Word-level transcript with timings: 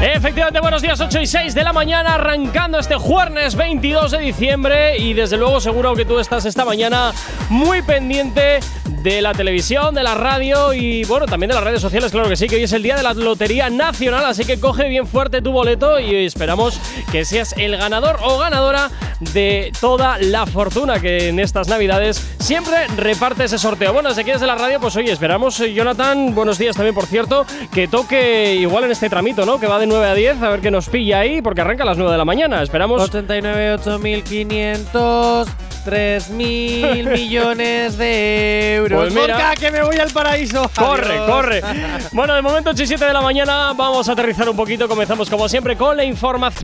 Efectivamente, 0.00 0.60
buenos 0.60 0.80
días, 0.80 1.00
8 1.00 1.20
y 1.20 1.26
6 1.26 1.54
de 1.54 1.64
la 1.64 1.72
mañana, 1.72 2.14
arrancando 2.14 2.78
este 2.78 2.94
jueves 2.94 3.56
22 3.56 4.12
de 4.12 4.18
diciembre. 4.18 4.96
Y 4.96 5.12
desde 5.12 5.36
luego, 5.36 5.60
seguro 5.60 5.96
que 5.96 6.04
tú 6.04 6.20
estás 6.20 6.44
esta 6.44 6.64
mañana 6.64 7.12
muy 7.48 7.82
pendiente 7.82 8.60
de 9.02 9.22
la 9.22 9.32
televisión, 9.32 9.94
de 9.94 10.02
la 10.02 10.14
radio 10.14 10.72
y 10.72 11.04
bueno, 11.04 11.26
también 11.26 11.48
de 11.48 11.54
las 11.54 11.64
redes 11.64 11.80
sociales, 11.80 12.10
claro 12.10 12.28
que 12.28 12.36
sí, 12.36 12.46
que 12.46 12.56
hoy 12.56 12.64
es 12.64 12.72
el 12.72 12.82
día 12.82 12.96
de 12.96 13.02
la 13.02 13.14
Lotería 13.14 13.70
Nacional, 13.70 14.24
así 14.24 14.44
que 14.44 14.58
coge 14.58 14.88
bien 14.88 15.06
fuerte 15.06 15.40
tu 15.40 15.52
boleto 15.52 16.00
y 16.00 16.26
esperamos 16.26 16.80
que 17.12 17.24
seas 17.24 17.54
el 17.56 17.76
ganador 17.76 18.18
o 18.22 18.38
ganadora 18.38 18.90
de 19.20 19.72
toda 19.80 20.18
la 20.18 20.46
fortuna 20.46 21.00
que 21.00 21.28
en 21.28 21.40
estas 21.40 21.68
navidades 21.68 22.24
siempre 22.38 22.86
reparte 22.96 23.44
ese 23.44 23.58
sorteo. 23.58 23.92
Bueno, 23.92 24.08
desde 24.08 24.22
aquí 24.22 24.30
desde 24.30 24.46
la 24.46 24.54
radio, 24.54 24.80
pues 24.80 24.94
oye, 24.96 25.12
esperamos, 25.12 25.58
Jonathan, 25.58 26.34
buenos 26.34 26.58
días 26.58 26.76
también, 26.76 26.94
por 26.94 27.06
cierto, 27.06 27.46
que 27.72 27.88
toque 27.88 28.54
igual 28.54 28.84
en 28.84 28.92
este 28.92 29.08
tramito, 29.08 29.44
¿no? 29.44 29.58
Que 29.58 29.66
va 29.66 29.78
de 29.78 29.86
9 29.88 30.06
a 30.06 30.14
10, 30.14 30.42
a 30.42 30.48
ver 30.50 30.60
qué 30.60 30.70
nos 30.70 30.88
pilla 30.88 31.20
ahí, 31.20 31.42
porque 31.42 31.60
arranca 31.60 31.82
a 31.82 31.86
las 31.86 31.96
9 31.98 32.12
de 32.12 32.18
la 32.18 32.24
mañana. 32.24 32.62
Esperamos. 32.62 33.02
89, 33.02 33.72
8500. 33.74 35.48
3 35.84 36.30
mil 36.30 37.06
millones 37.12 37.96
de 37.96 38.74
euros. 38.74 39.00
Pues 39.04 39.14
mira. 39.14 39.34
Gorka, 39.34 39.54
que 39.56 39.70
me 39.70 39.82
voy 39.82 39.96
al 39.96 40.10
paraíso. 40.10 40.70
Corre, 40.76 41.14
Adiós. 41.18 41.30
corre. 41.30 41.62
Bueno, 42.12 42.34
de 42.34 42.42
momento 42.42 42.70
8 42.70 42.82
y 42.82 42.86
7 42.86 43.04
de 43.04 43.12
la 43.12 43.20
mañana 43.22 43.72
vamos 43.74 44.08
a 44.08 44.12
aterrizar 44.12 44.48
un 44.48 44.56
poquito. 44.56 44.88
Comenzamos 44.88 45.30
como 45.30 45.48
siempre 45.48 45.76
con 45.76 45.96
la 45.96 46.04
información. 46.04 46.62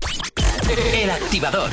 El 0.93 1.11
Activador. 1.11 1.71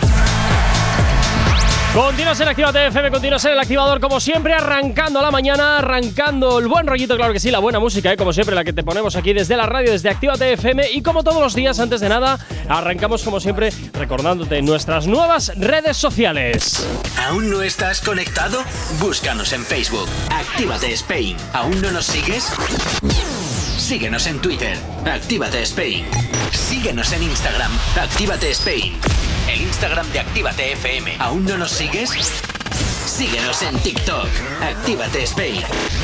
Continúa 1.94 2.31
en 2.31 2.47
Actívate 2.47 2.88
FM, 2.88 3.11
continúa 3.11 3.38
en 3.44 3.52
el 3.52 3.59
activador 3.59 4.00
como 4.00 4.22
siempre, 4.22 4.53
arrancando 4.53 5.22
la 5.22 5.30
mañana, 5.30 5.80
arrancando 5.80 6.59
el 6.59 6.70
buen 6.70 6.88
rollito, 6.88 7.17
claro 7.17 7.33
que 7.33 7.39
sí, 7.42 7.52
la 7.52 7.59
buena 7.59 7.80
música, 7.80 8.14
¿eh? 8.14 8.16
como 8.16 8.31
siempre, 8.31 8.56
la 8.56 8.64
que 8.64 8.72
te 8.72 8.81
ponemos 8.81 9.17
aquí 9.17 9.33
desde 9.33 9.58
la 9.58 9.66
radio, 9.66 9.92
desde 9.92 10.09
Actívate 10.09 10.53
FM 10.53 10.89
y 10.94 11.02
como 11.02 11.22
todos 11.22 11.42
los 11.42 11.53
días, 11.53 11.81
antes 11.81 12.00
de 12.00 12.08
nada, 12.08 12.39
arrancamos 12.70 13.23
como 13.23 13.42
siempre 13.42 13.73
recordándote 13.92 14.61
nuestras 14.61 15.06
nuevas 15.06 15.52
redes 15.58 15.98
sociales. 15.98 16.88
¿Aún 17.28 17.50
no 17.50 17.61
estás 17.61 18.00
conectado? 18.00 18.64
Búscanos 19.02 19.52
en 19.52 19.66
Facebook. 19.66 20.08
Actívate 20.30 20.94
Spain. 20.94 21.36
¿Aún 21.52 21.81
no 21.81 21.92
nos 21.92 22.05
sigues? 22.05 22.53
Síguenos 23.78 24.28
en 24.28 24.39
Twitter. 24.39 24.78
Actívate 25.05 25.61
Spain. 25.64 26.05
Síguenos 26.52 27.11
en 27.11 27.23
Instagram. 27.23 27.72
Actívate 28.02 28.52
Spain. 28.52 28.94
El 29.52 29.63
Instagram 29.63 30.09
de 30.13 30.19
Actívate 30.21 30.71
FM. 30.71 31.17
¿Aún 31.19 31.44
no 31.44 31.57
nos 31.57 31.71
sigues? 31.71 32.11
Síguenos 33.12 33.62
en 33.62 33.78
TikTok. 33.80 34.26
Actívate 34.62 35.23
Spain. 35.23 35.62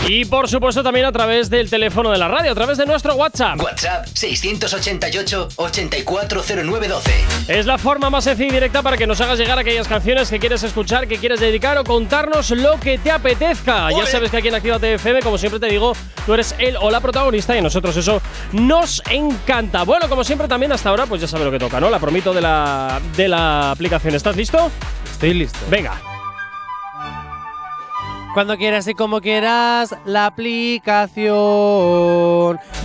Y 0.09 0.25
por 0.25 0.49
supuesto 0.49 0.83
también 0.83 1.05
a 1.05 1.11
través 1.13 1.49
del 1.49 1.69
teléfono 1.69 2.11
de 2.11 2.17
la 2.17 2.27
radio, 2.27 2.51
a 2.51 2.53
través 2.53 2.77
de 2.77 2.85
nuestro 2.85 3.15
WhatsApp. 3.15 3.61
WhatsApp 3.61 4.05
688 4.13 5.47
840912. 5.55 7.11
Es 7.47 7.65
la 7.65 7.77
forma 7.77 8.09
más 8.09 8.25
sencilla 8.25 8.49
y 8.49 8.51
directa 8.51 8.83
para 8.83 8.97
que 8.97 9.07
nos 9.07 9.21
hagas 9.21 9.39
llegar 9.39 9.57
aquellas 9.57 9.87
canciones 9.87 10.29
que 10.29 10.37
quieres 10.37 10.63
escuchar, 10.63 11.07
que 11.07 11.17
quieres 11.17 11.39
dedicar 11.39 11.77
o 11.77 11.85
contarnos 11.85 12.51
lo 12.51 12.77
que 12.77 12.97
te 12.97 13.09
apetezca. 13.09 13.89
Ya 13.89 14.05
sabes 14.05 14.29
que 14.29 14.37
aquí 14.37 14.49
en 14.49 14.55
Actívate 14.55 14.95
FM, 14.95 15.21
como 15.21 15.37
siempre 15.37 15.61
te 15.61 15.67
digo, 15.67 15.93
tú 16.25 16.33
eres 16.33 16.55
el 16.59 16.75
o 16.75 16.91
la 16.91 16.99
protagonista 16.99 17.55
y 17.55 17.59
a 17.59 17.61
nosotros 17.61 17.95
eso 17.95 18.21
nos 18.51 19.01
encanta. 19.09 19.83
Bueno, 19.83 20.09
como 20.09 20.25
siempre 20.25 20.49
también 20.49 20.73
hasta 20.73 20.89
ahora, 20.89 21.05
pues 21.05 21.21
ya 21.21 21.27
sabes 21.27 21.45
lo 21.45 21.51
que 21.53 21.59
toca, 21.59 21.79
¿no? 21.79 21.89
La 21.89 21.99
promito 21.99 22.33
de 22.33 22.41
la, 22.41 22.99
de 23.15 23.29
la 23.29 23.71
aplicación. 23.71 24.13
¿Estás 24.13 24.35
listo? 24.35 24.69
Estoy 25.09 25.33
listo. 25.33 25.59
Venga. 25.69 26.16
Cuando 28.33 28.57
quieras 28.57 28.87
y 28.87 28.93
como 28.93 29.19
quieras, 29.21 29.95
la 30.05 30.27
aplicación 30.27 31.27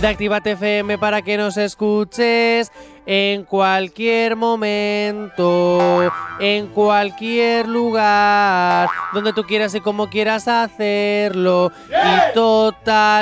de 0.01 0.07
Actívate 0.07 0.51
FM 0.51 0.97
para 0.97 1.21
que 1.21 1.37
nos 1.37 1.57
escuches 1.57 2.71
en 3.05 3.43
cualquier 3.43 4.35
momento, 4.35 6.11
en 6.39 6.67
cualquier 6.67 7.67
lugar, 7.67 8.89
donde 9.13 9.33
tú 9.33 9.43
quieras 9.43 9.75
y 9.75 9.81
como 9.81 10.09
quieras 10.09 10.47
hacerlo. 10.47 11.71
Y 11.89 12.33
totalmente 12.33 13.21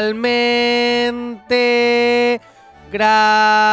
gratis. 2.92 3.72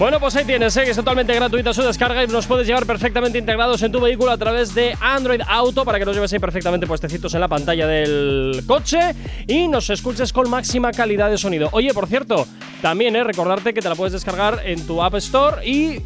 Bueno, 0.00 0.18
pues 0.18 0.34
ahí 0.34 0.46
tienes, 0.46 0.74
¿eh? 0.78 0.84
que 0.84 0.92
es 0.92 0.96
totalmente 0.96 1.34
gratuita 1.34 1.74
su 1.74 1.82
descarga 1.82 2.24
y 2.24 2.26
nos 2.26 2.46
puedes 2.46 2.66
llevar 2.66 2.86
perfectamente 2.86 3.36
integrados 3.36 3.82
en 3.82 3.92
tu 3.92 4.00
vehículo 4.00 4.30
a 4.30 4.38
través 4.38 4.74
de 4.74 4.96
Android 4.98 5.42
Auto 5.46 5.84
para 5.84 5.98
que 5.98 6.06
nos 6.06 6.14
lleves 6.14 6.32
ahí 6.32 6.38
perfectamente 6.38 6.86
puestecitos 6.86 7.34
en 7.34 7.40
la 7.40 7.48
pantalla 7.48 7.86
del 7.86 8.62
coche 8.66 9.14
y 9.46 9.68
nos 9.68 9.90
escuches 9.90 10.32
con 10.32 10.48
máxima 10.48 10.90
calidad 10.92 11.28
de 11.28 11.36
sonido. 11.36 11.68
Oye, 11.72 11.92
por 11.92 12.06
cierto, 12.06 12.46
también 12.80 13.14
¿eh? 13.14 13.24
recordarte 13.24 13.74
que 13.74 13.82
te 13.82 13.90
la 13.90 13.94
puedes 13.94 14.14
descargar 14.14 14.62
en 14.64 14.86
tu 14.86 15.02
App 15.02 15.16
Store 15.16 15.68
y 15.68 16.00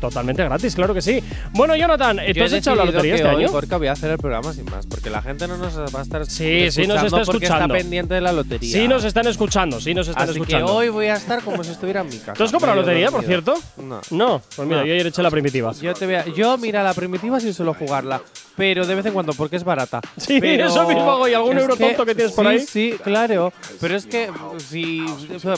totalmente 0.00 0.42
gratis, 0.44 0.74
claro 0.74 0.94
que 0.94 1.02
sí. 1.02 1.22
Bueno, 1.52 1.74
Jonathan, 1.76 2.18
¿tú 2.26 2.32
Yo 2.32 2.44
has 2.44 2.52
hecho 2.52 2.74
la 2.74 2.84
lotería 2.84 3.14
este 3.16 3.26
hoy, 3.28 3.44
año? 3.44 3.52
Gorka, 3.52 3.76
voy 3.78 3.86
a 3.88 3.92
hacer 3.92 4.10
el 4.10 4.18
programa 4.18 4.52
sin 4.52 4.64
más, 4.66 4.86
porque 4.86 5.10
la 5.10 5.22
gente 5.22 5.46
no 5.48 5.56
nos 5.56 5.76
va 5.78 6.00
a 6.00 6.02
estar 6.02 6.26
Sí, 6.26 6.70
sí 6.70 6.86
nos 6.86 7.02
está 7.02 7.22
porque 7.24 7.44
escuchando. 7.46 7.64
está 7.74 7.82
pendiente 7.82 8.14
de 8.14 8.20
la 8.20 8.32
lotería. 8.32 8.72
Sí, 8.72 8.88
nos 8.88 9.04
están 9.04 9.26
escuchando, 9.26 9.80
sí 9.80 9.94
nos 9.94 10.08
están 10.08 10.24
Así 10.28 10.32
escuchando. 10.38 10.66
que 10.66 10.72
hoy 10.72 10.88
voy 10.88 11.06
a 11.06 11.14
estar 11.14 11.42
como 11.42 11.62
si 11.64 11.70
estuviera 11.72 12.00
en 12.00 12.08
mi 12.08 12.18
casa. 12.18 12.32
¿Tú 12.34 12.44
has 12.44 12.50
comprado 12.52 12.76
medio 12.76 12.86
lotería, 12.86 13.10
por 13.10 13.24
cierto? 13.24 13.54
No. 13.78 14.00
No, 14.10 14.42
pues 14.56 14.66
mira, 14.68 14.80
No. 14.80 14.86
yo 14.86 14.92
ayer 14.94 15.06
eché 15.06 15.22
la 15.22 15.30
primitiva. 15.30 15.72
Yo, 15.80 15.94
te 15.94 16.06
voy 16.06 16.14
a- 16.16 16.26
yo, 16.26 16.56
mira, 16.58 16.82
la 16.82 16.94
primitiva 16.94 17.40
sí 17.40 17.52
suelo 17.52 17.74
jugarla, 17.74 18.20
pero 18.56 18.86
de 18.86 18.94
vez 18.94 19.06
en 19.06 19.12
cuando, 19.12 19.32
porque 19.32 19.56
es 19.56 19.64
barata. 19.64 20.00
Sí, 20.16 20.38
Pero 20.40 20.68
eso 20.68 20.86
mismo 20.86 21.10
hago, 21.10 21.26
y 21.28 21.34
algún 21.34 21.58
euro 21.58 21.76
tonto 21.76 22.06
que 22.06 22.14
tienes 22.14 22.32
por 22.32 22.44
sí, 22.46 22.50
ahí. 22.50 22.60
Sí, 22.60 22.94
claro. 23.02 23.52
Pero 23.80 23.96
es 23.96 24.06
que, 24.06 24.30
si. 24.58 25.04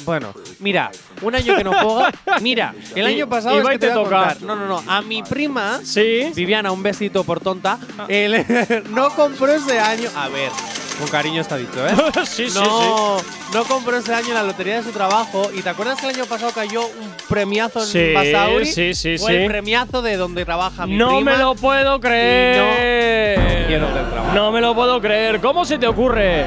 Bueno, 0.04 0.32
mira, 0.60 0.90
un 1.22 1.34
año 1.34 1.56
que 1.56 1.64
no 1.64 1.72
juego. 1.72 2.02
Mira, 2.40 2.74
el 2.94 3.06
año 3.06 3.28
pasado. 3.28 3.60
Es 3.60 3.68
que 3.68 3.78
te 3.78 3.88
te 3.88 3.94
voy 3.94 4.00
a 4.00 4.04
toca. 4.04 4.18
contar. 4.28 4.42
No, 4.42 4.56
no, 4.56 4.66
no. 4.66 4.90
A 4.90 5.02
mi 5.02 5.22
prima. 5.22 5.80
Sí. 5.84 6.32
Viviana, 6.34 6.72
un 6.72 6.82
besito 6.82 7.24
por 7.24 7.40
tonta. 7.40 7.78
él 8.08 8.44
no 8.90 9.10
compró 9.10 9.52
ese 9.52 9.78
año. 9.78 10.08
A 10.16 10.28
ver, 10.28 10.50
con 10.98 11.08
cariño 11.08 11.40
está 11.40 11.56
dicho, 11.56 11.86
¿eh? 11.86 11.92
sí, 12.24 12.48
sí, 12.48 12.58
no, 12.58 13.16
no 13.52 13.64
compró 13.64 13.96
ese 13.96 14.14
año 14.14 14.32
la 14.34 14.42
lotería 14.42 14.76
de 14.76 14.82
su 14.84 14.90
trabajo. 14.90 15.50
¿Y 15.54 15.62
te 15.62 15.68
acuerdas 15.68 16.00
que 16.00 16.08
el 16.08 16.14
año 16.16 16.24
pasado 16.26 16.52
cayó 16.52 16.82
un 16.86 17.10
premiazo 17.28 17.80
en 17.80 17.86
Sí, 17.86 18.12
Basauri? 18.14 18.66
sí, 18.66 18.94
sí, 18.94 19.18
Fue 19.18 19.32
sí. 19.32 19.36
el 19.38 19.46
premiazo 19.48 20.02
de 20.02 20.16
donde 20.16 20.44
trabaja 20.44 20.86
mi 20.86 20.96
no 20.96 21.16
prima. 21.16 21.32
me 21.32 21.38
lo 21.38 21.54
puedo 21.56 21.98
creer. 22.00 23.66
quiero 23.66 23.86
del 23.92 24.08
trabajo. 24.08 24.34
No 24.34 24.52
me 24.52 24.60
lo 24.60 24.74
puedo 24.74 25.00
creer. 25.00 25.40
¿Cómo 25.40 25.64
se 25.64 25.78
te 25.78 25.86
ocurre? 25.86 26.46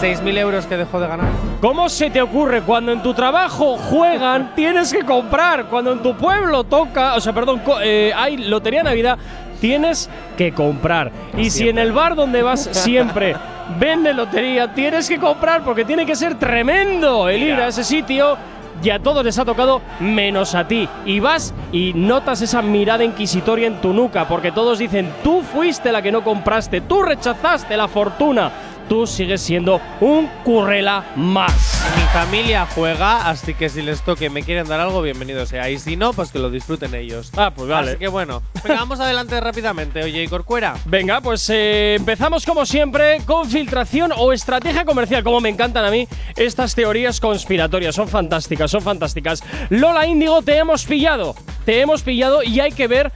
6.000 0.00 0.38
euros 0.38 0.66
que 0.66 0.76
dejó 0.76 1.00
de 1.00 1.06
ganar. 1.06 1.28
¿Cómo 1.60 1.88
se 1.88 2.10
te 2.10 2.20
ocurre 2.20 2.62
cuando 2.62 2.92
en 2.92 3.02
tu 3.02 3.14
trabajo 3.14 3.76
juegan 3.76 4.54
tienes 4.54 4.92
que 4.92 5.04
comprar? 5.04 5.66
Cuando 5.66 5.92
en 5.92 6.02
tu 6.02 6.16
pueblo 6.16 6.64
toca, 6.64 7.14
o 7.14 7.20
sea, 7.20 7.32
perdón, 7.32 7.62
eh, 7.82 8.12
hay 8.14 8.36
lotería 8.36 8.80
de 8.80 8.84
Navidad, 8.90 9.18
tienes 9.60 10.10
que 10.36 10.52
comprar. 10.52 11.10
Y 11.38 11.48
si 11.50 11.68
en 11.68 11.78
el 11.78 11.92
bar 11.92 12.16
donde 12.16 12.42
vas 12.42 12.68
siempre 12.72 13.36
vende 13.78 14.12
lotería, 14.12 14.72
tienes 14.72 15.08
que 15.08 15.18
comprar 15.18 15.62
porque 15.62 15.84
tiene 15.84 16.06
que 16.06 16.16
ser 16.16 16.38
tremendo 16.38 17.28
el 17.28 17.42
ir 17.42 17.54
a 17.54 17.68
ese 17.68 17.84
sitio. 17.84 18.36
Y 18.82 18.90
a 18.90 18.98
todos 18.98 19.24
les 19.24 19.38
ha 19.38 19.44
tocado 19.44 19.80
menos 20.00 20.54
a 20.54 20.66
ti. 20.66 20.88
Y 21.06 21.20
vas 21.20 21.54
y 21.72 21.92
notas 21.94 22.42
esa 22.42 22.60
mirada 22.60 23.04
inquisitoria 23.04 23.66
en 23.66 23.80
tu 23.80 23.94
nuca, 23.94 24.26
porque 24.28 24.52
todos 24.52 24.78
dicen, 24.78 25.10
tú 25.22 25.42
fuiste 25.42 25.92
la 25.92 26.02
que 26.02 26.12
no 26.12 26.22
compraste, 26.22 26.82
tú 26.82 27.00
rechazaste 27.00 27.76
la 27.76 27.88
fortuna, 27.88 28.50
tú 28.88 29.06
sigues 29.06 29.40
siendo 29.40 29.80
un 30.00 30.28
currela 30.44 31.04
más. 31.16 31.82
Mi 31.96 32.02
familia 32.12 32.66
juega, 32.74 33.28
así 33.28 33.54
que 33.54 33.68
si 33.68 33.82
les 33.82 34.02
toque 34.02 34.26
y 34.26 34.30
me 34.30 34.42
quieren 34.42 34.66
dar 34.66 34.80
algo, 34.80 35.02
bienvenido 35.02 35.46
sea. 35.46 35.70
Y 35.70 35.78
si 35.78 35.96
no, 35.96 36.12
pues 36.12 36.30
que 36.30 36.38
lo 36.38 36.50
disfruten 36.50 36.94
ellos. 36.94 37.30
Ah, 37.36 37.52
pues 37.54 37.68
vale. 37.68 37.90
Así 37.90 37.98
que 37.98 38.08
bueno, 38.08 38.42
venga, 38.62 38.80
vamos 38.80 39.00
adelante 39.00 39.40
rápidamente. 39.40 40.02
Oye, 40.02 40.28
Corcuera. 40.28 40.74
Venga, 40.86 41.20
pues 41.20 41.48
eh, 41.50 41.96
empezamos 41.96 42.44
como 42.46 42.66
siempre 42.66 43.18
con 43.26 43.48
filtración 43.48 44.12
o 44.16 44.32
estrategia 44.32 44.84
comercial. 44.84 45.24
Como 45.24 45.40
me 45.40 45.48
encantan 45.48 45.84
a 45.84 45.90
mí 45.90 46.08
estas 46.36 46.74
teorías 46.74 47.20
conspiratorias. 47.20 47.94
Son 47.94 48.08
fantásticas, 48.08 48.70
son 48.70 48.82
fantásticas. 48.82 49.42
Lola 49.70 50.06
Índigo, 50.06 50.42
te 50.42 50.56
hemos 50.56 50.84
pillado. 50.84 51.34
Te 51.64 51.80
hemos 51.80 52.02
pillado 52.02 52.42
y 52.42 52.60
hay 52.60 52.72
que 52.72 52.88
ver 52.88 53.12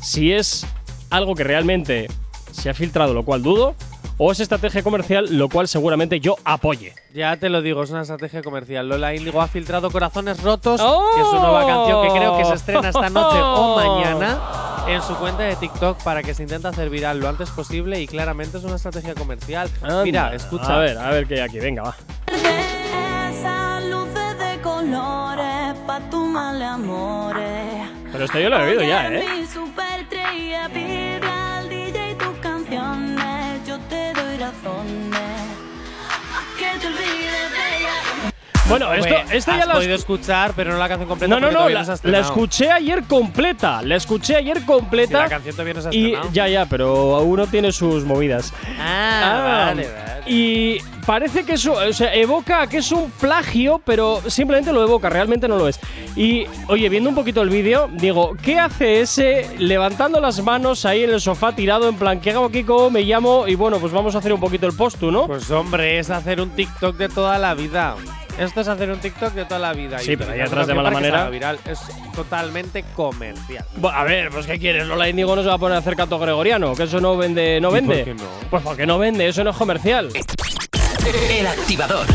si 0.00 0.32
es 0.32 0.66
algo 1.10 1.34
que 1.34 1.44
realmente 1.44 2.08
se 2.52 2.70
ha 2.70 2.74
filtrado, 2.74 3.14
lo 3.14 3.24
cual 3.24 3.42
dudo, 3.42 3.74
o 4.18 4.32
es 4.32 4.40
estrategia 4.40 4.82
comercial, 4.82 5.26
lo 5.30 5.48
cual 5.48 5.68
seguramente 5.68 6.20
yo 6.20 6.36
apoye. 6.44 6.94
Ya 7.14 7.36
te 7.36 7.48
lo 7.48 7.62
digo, 7.62 7.82
es 7.82 7.90
una 7.90 8.02
estrategia 8.02 8.42
comercial. 8.42 8.88
Lola 8.88 9.14
Índigo 9.14 9.40
ha 9.40 9.48
filtrado 9.48 9.90
Corazones 9.90 10.42
Rotos, 10.42 10.80
que 10.80 11.20
es 11.20 11.26
su 11.28 11.36
nueva 11.36 11.64
¡Oh! 11.64 11.68
canción 11.68 12.02
que 12.02 12.18
creo 12.18 12.38
que 12.38 12.44
se 12.44 12.54
estrena 12.54 12.88
esta 12.88 13.10
noche 13.10 13.38
o 13.40 13.76
mañana 14.04 14.38
en 14.88 15.02
su 15.02 15.14
cuenta 15.16 15.42
de 15.42 15.56
TikTok 15.56 16.02
para 16.02 16.22
que 16.22 16.32
se 16.32 16.42
intenta 16.42 16.68
hacer 16.68 16.90
viral 16.90 17.18
lo 17.18 17.28
antes 17.28 17.50
posible 17.50 18.00
y 18.00 18.06
claramente 18.06 18.58
es 18.58 18.64
una 18.64 18.76
estrategia 18.76 19.14
comercial. 19.14 19.68
Mira, 20.04 20.34
escucha. 20.34 20.76
A 20.76 20.78
ver, 20.78 20.98
a 20.98 21.10
ver 21.10 21.26
qué 21.26 21.34
hay 21.34 21.40
aquí, 21.40 21.58
venga, 21.58 21.82
va. 21.82 21.96
Pero 28.12 28.24
esto 28.24 28.38
yo 28.38 28.48
lo 28.48 28.58
he 28.58 28.62
oído 28.70 28.82
ya, 28.82 29.12
¿eh? 29.12 29.45
Bueno, 38.68 38.92
esto, 38.94 39.14
esto 39.30 39.52
has 39.52 39.58
ya 39.60 39.66
lo 39.66 39.72
podido 39.74 39.94
escuchar, 39.94 40.52
pero 40.56 40.72
no 40.72 40.78
la 40.78 40.88
canción 40.88 41.08
completa. 41.08 41.32
No, 41.32 41.40
no, 41.40 41.52
no, 41.52 41.68
la, 41.68 41.98
la 42.02 42.18
escuché 42.18 42.70
ayer 42.72 43.04
completa. 43.04 43.80
La 43.82 43.94
escuché 43.94 44.34
ayer 44.36 44.58
Sí, 44.58 44.64
completa. 44.64 45.18
la 45.20 45.28
canción 45.28 45.54
todavía 45.54 45.74
no 45.74 45.82
se 45.82 45.88
ha 45.88 45.94
y 45.94 46.04
estrenado. 46.06 46.30
ya, 46.32 46.48
ya, 46.48 46.66
pero 46.66 47.20
uno 47.20 47.46
tiene 47.46 47.70
sus 47.70 48.04
movidas. 48.04 48.52
Ah, 48.80 49.66
vale, 49.68 49.88
vale. 49.88 50.05
Y 50.26 50.78
parece 51.06 51.44
que 51.44 51.52
eso, 51.52 51.76
evoca 52.12 52.66
que 52.66 52.78
es 52.78 52.90
un 52.90 53.10
plagio, 53.10 53.80
pero 53.84 54.20
simplemente 54.26 54.72
lo 54.72 54.82
evoca, 54.82 55.08
realmente 55.08 55.46
no 55.46 55.56
lo 55.56 55.68
es. 55.68 55.78
Y, 56.16 56.46
oye, 56.68 56.88
viendo 56.88 57.10
un 57.10 57.16
poquito 57.16 57.42
el 57.42 57.48
vídeo, 57.48 57.88
digo, 57.92 58.36
¿qué 58.42 58.58
hace 58.58 59.00
ese 59.00 59.48
levantando 59.58 60.20
las 60.20 60.42
manos 60.42 60.84
ahí 60.84 61.04
en 61.04 61.10
el 61.10 61.20
sofá 61.20 61.54
tirado 61.54 61.88
en 61.88 61.96
plan, 61.96 62.20
¿qué 62.20 62.30
hago? 62.30 62.50
¿Cómo 62.66 62.90
me 62.90 63.02
llamo? 63.02 63.46
Y 63.46 63.54
bueno, 63.54 63.78
pues 63.78 63.92
vamos 63.92 64.14
a 64.14 64.18
hacer 64.18 64.32
un 64.32 64.40
poquito 64.40 64.66
el 64.66 64.74
post, 64.74 65.00
¿no? 65.02 65.26
Pues 65.26 65.50
hombre, 65.50 65.98
es 65.98 66.10
hacer 66.10 66.40
un 66.40 66.50
TikTok 66.50 66.96
de 66.96 67.08
toda 67.08 67.38
la 67.38 67.54
vida. 67.54 67.94
Esto 68.38 68.60
es 68.60 68.68
hacer 68.68 68.90
un 68.90 68.98
TikTok 68.98 69.32
de 69.32 69.44
toda 69.46 69.58
la 69.58 69.72
vida. 69.72 69.98
Sí, 69.98 70.12
Y 70.12 70.16
pero 70.16 70.32
ahí 70.32 70.40
atrás 70.40 70.66
de 70.66 70.74
mala 70.74 70.90
manera. 70.90 71.28
viral. 71.30 71.58
Es 71.64 71.80
totalmente 72.14 72.84
comercial. 72.94 73.64
Bu- 73.80 73.90
A 73.94 74.04
ver, 74.04 74.30
pues 74.30 74.46
¿qué 74.46 74.58
quieres? 74.58 74.86
Lola 74.86 75.08
Índigo 75.08 75.34
no 75.34 75.42
se 75.42 75.48
va 75.48 75.54
a 75.54 75.58
poner 75.58 75.76
a 75.76 75.78
hacer 75.78 75.96
canto 75.96 76.18
gregoriano, 76.18 76.74
que 76.74 76.82
eso 76.82 77.00
no 77.00 77.16
vende, 77.16 77.60
no 77.60 77.70
¿Y 77.70 77.74
vende. 77.74 77.96
por 77.96 78.04
qué 78.04 78.14
no? 78.14 78.24
Pues 78.50 78.62
porque 78.62 78.86
no 78.86 78.98
vende, 78.98 79.26
eso 79.28 79.42
no 79.42 79.50
es 79.50 79.56
comercial. 79.56 80.10
El 81.30 81.46
activador. 81.46 82.06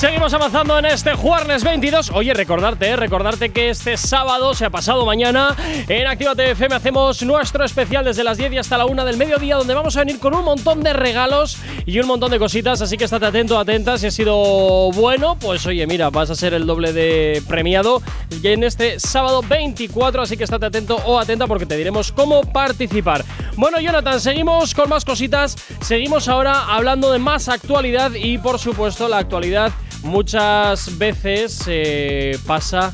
Seguimos 0.00 0.32
avanzando 0.32 0.78
en 0.78 0.86
este 0.86 1.12
Jueves 1.12 1.62
22. 1.62 2.12
Oye, 2.14 2.32
recordarte, 2.32 2.88
eh, 2.88 2.96
recordarte 2.96 3.50
que 3.50 3.68
este 3.68 3.98
sábado, 3.98 4.54
se 4.54 4.64
ha 4.64 4.70
pasado 4.70 5.04
mañana, 5.04 5.54
en 5.88 6.06
Actívate 6.06 6.52
FM 6.52 6.74
hacemos 6.74 7.22
nuestro 7.22 7.66
especial 7.66 8.02
desde 8.02 8.24
las 8.24 8.38
10 8.38 8.54
y 8.54 8.56
hasta 8.56 8.78
la 8.78 8.86
1 8.86 9.04
del 9.04 9.18
mediodía, 9.18 9.56
donde 9.56 9.74
vamos 9.74 9.98
a 9.98 10.00
venir 10.00 10.18
con 10.18 10.34
un 10.34 10.42
montón 10.42 10.82
de 10.82 10.94
regalos 10.94 11.58
y 11.84 12.00
un 12.00 12.06
montón 12.06 12.30
de 12.30 12.38
cositas. 12.38 12.80
Así 12.80 12.96
que 12.96 13.04
estate 13.04 13.26
atento, 13.26 13.58
atenta. 13.58 13.98
Si 13.98 14.06
ha 14.06 14.10
sido 14.10 14.90
bueno, 14.92 15.36
pues 15.38 15.66
oye, 15.66 15.86
mira, 15.86 16.08
vas 16.08 16.30
a 16.30 16.34
ser 16.34 16.54
el 16.54 16.64
doble 16.64 16.94
de 16.94 17.42
premiado 17.46 18.00
y 18.42 18.48
en 18.48 18.64
este 18.64 18.98
sábado 18.98 19.42
24. 19.46 20.22
Así 20.22 20.38
que 20.38 20.44
estate 20.44 20.64
atento 20.64 20.96
o 21.04 21.18
atenta 21.18 21.46
porque 21.46 21.66
te 21.66 21.76
diremos 21.76 22.10
cómo 22.10 22.40
participar. 22.40 23.22
Bueno, 23.54 23.78
Jonathan, 23.78 24.18
seguimos 24.18 24.74
con 24.74 24.88
más 24.88 25.04
cositas. 25.04 25.56
Seguimos 25.82 26.26
ahora 26.26 26.74
hablando 26.74 27.12
de 27.12 27.18
más 27.18 27.50
actualidad 27.50 28.12
y, 28.14 28.38
por 28.38 28.58
supuesto, 28.58 29.06
la 29.06 29.18
actualidad 29.18 29.70
muchas 30.02 30.98
veces 30.98 31.62
eh, 31.66 32.38
pasa 32.46 32.92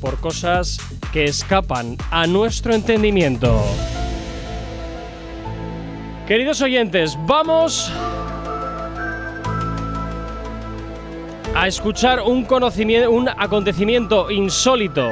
por 0.00 0.18
cosas 0.20 0.78
que 1.12 1.24
escapan 1.24 1.96
a 2.10 2.26
nuestro 2.26 2.74
entendimiento. 2.74 3.62
Queridos 6.26 6.60
oyentes, 6.62 7.16
vamos 7.26 7.92
a 11.54 11.68
escuchar 11.68 12.20
un 12.20 12.44
conocimiento, 12.44 13.10
un 13.10 13.28
acontecimiento 13.28 14.30
insólito. 14.30 15.10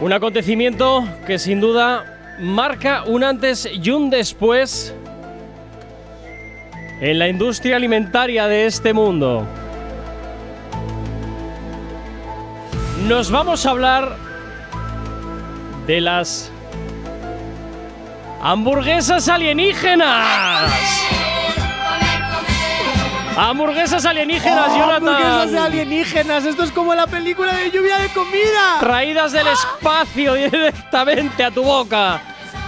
Un 0.00 0.12
acontecimiento 0.12 1.04
que 1.26 1.38
sin 1.38 1.60
duda 1.60 2.36
marca 2.40 3.04
un 3.06 3.22
antes 3.22 3.68
y 3.70 3.90
un 3.90 4.08
después 4.08 4.94
en 7.00 7.18
la 7.18 7.28
industria 7.28 7.76
alimentaria 7.76 8.46
de 8.46 8.66
este 8.66 8.92
mundo. 8.92 9.46
Nos 13.06 13.30
vamos 13.30 13.64
a 13.64 13.70
hablar 13.70 14.16
de 15.86 16.00
las 16.00 16.50
hamburguesas 18.42 19.28
alienígenas. 19.28 20.70
Hamburguesas 23.36 24.04
alienígenas, 24.04 24.76
Jonathan. 24.76 25.08
Oh, 25.08 25.16
¡Hamburguesas 25.16 25.60
alienígenas! 25.62 26.44
Esto 26.44 26.64
es 26.64 26.70
como 26.72 26.94
la 26.94 27.06
película 27.06 27.54
de 27.54 27.70
lluvia 27.70 27.96
de 27.98 28.08
comida. 28.10 28.78
Traídas 28.80 29.32
del 29.32 29.46
espacio 29.46 30.34
directamente 30.50 31.44
a 31.44 31.50
tu 31.50 31.62
boca. 31.62 32.20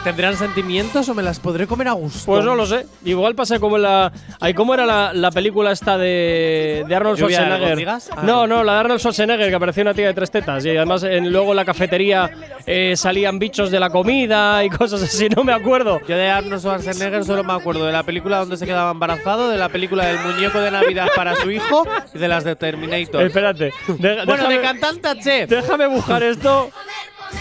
¿Tendrán 0.04 0.36
sentimientos 0.36 1.08
o 1.08 1.14
me 1.14 1.22
las 1.22 1.38
podré 1.38 1.68
comer 1.68 1.86
a 1.86 1.92
gusto? 1.92 2.22
Pues 2.26 2.44
no 2.44 2.56
lo 2.56 2.66
sé. 2.66 2.86
Igual 3.04 3.36
pasa 3.36 3.60
como 3.60 3.76
en 3.76 3.82
la. 3.82 4.12
Ay, 4.40 4.52
¿Cómo 4.52 4.74
era 4.74 4.84
la, 4.84 5.12
la 5.12 5.30
película 5.30 5.70
esta 5.70 5.96
de, 5.96 6.84
de 6.88 6.94
Arnold 6.96 7.18
¿Lluvia 7.20 7.38
de 7.40 7.44
Schwarzenegger? 7.46 7.88
Ah. 8.10 8.22
No, 8.24 8.46
no, 8.48 8.64
la 8.64 8.72
de 8.74 8.78
Arnold 8.80 8.98
Schwarzenegger, 9.00 9.48
que 9.48 9.54
apareció 9.54 9.82
una 9.82 9.94
tía 9.94 10.08
de 10.08 10.14
tres 10.14 10.30
tetas. 10.32 10.64
Y 10.64 10.70
además, 10.70 11.04
en- 11.04 11.30
luego 11.32 11.52
en 11.52 11.56
la 11.56 11.64
cafetería 11.64 12.28
eh, 12.66 12.94
salían 12.96 13.38
bichos 13.38 13.70
de 13.70 13.78
la 13.78 13.90
comida 13.90 14.64
y 14.64 14.70
cosas 14.70 15.02
así, 15.04 15.28
no 15.28 15.44
me 15.44 15.52
acuerdo. 15.52 16.00
Yo 16.08 16.16
de 16.16 16.28
Arnold 16.28 16.60
Schwarzenegger 16.60 17.24
solo 17.24 17.44
me 17.44 17.52
acuerdo 17.52 17.86
de 17.86 17.92
la 17.92 18.02
película 18.02 18.38
donde 18.38 18.56
se 18.56 18.66
quedaba 18.66 18.90
embarazado, 18.90 19.50
de 19.50 19.56
la 19.56 19.68
película 19.68 20.06
del 20.06 20.18
muñeco 20.18 20.58
de 20.60 20.72
Navidad 20.72 21.08
para 21.14 21.36
su 21.36 21.48
hijo 21.52 21.86
y 22.12 22.18
de 22.18 22.26
las 22.26 22.42
de 22.42 22.56
Terminator. 22.56 23.22
Espérate. 23.22 23.72
de- 23.86 24.14
bueno, 24.24 24.32
déjame, 24.48 24.54
de 24.56 24.62
cantante 24.62 25.08
a 25.08 25.14
chef. 25.16 25.48
déjame 25.48 25.86
buscar 25.86 26.22
esto, 26.24 26.70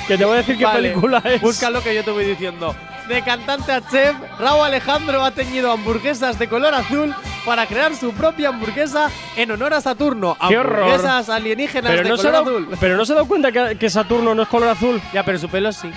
que 0.07 0.17
te 0.17 0.25
voy 0.25 0.35
a 0.35 0.37
decir 0.37 0.57
qué 0.57 0.65
Vale, 0.65 0.89
película 0.89 1.21
es. 1.25 1.41
Busca 1.41 1.69
lo 1.69 1.81
que 1.81 1.93
yo 1.95 2.03
te 2.03 2.11
voy 2.11 2.25
diciendo. 2.25 2.75
De 3.07 3.21
cantante 3.23 3.71
a 3.71 3.81
chef, 3.81 4.15
Raúl 4.39 4.65
Alejandro 4.65 5.23
ha 5.23 5.31
teñido 5.31 5.71
hamburguesas 5.71 6.37
de 6.39 6.47
color 6.47 6.73
azul 6.73 7.13
para 7.45 7.65
crear 7.65 7.95
su 7.95 8.13
propia 8.13 8.49
hamburguesa 8.49 9.09
en 9.35 9.51
honor 9.51 9.73
a 9.73 9.81
Saturno. 9.81 10.37
¡Qué 10.47 10.57
horror! 10.57 10.83
Hamburguesas 10.83 11.29
alienígenas 11.29 11.91
pero, 11.91 12.03
de 12.03 12.09
no 12.09 12.17
color 12.17 12.31
dado, 12.31 12.57
azul. 12.57 12.77
pero 12.79 12.95
no 12.97 13.05
se 13.05 13.11
ha 13.11 13.15
dado 13.15 13.27
cuenta 13.27 13.51
que, 13.51 13.77
que 13.77 13.89
Saturno 13.89 14.35
no 14.35 14.43
es 14.43 14.47
color 14.47 14.69
azul. 14.69 15.01
Ya, 15.13 15.23
pero 15.23 15.39
su 15.39 15.49
pelo 15.49 15.71
sí. 15.73 15.91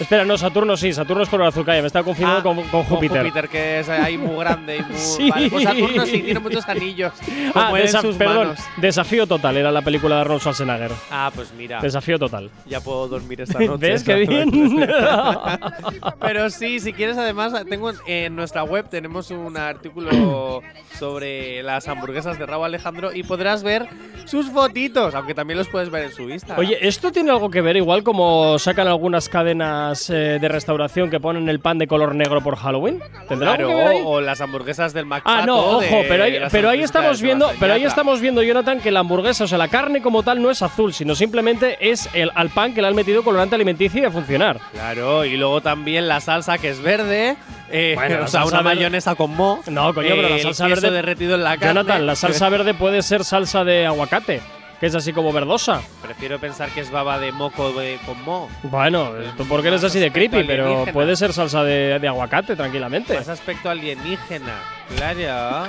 Espera, 0.00 0.24
no, 0.24 0.36
Saturno 0.38 0.76
sí, 0.76 0.92
Saturno 0.92 1.22
es 1.22 1.28
color 1.28 1.48
azul, 1.48 1.64
calla, 1.64 1.82
me 1.82 1.86
estaba 1.86 2.04
confundiendo 2.04 2.38
Ah, 2.40 2.42
con, 2.42 2.62
con 2.68 2.82
Júpiter. 2.84 3.18
Júpiter, 3.22 3.48
que 3.48 3.80
es 3.80 3.88
ahí 3.90 4.16
muy 4.16 4.36
grande 4.38 4.78
y 4.78 4.82
muy. 4.82 4.96
Sí. 4.96 5.28
Vale, 5.30 5.50
pues 5.50 5.64
Saturno 5.64 6.06
sí 6.06 6.22
tiene 6.22 6.40
muchos 6.40 6.68
anillos. 6.68 7.12
Como 7.52 7.64
Ah, 7.66 7.72
desa- 7.72 8.00
sus 8.00 8.16
perdón, 8.16 8.48
manos. 8.48 8.58
Desafío 8.78 9.26
Total 9.26 9.56
era 9.56 9.70
la 9.70 9.82
película 9.82 10.14
de 10.16 10.20
Arnold 10.22 10.40
Schwarzenegger. 10.40 10.90
Ah, 11.10 11.30
pues 11.34 11.52
mira. 11.56 11.80
Desafío 11.80 12.18
Total. 12.18 12.50
Ya 12.66 12.80
puedo 12.80 13.08
dormir 13.08 13.42
esta 13.42 13.58
noche. 13.60 13.76
¿Ves 13.88 14.02
qué 14.02 14.14
bien? 14.14 14.50
Pero 16.20 16.50
sí, 16.50 16.80
si 16.80 16.92
quieres, 16.92 17.18
además, 17.18 17.52
tengo 17.68 17.90
en, 17.90 17.96
en 18.06 18.36
nuestra 18.36 18.62
web 18.64 18.88
tenemos 18.88 19.30
un 19.30 19.56
artículo 19.56 20.62
sobre 20.98 21.62
las 21.62 21.88
hamburguesas 21.88 22.38
de 22.38 22.46
Raúl 22.46 22.66
Alejandro 22.66 23.12
y 23.12 23.22
podrás 23.22 23.62
ver 23.62 23.86
sus 24.26 24.50
fotitos, 24.50 25.14
aunque 25.14 25.34
también 25.34 25.58
los 25.58 25.68
puedes 25.68 25.90
ver 25.90 26.04
en 26.04 26.12
su 26.12 26.28
Instagram. 26.28 26.58
Oye, 26.60 26.78
¿esto 26.86 27.10
tiene 27.10 27.30
algo 27.30 27.50
que 27.50 27.60
ver? 27.60 27.76
Igual 27.76 28.02
como 28.02 28.58
sacan 28.58 28.86
algunas 28.86 29.28
cadenas 29.28 29.89
eh, 30.10 30.38
de 30.40 30.48
restauración 30.48 31.10
que 31.10 31.18
ponen 31.20 31.48
el 31.48 31.60
pan 31.60 31.78
de 31.78 31.86
color 31.86 32.14
negro 32.14 32.40
por 32.42 32.56
Halloween. 32.56 33.00
¿Tendrá 33.28 33.56
claro, 33.56 33.68
algo 33.68 33.78
que 33.78 33.84
ver 33.84 33.88
ahí? 33.96 34.02
o, 34.04 34.20
las 34.20 34.40
hamburguesas 34.40 34.92
del 34.92 35.06
Mac 35.06 35.22
Ah, 35.26 35.42
no, 35.46 35.58
ojo, 35.58 36.02
pero 36.08 36.24
ahí, 36.24 36.38
pero 36.50 36.68
ahí 36.70 36.82
estamos 36.82 37.20
viendo, 37.20 37.50
pero 37.58 37.74
ahí 37.74 37.84
estamos 37.84 38.20
viendo, 38.20 38.42
Jonathan, 38.42 38.80
que 38.80 38.90
la 38.90 39.00
hamburguesa, 39.00 39.44
o 39.44 39.46
sea, 39.48 39.58
la 39.58 39.68
carne 39.68 40.00
como 40.02 40.22
tal 40.22 40.40
no 40.42 40.50
es 40.50 40.62
azul, 40.62 40.92
sino 40.92 41.14
simplemente 41.14 41.76
es 41.80 42.08
el, 42.14 42.30
al 42.34 42.50
pan 42.50 42.74
que 42.74 42.80
le 42.82 42.88
han 42.88 42.94
metido 42.94 43.22
colorante 43.24 43.54
alimenticio 43.54 44.02
y 44.02 44.04
a 44.04 44.10
funcionar. 44.10 44.58
Claro, 44.72 45.24
y 45.24 45.36
luego 45.36 45.60
también 45.60 46.06
la 46.08 46.20
salsa 46.20 46.58
que 46.58 46.68
es 46.70 46.80
verde. 46.80 47.36
eh, 47.70 47.92
Bueno, 47.96 48.18
o 48.24 48.28
sea, 48.28 48.44
una 48.44 48.58
verde- 48.62 48.76
mayonesa 48.76 49.14
con 49.14 49.34
mo. 49.34 49.60
No, 49.66 49.92
coño, 49.94 50.10
pero 50.10 50.28
la 50.28 50.36
el 50.36 50.40
salsa 50.42 50.68
verde- 50.68 50.90
derretido 50.90 51.34
en 51.34 51.44
la 51.44 51.56
carne. 51.56 51.80
Jonathan, 51.80 52.06
la 52.06 52.14
salsa 52.16 52.48
verde 52.48 52.74
puede 52.74 53.02
ser 53.02 53.24
salsa 53.24 53.64
de 53.64 53.86
aguacate, 53.86 54.40
que 54.80 54.86
es 54.86 54.94
así 54.94 55.12
como 55.12 55.30
verdosa. 55.30 55.82
Prefiero 56.00 56.38
pensar 56.38 56.70
que 56.70 56.80
es 56.80 56.90
baba 56.90 57.18
de 57.18 57.32
moco 57.32 57.70
de, 57.72 57.98
con 58.06 58.20
mo. 58.24 58.48
Bueno, 58.62 59.10
tú 59.36 59.46
porque 59.46 59.68
eres 59.68 59.84
así 59.84 60.00
de 60.00 60.10
creepy, 60.10 60.44
pero 60.44 60.86
puede 60.92 61.14
ser 61.16 61.34
salsa 61.34 61.62
de, 61.62 61.98
de 61.98 62.08
aguacate 62.08 62.56
tranquilamente. 62.56 63.14
Más 63.14 63.28
aspecto 63.28 63.68
alienígena. 63.68 64.58
Claro. 64.96 65.66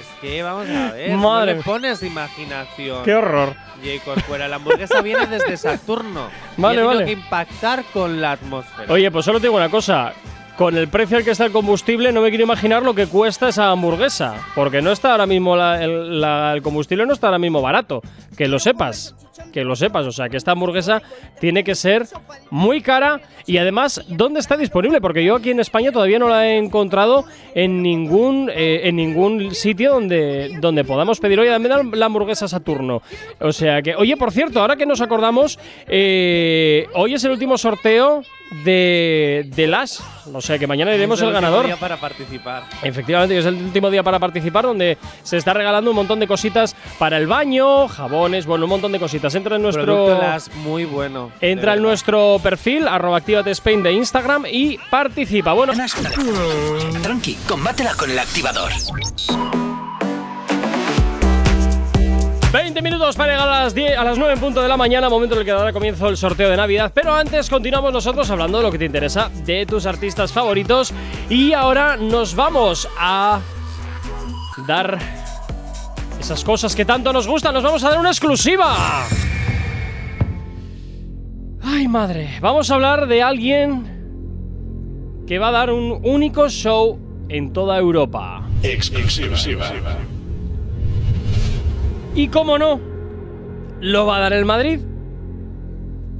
Es 0.00 0.20
que 0.20 0.42
vamos 0.42 0.68
a 0.68 0.92
ver. 0.92 1.16
Madre 1.16 1.52
no 1.52 1.58
le 1.58 1.62
pones 1.62 2.02
imaginación. 2.02 3.04
Qué 3.04 3.14
horror. 3.14 3.54
J. 3.84 4.04
Corcuera, 4.04 4.48
la 4.48 4.56
hamburguesa 4.56 5.00
viene 5.00 5.26
desde 5.26 5.56
Saturno. 5.56 6.28
Vale, 6.56 6.82
y 6.82 6.84
vale. 6.84 7.04
que 7.04 7.12
impactar 7.12 7.84
con 7.92 8.20
la 8.20 8.32
atmósfera. 8.32 8.92
Oye, 8.92 9.10
pues 9.10 9.24
solo 9.24 9.38
te 9.38 9.46
digo 9.46 9.56
una 9.56 9.68
cosa. 9.68 10.12
Con 10.56 10.76
el 10.78 10.86
precio 10.86 11.16
al 11.16 11.24
que 11.24 11.32
está 11.32 11.46
el 11.46 11.52
combustible, 11.52 12.12
no 12.12 12.20
me 12.20 12.28
quiero 12.28 12.44
imaginar 12.44 12.84
lo 12.84 12.94
que 12.94 13.08
cuesta 13.08 13.48
esa 13.48 13.70
hamburguesa. 13.72 14.36
Porque 14.54 14.80
no 14.82 14.92
está 14.92 15.10
ahora 15.10 15.26
mismo 15.26 15.56
la- 15.56 15.82
el, 15.82 16.20
la- 16.20 16.52
el 16.54 16.62
combustible 16.62 17.04
no 17.06 17.12
está 17.12 17.26
ahora 17.26 17.40
mismo 17.40 17.60
barato. 17.60 18.02
Que 18.36 18.46
lo 18.46 18.60
sepas. 18.60 19.16
Que 19.52 19.64
lo 19.64 19.74
sepas. 19.74 20.06
O 20.06 20.12
sea, 20.12 20.28
que 20.28 20.36
esta 20.36 20.52
hamburguesa 20.52 21.02
tiene 21.40 21.64
que 21.64 21.74
ser 21.74 22.06
muy 22.50 22.82
cara. 22.82 23.20
Y 23.46 23.58
además, 23.58 24.04
¿dónde 24.06 24.38
está 24.38 24.56
disponible? 24.56 25.00
Porque 25.00 25.24
yo 25.24 25.34
aquí 25.34 25.50
en 25.50 25.58
España 25.58 25.90
todavía 25.90 26.20
no 26.20 26.28
la 26.28 26.46
he 26.46 26.56
encontrado 26.56 27.24
en 27.56 27.82
ningún, 27.82 28.48
eh, 28.54 28.82
en 28.84 28.94
ningún 28.94 29.52
sitio 29.56 29.94
donde, 29.94 30.56
donde 30.60 30.84
podamos 30.84 31.18
pedir. 31.18 31.40
Oye, 31.40 31.50
dame 31.50 31.68
la, 31.68 32.06
hamburguesa 32.06 32.46
Saturno. 32.46 33.02
O 33.40 33.50
sea 33.52 33.82
que, 33.82 33.96
oye, 33.96 34.16
por 34.16 34.30
cierto, 34.30 34.60
ahora 34.60 34.76
que 34.76 34.86
nos 34.86 35.00
acordamos, 35.00 35.58
eh, 35.88 36.86
hoy 36.94 37.14
es 37.14 37.24
el 37.24 37.32
último 37.32 37.58
sorteo 37.58 38.22
de, 38.50 39.46
de 39.54 39.66
las. 39.66 40.02
O 40.32 40.40
sea 40.40 40.58
que 40.58 40.66
mañana 40.66 40.90
diremos 40.92 41.18
Es 41.18 41.22
el 41.22 41.28
último 41.28 41.40
ganador. 41.42 41.66
día 41.66 41.76
para 41.76 41.96
participar. 41.98 42.64
Efectivamente, 42.82 43.36
es 43.38 43.46
el 43.46 43.54
último 43.54 43.90
día 43.90 44.02
para 44.02 44.18
participar 44.18 44.64
donde 44.64 44.96
se 45.22 45.36
está 45.36 45.52
regalando 45.54 45.90
un 45.90 45.96
montón 45.96 46.20
de 46.20 46.26
cositas 46.26 46.74
para 46.98 47.18
el 47.18 47.26
baño, 47.26 47.88
jabones, 47.88 48.46
bueno, 48.46 48.64
un 48.64 48.70
montón 48.70 48.92
de 48.92 48.98
cositas. 49.00 49.34
Entra 49.34 49.56
en 49.56 49.62
nuestro. 49.62 50.18
Las 50.18 50.54
muy 50.56 50.84
bueno. 50.84 51.30
Entra 51.40 51.74
en 51.74 51.82
nuestro 51.82 52.38
perfil, 52.42 52.88
arroba 52.88 53.18
Actívate 53.18 53.50
Spain 53.50 53.82
de 53.82 53.92
Instagram 53.92 54.44
y 54.50 54.78
participa. 54.90 55.52
Bueno, 55.52 55.72
Tranqui, 57.02 57.36
combátela 57.46 57.94
con 57.94 58.10
el 58.10 58.18
activador. 58.18 58.70
20 62.54 62.82
minutos 62.82 63.16
para 63.16 63.32
llegar 63.32 63.48
a 63.48 63.64
las, 63.64 63.74
10, 63.74 63.98
a 63.98 64.04
las 64.04 64.16
9 64.16 64.34
en 64.34 64.38
punto 64.38 64.62
de 64.62 64.68
la 64.68 64.76
mañana, 64.76 65.08
momento 65.08 65.34
en 65.34 65.40
el 65.40 65.44
que 65.44 65.50
dará 65.50 65.72
comienzo 65.72 66.08
el 66.08 66.16
sorteo 66.16 66.48
de 66.48 66.56
Navidad. 66.56 66.92
Pero 66.94 67.12
antes 67.12 67.50
continuamos 67.50 67.92
nosotros 67.92 68.30
hablando 68.30 68.58
de 68.58 68.62
lo 68.62 68.70
que 68.70 68.78
te 68.78 68.84
interesa, 68.84 69.28
de 69.44 69.66
tus 69.66 69.86
artistas 69.86 70.32
favoritos. 70.32 70.94
Y 71.28 71.52
ahora 71.52 71.96
nos 71.96 72.36
vamos 72.36 72.88
a 72.96 73.40
dar 74.68 75.00
esas 76.20 76.44
cosas 76.44 76.76
que 76.76 76.84
tanto 76.84 77.12
nos 77.12 77.26
gustan. 77.26 77.54
Nos 77.54 77.64
vamos 77.64 77.82
a 77.82 77.90
dar 77.90 77.98
una 77.98 78.10
exclusiva. 78.10 79.04
Ay, 81.60 81.88
madre. 81.88 82.38
Vamos 82.40 82.70
a 82.70 82.74
hablar 82.76 83.08
de 83.08 83.20
alguien 83.20 85.24
que 85.26 85.40
va 85.40 85.48
a 85.48 85.52
dar 85.52 85.72
un 85.72 86.02
único 86.04 86.48
show 86.48 87.00
en 87.28 87.52
toda 87.52 87.76
Europa. 87.78 88.46
Exclusiva. 88.62 89.34
Y 92.14 92.28
cómo 92.28 92.58
no, 92.58 92.80
lo 93.80 94.06
va 94.06 94.16
a 94.16 94.20
dar 94.20 94.32
el 94.32 94.44
Madrid. 94.44 94.80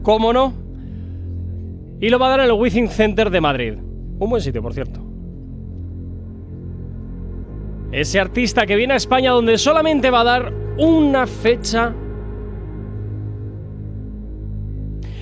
¿Cómo 0.02 0.32
no? 0.32 0.52
Y 2.00 2.08
lo 2.10 2.18
va 2.18 2.26
a 2.26 2.30
dar 2.30 2.40
el 2.40 2.52
Withing 2.52 2.88
Center 2.88 3.30
de 3.30 3.40
Madrid. 3.40 3.74
Un 4.18 4.28
buen 4.28 4.42
sitio, 4.42 4.60
por 4.60 4.74
cierto. 4.74 5.00
Ese 7.92 8.18
artista 8.18 8.66
que 8.66 8.74
viene 8.74 8.94
a 8.94 8.96
España 8.96 9.30
donde 9.30 9.56
solamente 9.56 10.10
va 10.10 10.20
a 10.20 10.24
dar 10.24 10.52
una 10.78 11.26
fecha. 11.26 11.94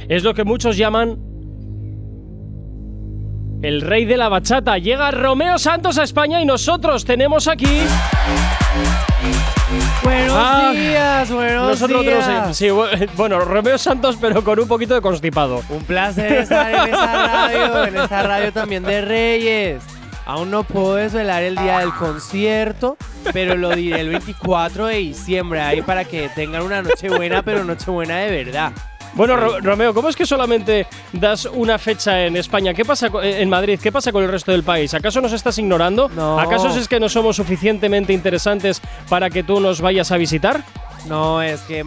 Es 0.09 0.25
lo 0.25 0.35
que 0.35 0.45
muchos 0.45 0.77
llaman 0.77 1.19
el 3.63 3.83
rey 3.83 4.05
de 4.07 4.17
la 4.17 4.29
bachata. 4.29 4.79
Llega 4.79 5.11
Romeo 5.11 5.59
Santos 5.59 5.99
a 5.99 6.03
España 6.03 6.41
y 6.41 6.47
nosotros 6.47 7.05
tenemos 7.05 7.47
aquí 7.47 7.83
Buenos 10.03 10.35
Ah, 10.37 10.73
días, 10.75 11.31
buenos 11.31 11.69
Nosotros 11.69 12.03
días. 12.03 12.27
tenemos, 12.27 12.57
sí, 12.57 12.67
bu- 12.67 13.09
bueno, 13.17 13.41
Romeo 13.41 13.79
Santos, 13.79 14.17
pero 14.21 14.43
con 14.43 14.59
un 14.59 14.69
poquito 14.69 14.95
de 14.95 15.01
constipado. 15.01 15.63
Un 15.69 15.85
placer 15.85 16.33
estar 16.33 16.71
en 16.71 16.93
esta 16.95 17.27
radio, 17.27 17.85
en 17.85 17.97
esta 17.97 18.23
radio 18.23 18.53
también 18.53 18.83
de 18.83 19.01
Reyes. 19.03 19.83
Aún 20.25 20.51
no 20.51 20.63
puedo 20.63 20.95
desvelar 20.97 21.43
el 21.43 21.57
día 21.57 21.79
del 21.81 21.93
concierto, 21.95 22.97
pero 23.33 23.57
lo 23.57 23.71
diré 23.71 24.01
el 24.01 24.09
24 24.09 24.87
de 24.87 24.97
diciembre 24.97 25.61
ahí 25.61 25.83
para 25.83 26.05
que 26.05 26.29
tengan 26.35 26.63
una 26.63 26.81
noche 26.83 27.09
buena, 27.09 27.43
pero 27.43 27.65
noche 27.65 27.91
buena 27.91 28.19
de 28.19 28.45
verdad. 28.45 28.73
Bueno, 29.15 29.37
Ro- 29.37 29.61
Romeo, 29.61 29.93
¿cómo 29.93 30.09
es 30.09 30.17
que 30.17 30.25
solamente 30.25 30.87
das 31.13 31.45
una 31.45 31.79
fecha 31.79 32.25
en 32.25 32.37
España? 32.37 32.73
¿Qué 32.73 32.85
pasa 32.85 33.11
co- 33.11 33.23
en 33.23 33.49
Madrid? 33.51 33.79
¿Qué 33.83 33.93
pasa 33.93 34.11
con 34.11 34.23
el 34.25 34.31
resto 34.31 34.53
del 34.53 34.63
país? 34.63 34.95
¿Acaso 34.95 35.21
nos 35.21 35.33
estás 35.33 35.59
ignorando? 35.59 36.09
No. 36.09 36.39
¿Acaso 36.41 36.69
es 36.69 36.89
que 36.89 36.99
no 36.99 37.09
somos 37.11 37.37
suficientemente 37.37 38.13
interesantes 38.15 38.81
para 39.11 39.29
que 39.29 39.43
tú 39.43 39.61
nos 39.61 39.81
vayas 39.83 40.11
a 40.13 40.17
visitar? 40.17 40.65
No, 41.07 41.43
es 41.43 41.61
que. 41.63 41.85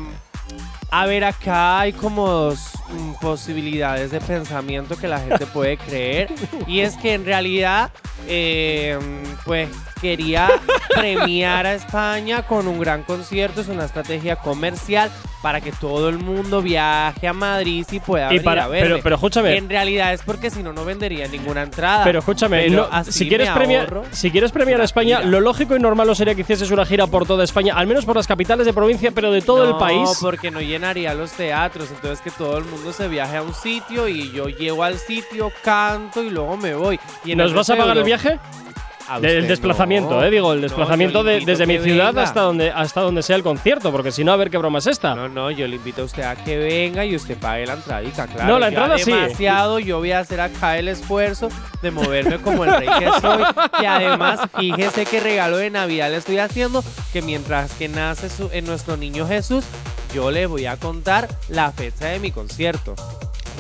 A 0.92 1.08
ver, 1.08 1.24
acá 1.26 1.80
hay 1.80 1.94
como 1.94 2.28
dos 2.30 2.70
mm, 2.90 3.14
posibilidades 3.20 4.12
de 4.12 4.22
pensamiento 4.22 4.96
que 4.96 5.08
la 5.08 5.20
gente 5.20 5.46
puede 5.48 5.78
creer. 5.78 6.32
y 6.68 6.82
es 6.82 6.96
que 6.96 7.16
en 7.16 7.26
realidad, 7.26 7.90
eh, 8.28 8.98
pues 9.46 9.68
quería 10.02 10.50
premiar 10.94 11.66
a 11.66 11.74
España 11.74 12.44
con 12.44 12.68
un 12.68 12.80
gran 12.80 13.04
concierto. 13.04 13.62
Es 13.62 13.68
una 13.68 13.86
estrategia 13.86 14.36
comercial 14.38 15.12
para 15.42 15.62
que 15.62 15.72
todo 15.72 16.10
el 16.10 16.18
mundo 16.18 16.62
viaje 16.62 17.28
a 17.28 17.34
Madrid 17.34 17.86
y 17.92 18.00
pueda 18.00 18.26
Y 18.28 18.30
venir 18.30 18.44
para- 18.44 18.64
a 18.64 18.68
verme. 18.68 18.88
pero- 18.90 19.04
pero 19.04 19.16
escúchame. 19.16 19.56
En 19.58 19.70
realidad 19.70 20.12
es 20.14 20.22
porque 20.24 20.50
si 20.50 20.64
no, 20.64 20.74
no 20.74 20.84
vendería 20.86 21.28
ninguna 21.28 21.62
entrada. 21.62 22.04
Pero 22.04 22.20
escúchame, 22.20 22.64
Pero 22.68 22.90
no, 22.92 23.04
si, 23.04 23.28
quieres 23.28 23.50
premiar, 23.52 24.02
si 24.12 24.32
quieres 24.32 24.52
premiar 24.52 24.82
a 24.82 24.86
España, 24.86 25.18
gira. 25.18 25.30
lo 25.30 25.40
lógico 25.42 25.76
y 25.76 25.80
normal 25.80 26.16
sería 26.16 26.34
que 26.34 26.42
hicieses 26.42 26.72
una 26.72 26.86
gira 26.86 27.06
por 27.08 27.26
toda 27.28 27.44
España, 27.44 27.76
al 27.76 27.86
menos 27.88 28.06
por 28.06 28.16
las 28.16 28.26
capitales 28.28 28.66
de 28.66 28.74
provincia, 28.74 29.12
pero 29.12 29.32
de 29.32 29.42
todo 29.42 29.64
el 29.66 29.70
No, 29.72 29.78
país. 29.78 30.18
porque 30.20 30.50
no 30.50 30.62
llenaría 30.62 31.14
los 31.14 31.32
teatros. 31.32 31.90
Entonces 31.92 32.22
que 32.22 32.32
todo 32.32 32.58
el 32.58 32.64
mundo 32.66 32.92
se 32.92 33.08
viaje 33.08 33.38
a 33.38 33.44
un 33.44 33.54
sitio 33.54 34.08
y 34.08 34.32
yo 34.32 34.48
llego 34.50 34.84
al 34.84 34.98
sitio, 34.98 35.52
canto 35.64 36.24
y 36.24 36.30
luego 36.32 36.58
me 36.58 36.74
voy. 36.74 37.00
Y 37.24 37.36
¿Nos 37.36 37.54
vas 37.54 37.70
a 37.70 37.76
pagar 37.76 37.98
el 37.98 38.04
viaje? 38.04 38.40
Usted 39.16 39.48
desplazamiento, 39.48 40.10
no. 40.12 40.24
eh, 40.24 40.32
digo, 40.32 40.54
el 40.54 40.62
desplazamiento 40.62 41.24
de- 41.24 41.42
desde 41.46 41.66
mi 41.68 41.78
que 41.78 41.84
ciudad 41.84 42.08
venga. 42.08 42.24
hasta 42.24 42.42
donde, 42.42 42.72
hasta 42.72 43.02
donde 43.02 43.22
sea 43.24 43.36
el 43.36 43.44
concierto, 43.44 43.92
porque 43.92 44.12
si 44.12 44.24
no, 44.24 44.32
a 44.32 44.36
ver 44.36 44.50
qué 44.50 44.58
broma 44.58 44.80
es 44.80 44.88
esta. 44.88 45.14
No, 45.16 45.30
no, 45.30 45.52
yo 45.52 45.68
le 45.68 45.76
invito 45.76 46.02
a 46.02 46.06
usted 46.06 46.24
a 46.24 46.36
que 46.36 46.58
venga 46.58 47.06
y 47.06 47.16
usted 47.16 47.38
pague 47.38 47.66
la 47.66 47.74
entradita, 47.74 48.28
claro. 48.28 48.48
No, 48.54 48.60
la 48.60 48.68
entrada 48.70 48.98
sí. 48.98 49.12
demasiado, 49.12 49.80
yo 49.80 50.00
voy 50.00 50.12
a 50.12 50.20
hacer 50.20 50.42
acá 50.42 50.78
el 50.78 50.88
esfuerzo 50.88 51.50
de 51.82 51.92
moverme 51.92 52.40
como 52.40 52.64
el 52.66 52.72
rey 52.78 52.90
que 53.00 53.10
soy. 53.22 53.44
Que 53.80 53.88
además, 53.88 54.40
fíjese 54.58 55.06
qué 55.06 55.20
regalo 55.20 55.58
de 55.58 55.70
Navidad 55.70 56.10
le 56.10 56.18
estoy 56.18 56.40
haciendo, 56.40 56.84
que 57.14 57.22
mientras 57.22 57.72
que 57.74 57.88
nace 57.88 58.30
su- 58.30 58.50
en 58.52 58.66
nuestro 58.66 58.98
niño 58.98 59.28
Jesús, 59.28 59.66
yo 60.14 60.32
le 60.32 60.46
voy 60.46 60.66
a 60.66 60.78
contar 60.78 61.28
la 61.50 61.72
fecha 61.72 62.08
de 62.08 62.20
mi 62.20 62.32
concierto. 62.32 62.96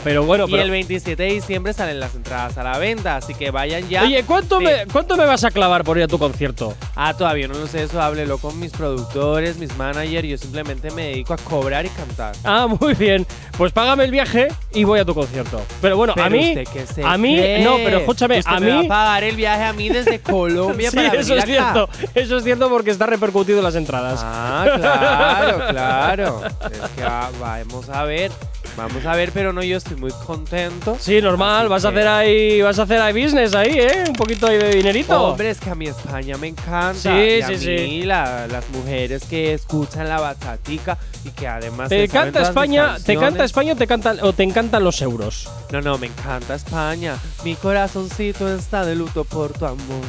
Pero 0.05 0.23
bueno, 0.23 0.45
Y 0.47 0.51
pero- 0.51 0.63
el 0.63 0.69
27 0.71 1.21
de 1.23 1.29
diciembre 1.33 1.73
salen 1.73 1.99
las 1.99 2.13
entradas 2.15 2.57
a 2.59 2.63
la 2.63 2.77
venta, 2.77 3.17
así 3.17 3.33
que 3.33 3.49
vayan 3.51 3.89
ya. 3.89 4.03
Oye, 4.03 4.23
¿cuánto, 4.23 4.59
Sí. 4.59 4.65
me, 4.65 4.85
¿cuánto 4.85 5.17
me 5.17 5.25
vas 5.25 5.43
a 5.43 5.49
clavar 5.51 5.83
por 5.83 5.97
ir 5.97 6.03
a 6.03 6.07
tu 6.07 6.19
concierto? 6.19 6.75
Ah, 6.95 7.13
todavía 7.17 7.47
no 7.47 7.55
lo 7.55 7.65
sé, 7.67 7.81
eso 7.83 7.99
háblelo 8.01 8.37
con 8.37 8.57
mis 8.59 8.71
productores, 8.71 9.57
mis 9.57 9.75
managers, 9.75 10.27
yo 10.27 10.37
simplemente 10.37 10.91
me 10.91 11.07
dedico 11.07 11.33
a 11.33 11.37
cobrar 11.37 11.85
y 11.85 11.89
cantar. 11.89 12.35
Ah, 12.43 12.67
muy 12.79 12.93
bien. 12.93 13.25
Pues 13.57 13.71
págame 13.73 14.03
el 14.05 14.11
viaje 14.11 14.49
y 14.73 14.83
voy 14.83 14.99
a 14.99 15.05
tu 15.05 15.15
concierto. 15.15 15.59
Pero 15.81 15.97
bueno, 15.97 16.13
a 16.15 16.29
mí. 16.29 16.49
usted 16.49 16.67
qué 16.71 16.85
se 16.85 17.03
A 17.03 17.17
mí, 17.17 17.35
cree? 17.35 17.63
no, 17.63 17.77
pero 17.83 17.97
escúchame, 17.97 18.37
Usted 18.39 18.51
a 18.51 18.59
me 18.59 18.69
va 18.69 18.79
mí. 18.81 18.85
a 18.85 18.89
pagar 18.89 19.23
el 19.23 19.35
viaje 19.35 19.63
a 19.63 19.73
mí 19.73 19.89
desde 19.89 20.19
Colombia 20.21 20.91
Sí, 20.91 20.97
para 20.97 21.09
venir 21.09 21.21
eso 21.21 21.33
es 21.35 21.43
acá. 21.43 21.51
cierto. 21.51 21.89
Eso 22.13 22.37
es 22.37 22.43
cierto 22.43 22.69
porque 22.69 22.91
está 22.91 23.07
repercutido 23.07 23.57
en 23.57 23.63
las 23.63 23.73
entradas. 23.75 24.19
Ah, 24.23 24.67
claro, 24.75 25.57
claro. 25.69 26.41
Es 26.71 26.89
que 26.91 27.01
va- 27.03 27.31
vamos 27.39 27.89
a 27.89 28.03
ver, 28.03 28.31
vamos 28.77 29.03
a 29.05 29.15
ver, 29.15 29.31
pero 29.31 29.51
no, 29.53 29.63
yo 29.63 29.77
estoy 29.77 29.94
muy 29.95 30.11
contento. 30.25 30.97
Sí, 30.99 31.21
normal, 31.21 31.69
vas 31.69 31.85
a 31.85 31.89
hacer 31.89 32.07
ahí, 32.07 32.61
vas 32.61 32.77
a 32.79 32.83
hacer 32.83 33.01
ahí 33.01 33.23
business 33.23 33.53
ahí, 33.55 33.71
¿eh? 33.79 34.03
Un 34.07 34.13
poquito 34.15 34.47
ahí 34.47 34.57
de 34.57 34.69
dinerito. 34.75 35.21
Hombre, 35.31 35.49
es 35.49 35.59
que 35.59 35.69
a 35.69 35.75
mi 35.75 35.87
España 35.87 36.37
me 36.37 36.47
encanta. 36.47 36.93
Sí, 36.95 37.09
y 37.09 37.41
a 37.41 37.47
sí, 37.47 37.57
sí. 37.57 37.69
mí, 37.69 38.03
la- 38.03 38.47
las 38.47 38.69
mujeres 38.69 39.23
que 39.25 39.53
escuchan 39.53 40.07
la 40.09 40.19
bachatica 40.19 40.97
y 41.23 41.29
que 41.29 41.47
además 41.47 41.89
¿Te 41.89 42.07
canta 42.07 42.39
mis 42.39 42.47
España, 42.49 42.97
te 43.05 43.17
canta. 43.17 43.43
España 43.43 43.75
te 43.75 43.87
cantan 43.87 44.19
o 44.21 44.33
te 44.33 44.43
encantan 44.43 44.83
los 44.83 45.01
euros? 45.01 45.49
No, 45.71 45.81
no, 45.81 45.97
me 45.97 46.07
encanta 46.07 46.55
España. 46.55 47.17
Mi 47.43 47.55
corazoncito 47.55 48.53
está 48.53 48.85
de 48.85 48.95
luto 48.95 49.23
por 49.23 49.53
tu 49.53 49.65
amor. 49.65 50.01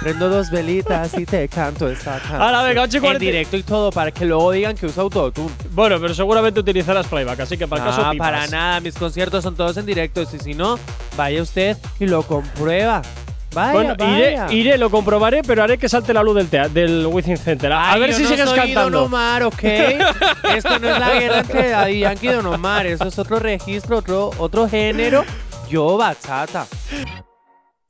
Prendo 0.00 0.28
dos 0.28 0.50
velitas 0.50 1.12
y 1.18 1.26
te 1.26 1.48
canto 1.48 1.88
esta 1.88 2.18
canción. 2.18 2.40
Ahora, 2.40 2.62
venga, 2.62 2.82
ocho 2.82 2.94
y 2.94 2.96
En 2.98 3.02
cuarenta- 3.02 3.24
directo 3.24 3.56
y 3.56 3.62
todo 3.64 3.90
para 3.90 4.12
que 4.12 4.24
luego 4.24 4.52
digan 4.52 4.76
que 4.76 4.86
usa 4.86 5.02
autotune. 5.02 5.50
Bueno, 5.72 5.98
pero 6.00 6.14
seguramente 6.14 6.60
utilizarás 6.60 7.06
playback, 7.08 7.40
así 7.40 7.58
que 7.58 7.66
para 7.66 7.82
el 7.82 7.88
caso 7.90 8.02
Ah, 8.06 8.10
pipas. 8.12 8.30
para 8.30 8.46
nada, 8.46 8.80
mis 8.80 8.94
conciertos 8.94 9.42
son 9.42 9.56
todos 9.56 9.76
en 9.76 9.86
directo. 9.86 10.22
Y 10.22 10.26
si 10.38 10.54
no, 10.54 10.78
vaya 11.16 11.42
usted 11.42 11.76
y 11.98 12.06
lo 12.06 12.22
comprueba. 12.22 13.02
Vaya, 13.52 13.72
Bueno, 13.72 13.94
iré, 13.98 14.36
vaya. 14.38 14.52
iré, 14.52 14.78
lo 14.78 14.88
comprobaré, 14.90 15.42
pero 15.42 15.64
haré 15.64 15.78
que 15.78 15.88
salte 15.88 16.12
la 16.14 16.22
luz 16.22 16.36
del, 16.36 16.48
tea- 16.48 16.68
del 16.68 17.04
Within 17.06 17.36
Center. 17.36 17.72
A, 17.72 17.90
a 17.90 17.92
Ay, 17.94 18.00
ver 18.00 18.10
yo 18.10 18.16
si 18.18 18.22
no 18.22 18.28
sigues 18.28 18.48
soy 18.48 18.58
cantando. 18.58 18.98
Don 19.00 19.06
Omar, 19.08 19.42
¿ok? 19.42 19.62
Esto 20.54 20.78
no 20.78 20.90
es 20.90 20.98
la 21.00 21.14
guerra 21.18 21.38
entre 21.40 21.70
Daddy 21.70 21.98
Yankee 22.00 22.28
y 22.28 22.32
Don 22.32 22.46
Omar. 22.46 22.86
Eso 22.86 23.04
es 23.08 23.18
otro 23.18 23.38
registro, 23.40 23.96
otro, 23.98 24.30
otro 24.38 24.68
género. 24.68 25.24
Yo, 25.68 25.96
bachata. 25.96 26.66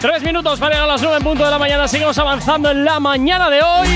Tres 0.00 0.22
minutos 0.22 0.58
para 0.58 0.72
llegar 0.72 0.88
a 0.88 0.92
las 0.92 1.02
nueve 1.02 1.18
en 1.18 1.22
punto 1.22 1.44
de 1.44 1.50
la 1.50 1.58
mañana. 1.58 1.86
Seguimos 1.86 2.16
avanzando 2.16 2.70
en 2.70 2.86
la 2.86 2.98
mañana 3.00 3.50
de 3.50 3.60
hoy. 3.60 3.88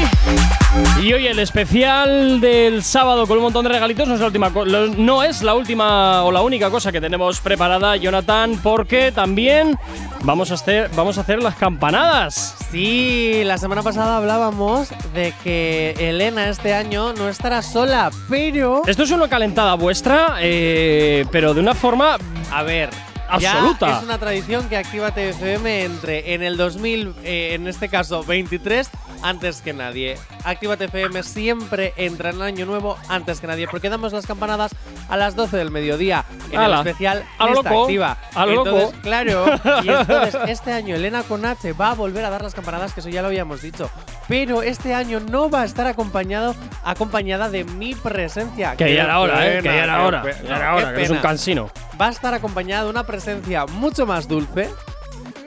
Y 1.02 1.14
hoy 1.14 1.26
el 1.28 1.38
especial 1.38 2.42
del 2.42 2.82
sábado 2.82 3.26
con 3.26 3.38
un 3.38 3.44
montón 3.44 3.62
de 3.64 3.70
regalitos 3.70 4.06
no 4.06 4.14
es 4.14 4.20
la 4.20 4.26
última 4.26 4.50
no 4.98 5.22
es 5.22 5.42
la 5.42 5.54
última 5.54 6.22
o 6.24 6.30
la 6.30 6.42
única 6.42 6.68
cosa 6.68 6.92
que 6.92 7.00
tenemos 7.00 7.40
preparada, 7.40 7.96
Jonathan, 7.96 8.60
porque 8.62 9.12
también 9.12 9.78
vamos 10.24 10.50
a 10.50 10.54
hacer 10.54 10.90
vamos 10.94 11.16
a 11.16 11.22
hacer 11.22 11.42
las 11.42 11.54
campanadas. 11.54 12.54
Sí, 12.70 13.40
la 13.44 13.56
semana 13.56 13.82
pasada 13.82 14.18
hablábamos 14.18 14.90
de 15.14 15.32
que 15.42 15.94
Elena 15.98 16.50
este 16.50 16.74
año 16.74 17.14
no 17.14 17.30
estará 17.30 17.62
sola, 17.62 18.10
pero. 18.28 18.82
Esto 18.86 19.04
es 19.04 19.10
una 19.10 19.28
calentada 19.28 19.74
vuestra, 19.74 20.36
eh, 20.40 21.24
pero 21.30 21.54
de 21.54 21.60
una 21.60 21.74
forma 21.74 22.18
A 22.52 22.62
ver. 22.62 22.90
Absoluta. 23.34 23.88
Ya 23.88 23.98
es 23.98 24.04
una 24.04 24.18
tradición 24.18 24.68
que 24.68 24.76
Actívate 24.76 25.30
FM 25.30 25.84
entre 25.84 26.34
en 26.34 26.42
el 26.42 26.56
2000, 26.56 27.14
eh, 27.24 27.54
en 27.54 27.66
este 27.68 27.88
caso 27.88 28.24
23, 28.24 28.90
antes 29.22 29.62
que 29.62 29.72
nadie. 29.72 30.16
Actívate 30.44 30.84
FM 30.84 31.22
siempre 31.22 31.94
entra 31.96 32.30
en 32.30 32.36
el 32.36 32.42
año 32.42 32.66
nuevo 32.66 32.96
antes 33.08 33.40
que 33.40 33.46
nadie, 33.46 33.66
porque 33.68 33.88
damos 33.88 34.12
las 34.12 34.26
campanadas 34.26 34.74
a 35.08 35.16
las 35.16 35.34
12 35.34 35.56
del 35.56 35.70
mediodía 35.70 36.24
en 36.50 36.60
Ala, 36.60 36.80
el 36.80 36.86
especial 36.86 37.24
a 37.38 37.46
lo 37.46 37.54
loco, 37.54 37.82
Activa. 37.82 38.18
a 38.34 38.46
lo 38.46 38.52
entonces, 38.52 38.82
loco. 38.90 39.02
claro, 39.02 39.46
y 39.82 39.88
entonces 39.90 40.36
este 40.48 40.72
año 40.72 40.94
Elena 40.94 41.22
con 41.22 41.44
H 41.44 41.72
va 41.72 41.90
a 41.90 41.94
volver 41.94 42.24
a 42.24 42.30
dar 42.30 42.42
las 42.42 42.54
campanadas, 42.54 42.92
que 42.92 43.00
eso 43.00 43.08
ya 43.08 43.22
lo 43.22 43.28
habíamos 43.28 43.62
dicho. 43.62 43.90
Pero 44.28 44.62
este 44.62 44.94
año 44.94 45.20
no 45.20 45.50
va 45.50 45.62
a 45.62 45.64
estar 45.64 45.86
acompañado 45.86 46.54
acompañada 46.82 47.50
de 47.50 47.64
mi 47.64 47.94
presencia. 47.94 48.74
Que 48.76 48.94
ya 48.94 49.04
era 49.04 49.20
hora, 49.20 49.46
¿eh? 49.46 49.58
Que 49.58 49.64
ya 49.68 49.84
era 49.84 50.02
hora. 50.04 50.22
pena, 50.22 50.36
Ya 50.48 50.56
era 50.56 50.74
hora, 50.74 50.94
que 50.94 51.02
es 51.02 51.10
un 51.10 51.18
cansino. 51.18 51.68
va 52.00 52.06
a 52.06 52.10
estar 52.10 52.32
acompañada 52.34 52.84
de 52.84 52.90
una 52.90 53.04
presencia 53.04 53.66
mucho 53.66 54.06
más 54.06 54.26
dulce. 54.28 54.70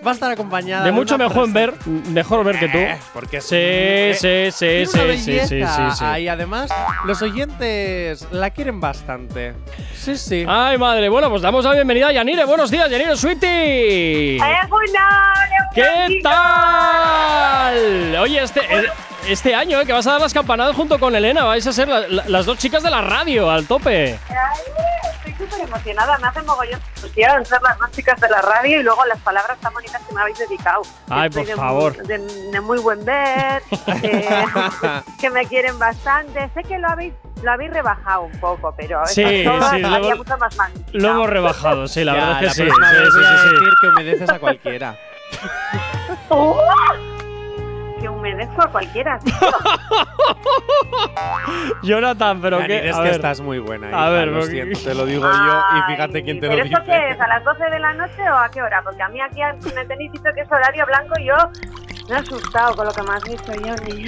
Va 0.06 0.12
a 0.12 0.14
estar 0.14 0.32
acompañada 0.32 0.86
De 0.86 0.92
mucho 0.92 1.18
mejor 1.18 1.52
ver, 1.52 1.74
mejor 1.86 2.44
ver 2.46 2.60
que 2.60 2.68
tú. 2.70 2.78
Eh, 2.78 2.98
porque 3.14 3.38
es 3.38 3.46
Sí, 3.48 4.14
sí, 4.14 4.52
sí, 4.52 4.86
sí, 4.86 5.18
sí, 5.18 5.40
sí, 5.48 5.64
sí, 5.98 6.06
Y 6.20 6.28
además, 6.28 6.70
los 7.06 7.22
oyentes 7.22 8.28
la 8.32 8.52
quieren 8.52 8.80
bastante. 8.80 9.54
Sí, 9.96 10.16
sí. 10.18 10.46
Ay, 10.48 10.78
madre. 10.78 11.10
Bueno, 11.10 11.30
pues 11.30 11.42
damos 11.42 11.66
la 11.66 11.74
bienvenida 11.74 12.08
a 12.08 12.12
Yanire. 12.12 12.46
Buenos 12.46 12.70
días, 12.72 12.90
Yanire 12.90 13.18
Sweetie. 13.18 14.40
¿Qué 15.74 16.20
tal? 16.24 18.16
Oye, 18.22 18.42
este, 18.44 18.60
eh, 18.62 18.86
este 19.28 19.54
año, 19.56 19.80
eh, 19.82 19.86
que 19.86 19.94
vas 19.94 20.08
a 20.08 20.14
dar 20.14 20.22
las 20.22 20.34
campanadas 20.34 20.76
junto 20.76 21.00
con 21.00 21.16
Elena, 21.16 21.44
vais 21.44 21.66
a 21.68 21.74
ser 21.74 21.88
la- 21.88 22.08
la- 22.08 22.24
las 22.28 22.46
dos 22.46 22.58
chicas 22.58 22.84
de 22.84 22.90
la 22.90 23.02
radio, 23.02 23.50
al 23.50 23.66
tope. 23.68 24.12
Estoy 25.26 25.34
súper 25.48 25.62
emocionada, 25.68 26.18
me 26.20 26.28
hace 26.28 26.42
mogollón 26.44 26.80
ser 27.46 27.62
las 27.62 27.80
más 27.80 27.92
chicas 27.92 28.20
de 28.20 28.30
la 28.30 28.42
radio 28.42 28.80
y 28.80 28.84
luego 28.84 29.06
las 29.06 29.20
palabras 29.20 29.58
tan 29.60 29.74
bonitas 29.74 29.97
que 30.08 30.14
me 30.16 30.22
habéis 30.22 30.38
dedicado. 30.40 30.82
Ay, 31.10 31.30
Estoy 31.30 31.44
por 31.44 31.50
de 31.52 31.56
favor. 31.56 31.98
Muy, 31.98 32.08
de, 32.08 32.18
de 32.52 32.62
muy 32.62 32.80
buen 32.80 33.04
ver, 33.06 33.62
eh, 34.04 34.46
que 35.20 35.30
me 35.30 35.46
quieren 35.46 35.78
bastante. 35.80 36.50
Sé 36.54 36.64
que 36.64 36.78
lo 36.78 36.88
habéis 36.90 37.14
lo 37.44 37.52
habéis 37.52 37.70
rebajado 37.72 38.24
un 38.24 38.32
poco, 38.40 38.74
pero 38.76 39.06
Sí, 39.06 39.44
todas 39.46 39.70
sí, 39.72 39.80
lo 39.80 40.16
mucho 40.18 40.38
más. 40.40 40.58
Lo 40.94 41.10
hemos 41.10 41.30
rebajado, 41.30 41.88
sí, 41.88 42.04
la 42.04 42.14
Ya, 42.16 42.20
verdad 42.20 42.34
es 42.34 42.40
que 42.40 42.46
la 42.46 42.54
sí. 42.54 42.64
próxima 42.64 42.90
Sí, 42.90 42.96
vez 42.98 43.10
sí, 43.14 43.18
voy 43.18 43.26
a 43.26 43.30
sí, 43.30 43.38
sí. 43.38 43.54
decir 43.54 43.70
que 43.80 43.88
humedeces 43.90 44.30
a 44.32 44.40
cualquiera. 44.40 44.96
Que 48.08 48.14
humedezco 48.14 48.62
a 48.62 48.68
cualquiera. 48.72 49.20
Jonathan, 51.84 52.40
pero 52.42 52.60
Yanir, 52.62 52.82
que. 52.82 52.90
es 52.90 52.96
a 52.96 53.00
que 53.00 53.04
ver, 53.04 53.14
estás 53.16 53.42
muy 53.42 53.60
buena. 53.60 53.88
A 53.88 53.90
hija, 53.90 54.10
ver, 54.12 54.28
lo 54.30 54.40
porque- 54.40 54.52
siento, 54.54 54.80
te 54.80 54.94
lo 54.96 55.06
digo 55.06 55.24
yo 55.30 55.62
y 55.78 55.92
fíjate 55.92 56.18
Ay, 56.20 56.24
quién 56.24 56.40
te 56.40 56.48
¿Pero 56.48 56.60
lo 56.60 56.64
esto 56.66 56.80
dice. 56.80 56.92
qué 56.92 57.10
es? 57.12 57.20
¿A 57.22 57.28
las 57.28 57.44
12 57.44 57.66
de 57.70 57.80
la 57.80 57.94
noche 57.94 58.22
o 58.32 58.36
a 58.38 58.50
qué 58.50 58.62
hora? 58.62 58.82
Porque 58.84 59.02
a 59.04 59.10
mí 59.10 59.20
aquí 59.22 59.42
me 59.76 59.86
tenéis 59.86 60.12
dicho 60.14 60.24
que 60.34 60.42
es 60.42 60.52
horario 60.52 60.86
blanco 60.86 61.14
y 61.20 61.26
yo 61.26 61.36
me 62.10 62.16
he 62.16 62.20
asustado 62.20 62.76
con 62.76 62.86
lo 62.86 62.94
que 62.94 63.02
me 63.04 63.10
has 63.12 63.24
dicho, 63.24 63.52
Johnny. 63.62 64.06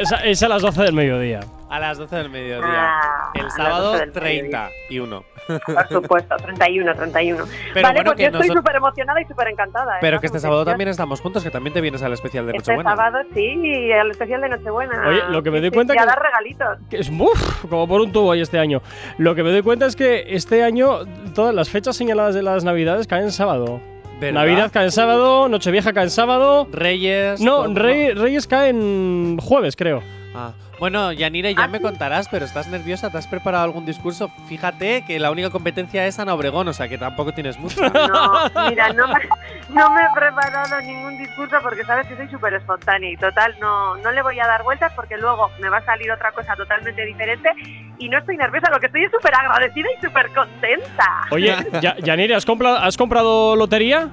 es, 0.00 0.12
a- 0.12 0.24
es 0.24 0.42
a 0.42 0.48
las 0.48 0.62
12 0.62 0.82
del 0.82 0.92
mediodía. 0.94 1.40
A 1.70 1.78
las 1.78 1.98
12 1.98 2.16
del 2.16 2.30
mediodía. 2.30 2.66
Ah, 2.68 3.30
a 3.32 3.38
el 3.40 3.50
sábado 3.52 3.92
12 3.92 3.98
del 4.00 4.12
30 4.12 4.70
y 4.90 4.98
1. 4.98 5.24
Por 5.46 5.88
supuesto, 5.88 6.36
31, 6.36 6.94
31. 6.96 7.44
Pero 7.72 7.82
vale, 7.86 7.94
bueno, 7.98 8.10
pues 8.10 8.16
que 8.16 8.22
yo 8.22 8.26
estoy 8.26 8.40
nosotros- 8.40 8.56
súper 8.58 8.76
emocionada 8.76 9.20
y 9.20 9.24
súper 9.26 9.48
encantada. 9.48 9.94
¿eh? 9.94 9.98
Pero 10.00 10.18
que 10.20 10.26
este 10.26 10.40
sábado 10.40 10.64
también 10.64 10.88
estamos 10.88 11.20
juntos, 11.20 11.44
que 11.44 11.50
también 11.50 11.72
te 11.72 11.80
vienes 11.80 12.02
al 12.02 12.12
especial 12.12 12.46
de 12.46 12.56
Este 12.56 12.72
Nochebuena. 12.72 12.96
sábado 12.96 13.18
sí, 13.34 13.92
al 13.92 14.10
especial 14.10 14.40
de 14.40 14.48
Nochebuena. 14.48 15.08
Oye, 15.08 15.20
lo 15.28 15.42
que 15.44 15.50
me 15.52 15.58
Sí, 15.58 15.62
doy 15.62 15.70
sí, 15.70 15.74
cuenta 15.74 15.94
y 15.94 15.98
a 15.98 16.00
que- 16.00 16.06
dar 16.08 16.20
regalitos. 16.22 16.78
Que 16.90 16.96
es 16.98 17.08
uf, 17.10 17.64
como 17.70 17.86
por 17.86 18.00
un 18.00 18.10
tubo 18.10 18.32
ahí 18.32 18.40
este 18.40 18.58
año. 18.58 18.82
Lo 19.18 19.36
que 19.36 19.44
me 19.44 19.50
doy 19.52 19.62
cuenta 19.62 19.86
es 19.86 19.94
que 19.94 20.24
este 20.34 20.64
año 20.64 21.04
todas 21.36 21.54
las 21.54 21.70
fechas 21.70 21.96
señaladas 21.96 22.34
de 22.34 22.42
las 22.42 22.64
Navidades 22.64 23.06
caen 23.06 23.24
en 23.24 23.32
sábado. 23.32 23.80
¿Verdad? 24.20 24.40
Navidad 24.40 24.70
cae 24.72 24.84
en 24.86 24.90
sábado, 24.92 25.48
Nochevieja 25.48 25.92
cae 25.92 26.02
en 26.04 26.10
sábado. 26.10 26.66
Reyes. 26.72 27.40
No, 27.40 27.72
Rey- 27.72 28.12
Reyes 28.12 28.46
cae 28.48 28.68
en 28.70 29.38
jueves, 29.40 29.76
creo. 29.76 30.02
Ah, 30.34 30.52
Bueno, 30.80 31.12
Yanire, 31.12 31.54
ya 31.54 31.64
Ah, 31.64 31.68
me 31.68 31.78
contarás, 31.78 32.26
pero 32.30 32.46
estás 32.46 32.66
nerviosa, 32.68 33.10
¿te 33.10 33.18
has 33.18 33.26
preparado 33.26 33.64
algún 33.64 33.84
discurso? 33.84 34.30
Fíjate 34.48 35.04
que 35.04 35.18
la 35.18 35.30
única 35.30 35.50
competencia 35.50 36.06
es 36.06 36.18
Ana 36.18 36.32
Obregón, 36.32 36.66
o 36.68 36.72
sea 36.72 36.88
que 36.88 36.96
tampoco 36.96 37.32
tienes 37.32 37.58
mucho. 37.58 37.82
No, 37.92 38.68
mira, 38.70 38.90
no 38.94 39.06
me, 39.08 39.20
no 39.68 39.90
me 39.90 40.00
he 40.00 40.08
preparado 40.14 40.80
ningún 40.80 41.18
discurso 41.18 41.56
porque 41.62 41.84
sabes 41.84 42.06
que 42.06 42.16
soy 42.16 42.28
súper 42.30 42.54
espontánea 42.54 43.10
y 43.10 43.16
total, 43.18 43.54
no, 43.60 43.96
no 43.98 44.10
le 44.10 44.22
voy 44.22 44.40
a 44.40 44.46
dar 44.46 44.62
vueltas 44.62 44.90
porque 44.94 45.18
luego 45.18 45.50
me 45.60 45.68
va 45.68 45.76
a 45.78 45.84
salir 45.84 46.10
otra 46.10 46.32
cosa 46.32 46.56
totalmente 46.56 47.04
diferente 47.04 47.50
y 47.98 48.08
no 48.08 48.16
estoy 48.18 48.38
nerviosa, 48.38 48.70
lo 48.70 48.80
que 48.80 48.86
estoy 48.86 49.04
es 49.04 49.12
súper 49.12 49.34
agradecida 49.34 49.86
y 49.98 50.04
súper 50.04 50.32
contenta. 50.32 51.26
Oye, 51.30 51.54
Ya- 51.82 51.96
Yanire, 51.98 52.34
¿has 52.34 52.46
comprado, 52.46 52.78
¿has 52.78 52.96
comprado 52.96 53.54
lotería? 53.54 54.08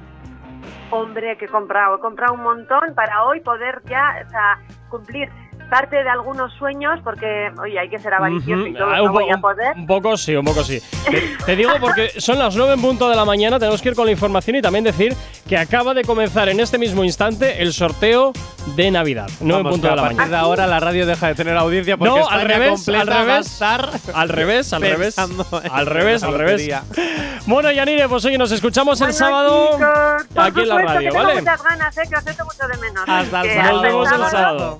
Hombre, 0.91 1.37
que 1.37 1.45
he 1.45 1.49
comprado, 1.49 1.95
he 1.95 1.99
comprado 1.99 2.33
un 2.33 2.43
montón 2.43 2.93
para 2.93 3.23
hoy 3.23 3.39
poder 3.39 3.81
ya, 3.85 4.21
o 4.25 4.29
sea, 4.29 4.59
cumplir 4.89 5.29
parte 5.69 6.03
de 6.03 6.09
algunos 6.09 6.51
sueños 6.53 6.99
porque, 7.03 7.51
oye, 7.61 7.77
hay 7.79 7.89
que 7.89 7.99
ser 7.99 8.13
avaricioso 8.13 8.65
y 8.67 8.69
Ujú. 8.71 8.77
todo 8.79 8.89
Ah, 8.91 8.97
no 8.97 9.11
voy 9.11 9.29
a 9.29 9.37
poder. 9.37 9.75
un 9.75 9.85
poco 9.87 10.17
sí, 10.17 10.35
un 10.35 10.45
poco 10.45 10.63
sí. 10.63 10.81
Te, 11.09 11.21
te 11.45 11.55
digo 11.55 11.71
porque 11.79 12.11
son 12.17 12.39
las 12.39 12.55
9 12.55 12.73
en 12.73 12.81
punto 12.81 13.09
de 13.09 13.15
la 13.15 13.25
mañana, 13.25 13.59
tenemos 13.59 13.81
que 13.81 13.89
ir 13.89 13.95
con 13.95 14.05
la 14.05 14.11
información 14.11 14.55
y 14.55 14.61
también 14.61 14.83
decir 14.83 15.15
que 15.47 15.57
acaba 15.57 15.93
de 15.93 16.03
comenzar 16.03 16.49
en 16.49 16.59
este 16.59 16.77
mismo 16.77 17.03
instante 17.03 17.61
el 17.61 17.73
sorteo 17.73 18.33
de 18.75 18.91
Navidad. 18.91 19.29
9 19.41 19.61
en 19.61 19.69
punto 19.69 19.87
de 19.87 19.93
a 19.93 19.95
la 19.95 20.01
partir 20.03 20.17
mañana. 20.17 20.37
de 20.37 20.43
ahora 20.43 20.67
la 20.67 20.79
radio 20.79 21.05
deja 21.05 21.27
de 21.27 21.35
tener 21.35 21.55
audiencia 21.57 21.97
porque 21.97 22.19
No, 22.19 22.27
al 22.27 22.41
revés, 22.41 22.69
completa 22.71 23.01
al 23.01 23.09
va 23.09 23.15
a 23.15 23.23
revés. 23.25 23.45
estar 23.47 23.89
Al 24.13 24.29
revés, 24.29 24.73
al 24.73 24.81
revés. 24.81 25.17
Al 25.19 25.85
revés, 25.85 26.23
al 26.23 26.33
revés. 26.37 26.69
Bueno, 27.45 27.71
Yanire, 27.71 28.07
pues 28.09 28.25
oye, 28.25 28.37
nos 28.37 28.51
escuchamos 28.51 28.99
el 29.01 29.07
Bueno, 29.07 29.17
sábado 29.17 29.69
chicos, 29.77 30.43
aquí 30.45 30.59
en 30.61 30.67
la 30.69 30.77
radio, 30.79 30.99
que 30.99 31.05
tengo 31.15 31.23
¿vale? 31.27 31.39
muchas 31.39 31.63
ganas, 31.63 31.97
eh, 31.97 32.01
que 32.09 32.15
os 32.15 32.27
echo 32.27 32.45
mucho 32.45 32.67
de 32.67 32.77
menos. 32.77 33.03
Hasta 33.07 33.41
el 33.41 33.49
sábado. 33.53 33.71
Nos 33.73 33.81
vemos 33.81 34.11
el 34.11 34.25
sábado. 34.31 34.79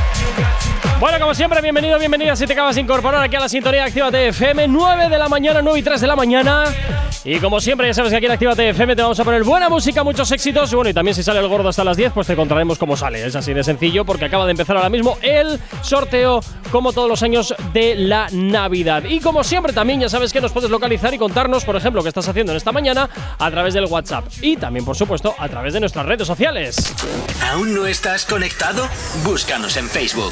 Bueno, 1.01 1.19
como 1.19 1.33
siempre, 1.33 1.59
bienvenido, 1.63 1.97
bienvenida 1.97 2.35
si 2.35 2.45
te 2.45 2.53
acabas 2.53 2.75
de 2.75 2.81
incorporar 2.81 3.23
aquí 3.23 3.35
a 3.35 3.39
la 3.39 3.49
sintonía 3.49 3.85
Actívate 3.85 4.27
FM, 4.27 4.67
9 4.67 5.09
de 5.09 5.17
la 5.17 5.27
mañana, 5.27 5.59
9 5.59 5.79
y 5.79 5.81
3 5.81 5.99
de 5.99 6.05
la 6.05 6.15
mañana. 6.15 6.65
Y 7.23 7.39
como 7.39 7.59
siempre, 7.59 7.87
ya 7.87 7.93
sabes 7.95 8.11
que 8.11 8.17
aquí 8.17 8.27
en 8.27 8.31
Actívate 8.31 8.69
FM 8.69 8.95
te 8.95 9.01
vamos 9.01 9.19
a 9.19 9.23
poner 9.23 9.43
buena 9.43 9.67
música, 9.67 10.03
muchos 10.03 10.31
éxitos. 10.31 10.71
Y 10.71 10.75
bueno, 10.75 10.89
y 10.91 10.93
también 10.93 11.15
si 11.15 11.23
sale 11.23 11.39
el 11.39 11.47
gordo 11.47 11.69
hasta 11.69 11.83
las 11.83 11.97
10, 11.97 12.13
pues 12.13 12.27
te 12.27 12.35
contaremos 12.35 12.77
cómo 12.77 12.95
sale. 12.95 13.25
Es 13.25 13.35
así 13.35 13.51
de 13.51 13.63
sencillo 13.63 14.05
porque 14.05 14.25
acaba 14.25 14.45
de 14.45 14.51
empezar 14.51 14.77
ahora 14.77 14.89
mismo 14.89 15.17
el 15.23 15.59
sorteo, 15.81 16.41
como 16.71 16.93
todos 16.93 17.09
los 17.09 17.23
años, 17.23 17.55
de 17.73 17.95
la 17.95 18.27
Navidad. 18.31 19.03
Y 19.03 19.21
como 19.21 19.43
siempre, 19.43 19.73
también 19.73 19.99
ya 19.99 20.09
sabes 20.09 20.31
que 20.31 20.39
nos 20.39 20.51
puedes 20.51 20.69
localizar 20.69 21.11
y 21.15 21.17
contarnos, 21.17 21.65
por 21.65 21.75
ejemplo, 21.75 22.03
qué 22.03 22.09
estás 22.09 22.27
haciendo 22.27 22.53
en 22.53 22.57
esta 22.57 22.71
mañana 22.71 23.09
a 23.39 23.49
través 23.49 23.73
del 23.73 23.85
WhatsApp. 23.85 24.25
Y 24.41 24.55
también, 24.55 24.85
por 24.85 24.95
supuesto, 24.95 25.33
a 25.37 25.49
través 25.49 25.73
de 25.73 25.79
nuestras 25.79 26.05
redes 26.05 26.27
sociales. 26.27 26.93
¿Aún 27.51 27.73
no 27.73 27.87
estás 27.87 28.25
conectado? 28.25 28.87
Búscanos 29.23 29.77
en 29.77 29.87
Facebook. 29.87 30.31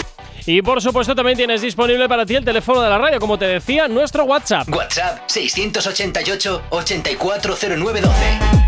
Y 0.45 0.61
por 0.61 0.81
supuesto, 0.81 1.15
también 1.15 1.37
tienes 1.37 1.61
disponible 1.61 2.09
para 2.09 2.25
ti 2.25 2.35
el 2.35 2.43
teléfono 2.43 2.81
de 2.81 2.89
la 2.89 2.97
radio, 2.97 3.19
como 3.19 3.37
te 3.37 3.45
decía, 3.45 3.87
nuestro 3.87 4.23
WhatsApp. 4.23 4.67
WhatsApp 4.69 5.19
688 5.27 6.63
840912. 6.69 8.11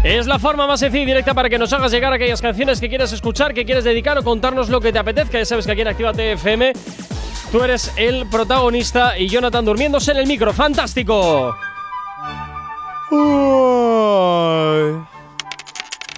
Es 0.04 0.28
la 0.28 0.38
forma 0.38 0.68
más 0.68 0.80
sencilla 0.80 1.04
y 1.04 1.08
directa 1.08 1.34
para 1.34 1.50
que 1.50 1.58
nos 1.58 1.74
hagas 1.74 1.92
llegar 1.92 2.14
aquellas 2.14 2.42
canciones 2.42 2.80
que 2.80 2.90
quieres 2.90 3.12
escuchar, 3.12 3.54
que 3.54 3.66
quieres 3.66 3.84
dedicar 3.84 4.18
o 4.18 4.24
contarnos 4.24 4.70
lo 4.70 4.82
que 4.82 4.92
te 4.92 5.00
apetezca. 5.00 5.40
Ya 5.40 5.46
sabes 5.46 5.66
que 5.66 5.72
aquí 5.72 5.82
en 5.82 5.88
Actívate 5.88 6.34
FM 6.34 6.74
tú 7.52 7.64
eres 7.64 7.92
el 7.96 8.28
protagonista 8.28 9.18
y 9.18 9.28
Jonathan 9.28 9.66
durmiéndose 9.66 10.12
en 10.12 10.18
el 10.18 10.28
micro. 10.28 10.54
¡Fantástico! 10.54 11.56
Uy. 13.10 15.04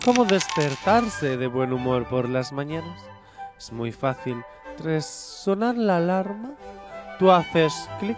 ¿Cómo 0.04 0.26
despertarse 0.26 1.38
de 1.38 1.48
buen 1.48 1.74
humor 1.74 2.06
por 2.08 2.30
las 2.30 2.52
mañanas? 2.52 3.02
Es 3.58 3.72
muy 3.72 3.92
fácil. 3.92 4.44
Tras 4.78 5.06
sonar 5.06 5.76
la 5.78 5.98
alarma, 5.98 6.52
tú 7.20 7.32
haces 7.32 7.74
clic, 8.00 8.18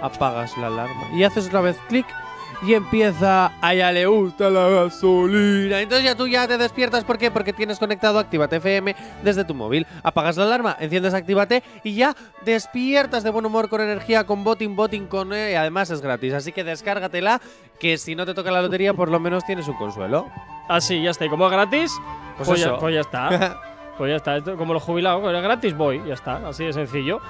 apagas 0.00 0.56
la 0.58 0.68
alarma 0.68 1.08
y 1.14 1.24
haces 1.24 1.48
otra 1.48 1.60
vez 1.60 1.76
clic 1.88 2.06
y 2.62 2.74
empieza 2.74 3.52
a 3.60 3.74
ya 3.74 3.92
le 3.92 4.06
gusta 4.06 4.50
la 4.50 4.68
gasolina. 4.68 5.80
Entonces 5.80 6.04
ya 6.04 6.16
tú 6.16 6.26
ya 6.26 6.46
te 6.48 6.58
despiertas. 6.58 7.04
¿Por 7.04 7.16
qué? 7.18 7.30
Porque 7.30 7.52
tienes 7.52 7.78
conectado 7.78 8.18
Actívate 8.18 8.56
FM 8.56 8.96
desde 9.22 9.44
tu 9.44 9.54
móvil. 9.54 9.86
Apagas 10.02 10.36
la 10.36 10.44
alarma, 10.44 10.76
enciendes 10.80 11.14
Actívate 11.14 11.62
y 11.84 11.94
ya 11.94 12.16
despiertas 12.44 13.22
de 13.22 13.30
buen 13.30 13.46
humor 13.46 13.68
con 13.68 13.80
energía, 13.80 14.24
con 14.24 14.42
boting, 14.42 14.74
boting, 14.74 15.06
con... 15.06 15.32
eh, 15.32 15.52
y 15.52 15.54
además 15.54 15.90
es 15.90 16.00
gratis. 16.00 16.34
Así 16.34 16.50
que 16.52 16.64
descárgatela, 16.64 17.40
que 17.78 17.96
si 17.96 18.14
no 18.16 18.26
te 18.26 18.34
toca 18.34 18.50
la 18.50 18.62
lotería 18.62 18.92
por 18.94 19.08
lo 19.08 19.20
menos 19.20 19.44
tienes 19.44 19.68
un 19.68 19.76
consuelo. 19.76 20.26
Así, 20.68 21.00
ya 21.00 21.10
está. 21.10 21.26
Y 21.26 21.28
como 21.28 21.46
es 21.46 21.52
gratis, 21.52 21.92
Pues 22.36 22.48
pues, 22.48 22.60
ya, 22.60 22.66
eso. 22.66 22.78
pues 22.78 22.94
ya 22.94 23.00
está. 23.02 23.60
Pues 23.98 24.10
ya 24.10 24.16
está, 24.16 24.36
Esto, 24.36 24.56
como 24.56 24.72
los 24.72 24.82
jubilados, 24.82 25.22
es 25.24 25.42
gratis 25.42 25.76
voy, 25.76 26.00
ya 26.06 26.14
está, 26.14 26.48
así 26.48 26.64
de 26.64 26.72
sencillo. 26.72 27.20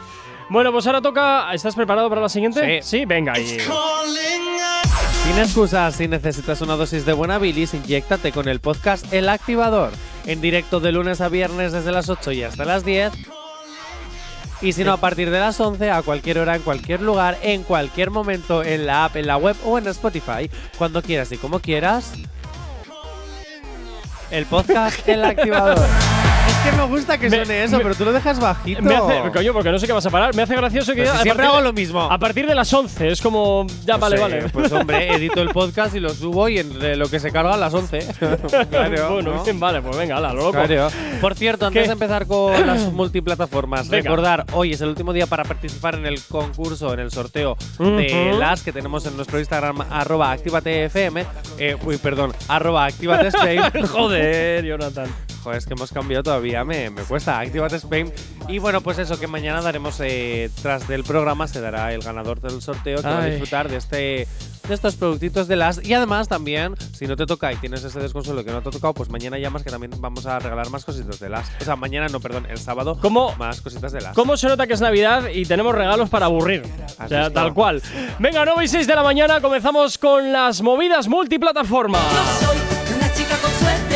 Bueno, 0.51 0.71
pues 0.71 0.87
ahora 0.87 1.01
toca. 1.01 1.53
¿Estás 1.53 1.75
preparado 1.75 2.09
para 2.09 2.21
la 2.21 2.29
siguiente? 2.29 2.83
Sí. 2.83 2.99
Sí, 2.99 3.05
venga. 3.05 3.39
Y... 3.39 3.47
Sin 3.47 5.39
excusas, 5.39 5.95
si 5.95 6.09
necesitas 6.09 6.61
una 6.63 6.77
dosis 6.77 7.05
de 7.05 7.13
buena 7.13 7.39
bilis, 7.39 7.75
inyéctate 7.75 8.33
con 8.33 8.49
el 8.49 8.61
podcast 8.61 9.13
El 9.13 9.29
Activador. 9.29 9.93
En 10.27 10.41
directo 10.41 10.81
de 10.81 10.93
lunes 10.93 11.21
a 11.21 11.29
viernes 11.29 11.73
desde 11.73 11.93
las 11.93 12.09
8 12.09 12.33
y 12.33 12.43
hasta 12.45 12.65
las 12.65 12.85
10. 12.85 13.13
Y 14.61 14.73
si 14.73 14.85
no, 14.85 14.93
a 14.93 14.97
partir 14.97 15.31
de 15.31 15.39
las 15.39 15.61
11, 15.61 15.91
a 15.91 16.03
cualquier 16.03 16.39
hora, 16.39 16.57
en 16.57 16.63
cualquier 16.63 17.01
lugar, 17.03 17.39
en 17.43 17.63
cualquier 17.63 18.11
momento, 18.11 18.65
en 18.65 18.87
la 18.87 19.05
app, 19.05 19.17
en 19.17 19.27
la 19.27 19.37
web 19.37 19.57
o 19.65 19.79
en 19.79 19.87
Spotify, 19.89 20.51
cuando 20.77 21.03
quieras 21.03 21.31
y 21.31 21.37
como 21.37 21.61
quieras. 21.61 22.15
El 24.31 24.47
podcast 24.47 25.09
El 25.09 25.25
Activador. 25.25 25.79
Es 26.65 26.71
que 26.71 26.77
me 26.77 26.85
gusta 26.87 27.19
que 27.19 27.31
Me- 27.31 27.37
suene 27.37 27.65
eso, 27.65 27.77
me- 27.79 27.83
pero 27.85 27.95
tú 27.95 28.05
lo 28.05 28.13
dejas 28.13 28.41
bajito. 28.41 28.83
Me 28.83 28.95
hace, 28.95 29.31
coño, 29.33 29.53
porque 29.53 29.71
no 29.71 29.79
sé 29.79 29.87
qué 29.87 29.93
vas 29.93 30.05
a 30.07 30.11
parar. 30.11 30.35
Me 30.35 30.43
hace 30.43 30.57
gracioso 30.57 30.93
que 30.95 31.07
si 31.07 31.17
siempre 31.19 31.47
hago 31.47 31.59
de- 31.59 31.63
lo 31.63 31.73
mismo. 31.73 32.03
A 32.03 32.19
partir 32.19 32.47
de 32.47 32.55
las 32.55 32.73
11 32.73 33.09
es 33.09 33.21
como 33.23 33.67
ya 33.85 33.95
No 33.95 34.01
vale, 34.01 34.17
sé, 34.17 34.23
vale. 34.23 34.49
Pues 34.51 34.73
hombre, 34.73 35.13
edito 35.15 35.41
el 35.41 35.51
podcast 35.51 35.95
y 35.95 36.01
lo 36.01 36.11
subo 36.11 36.49
y 36.49 36.59
entre 36.59 36.97
lo 36.97 37.09
que 37.09 37.21
se 37.21 37.31
carga 37.31 37.55
a 37.55 37.57
las 37.57 37.73
11. 37.73 37.99
claro, 38.71 39.13
bueno, 39.15 39.35
¿no? 39.35 39.45
bien, 39.45 39.61
vale, 39.61 39.81
pues 39.83 39.97
venga, 39.97 40.17
ala, 40.17 40.33
lo 40.33 40.45
loco. 40.53 40.63
Claro. 40.65 40.89
Por 41.21 41.35
cierto, 41.37 41.67
antes 41.67 41.83
¿Qué? 41.83 41.87
de 41.89 41.93
empezar 41.93 42.27
con 42.27 42.67
las 42.67 42.81
multiplataformas, 42.93 43.89
Venga. 43.89 44.03
recordar, 44.03 44.45
hoy 44.53 44.73
es 44.73 44.81
el 44.81 44.89
último 44.89 45.13
día 45.13 45.27
para 45.27 45.45
participar 45.45 45.95
en 45.95 46.07
el 46.07 46.21
concurso, 46.23 46.93
en 46.93 47.01
el 47.01 47.11
sorteo 47.11 47.57
de 47.79 48.35
las 48.39 48.63
que 48.63 48.73
tenemos 48.73 49.07
en 49.07 49.17
nuestro 49.17 49.39
Instagram, 49.39 49.81
arroba 49.91 50.33
activatefm. 50.33 51.19
Eh, 51.59 51.77
uy, 51.85 51.97
perdón, 51.99 52.33
arroba 52.49 52.85
activatespain. 52.87 53.63
Joder, 53.89 54.65
Jonathan. 54.65 55.09
Joder, 55.43 55.59
es 55.59 55.67
que 55.67 55.75
hemos 55.75 55.93
cambiado 55.93 56.23
todavía, 56.23 56.65
me, 56.65 56.91
me 56.91 57.03
cuesta. 57.03 57.39
Activate 57.39 57.77
Spain. 57.77 58.13
Y 58.49 58.59
bueno, 58.59 58.81
pues 58.81 58.99
eso, 58.99 59.19
que 59.19 59.27
mañana 59.27 59.61
daremos, 59.61 60.01
eh, 60.01 60.51
tras 60.63 60.89
del 60.89 61.05
programa, 61.05 61.47
se 61.49 61.61
dará 61.61 61.93
el 61.93 62.03
ganador 62.03 62.41
del 62.41 62.61
sorteo 62.63 62.99
que 63.03 63.09
va 63.09 63.23
a 63.23 63.27
disfrutar 63.27 63.69
de 63.69 63.77
este 63.77 64.29
de 64.69 64.75
estos 64.75 64.97
productitos 64.97 65.49
de 65.49 65.57
las. 65.57 65.85
Y 65.85 65.95
además 65.95 66.29
también, 66.29 66.75
si 66.93 67.07
no 67.07 67.17
te 67.17 67.27
toca 67.27 67.53
y 67.53 67.57
tienes 67.57 67.83
ese 67.83 67.99
desconsuelo 68.01 68.45
que 68.45 68.51
no 68.51 68.63
te 68.63 68.69
ha 68.69 68.73
tocado, 68.73 68.95
pues 68.95 69.09
mañana 69.09 69.39
llamas 69.39 69.63
que 69.63 69.71
también 69.71 69.93
vamos 69.99 70.27
a 70.27 70.39
regalar 70.39 70.71
más 70.71 70.85
cositas 70.85 71.19
de 71.19 71.29
las. 71.29 71.51
O 71.61 71.65
sea, 71.65 71.75
mañana 71.77 72.09
no, 72.09 72.21
perdón, 72.21 72.47
el 72.49 72.59
sábado. 72.59 72.99
¿Cómo? 73.01 73.35
Más 73.37 73.61
cositas 73.61 73.93
de 73.93 74.03
las. 74.03 74.15
¿Cómo 74.15 74.37
se 74.37 74.47
nota 74.47 74.67
que 74.67 74.75
es 74.75 74.81
Navidad 74.81 75.29
y 75.33 75.45
tenemos 75.47 75.75
regalos 75.75 76.11
para 76.11 76.27
aburrir? 76.27 76.63
O 76.99 77.03
¿Has 77.03 77.09
sea, 77.09 77.31
tal 77.31 77.55
cual. 77.55 77.83
Venga, 78.19 78.45
9 78.45 78.65
y 78.65 78.69
6 78.69 78.87
de 78.87 78.95
la 78.95 79.03
mañana 79.03 79.41
comenzamos 79.41 79.97
con 79.99 80.33
las 80.33 80.61
movidas 80.61 81.09
multiplataforma. 81.09 81.99
Soy 82.41 82.59
una 82.95 83.13
chica 83.13 83.37
con 83.39 83.51
suerte. 83.53 83.88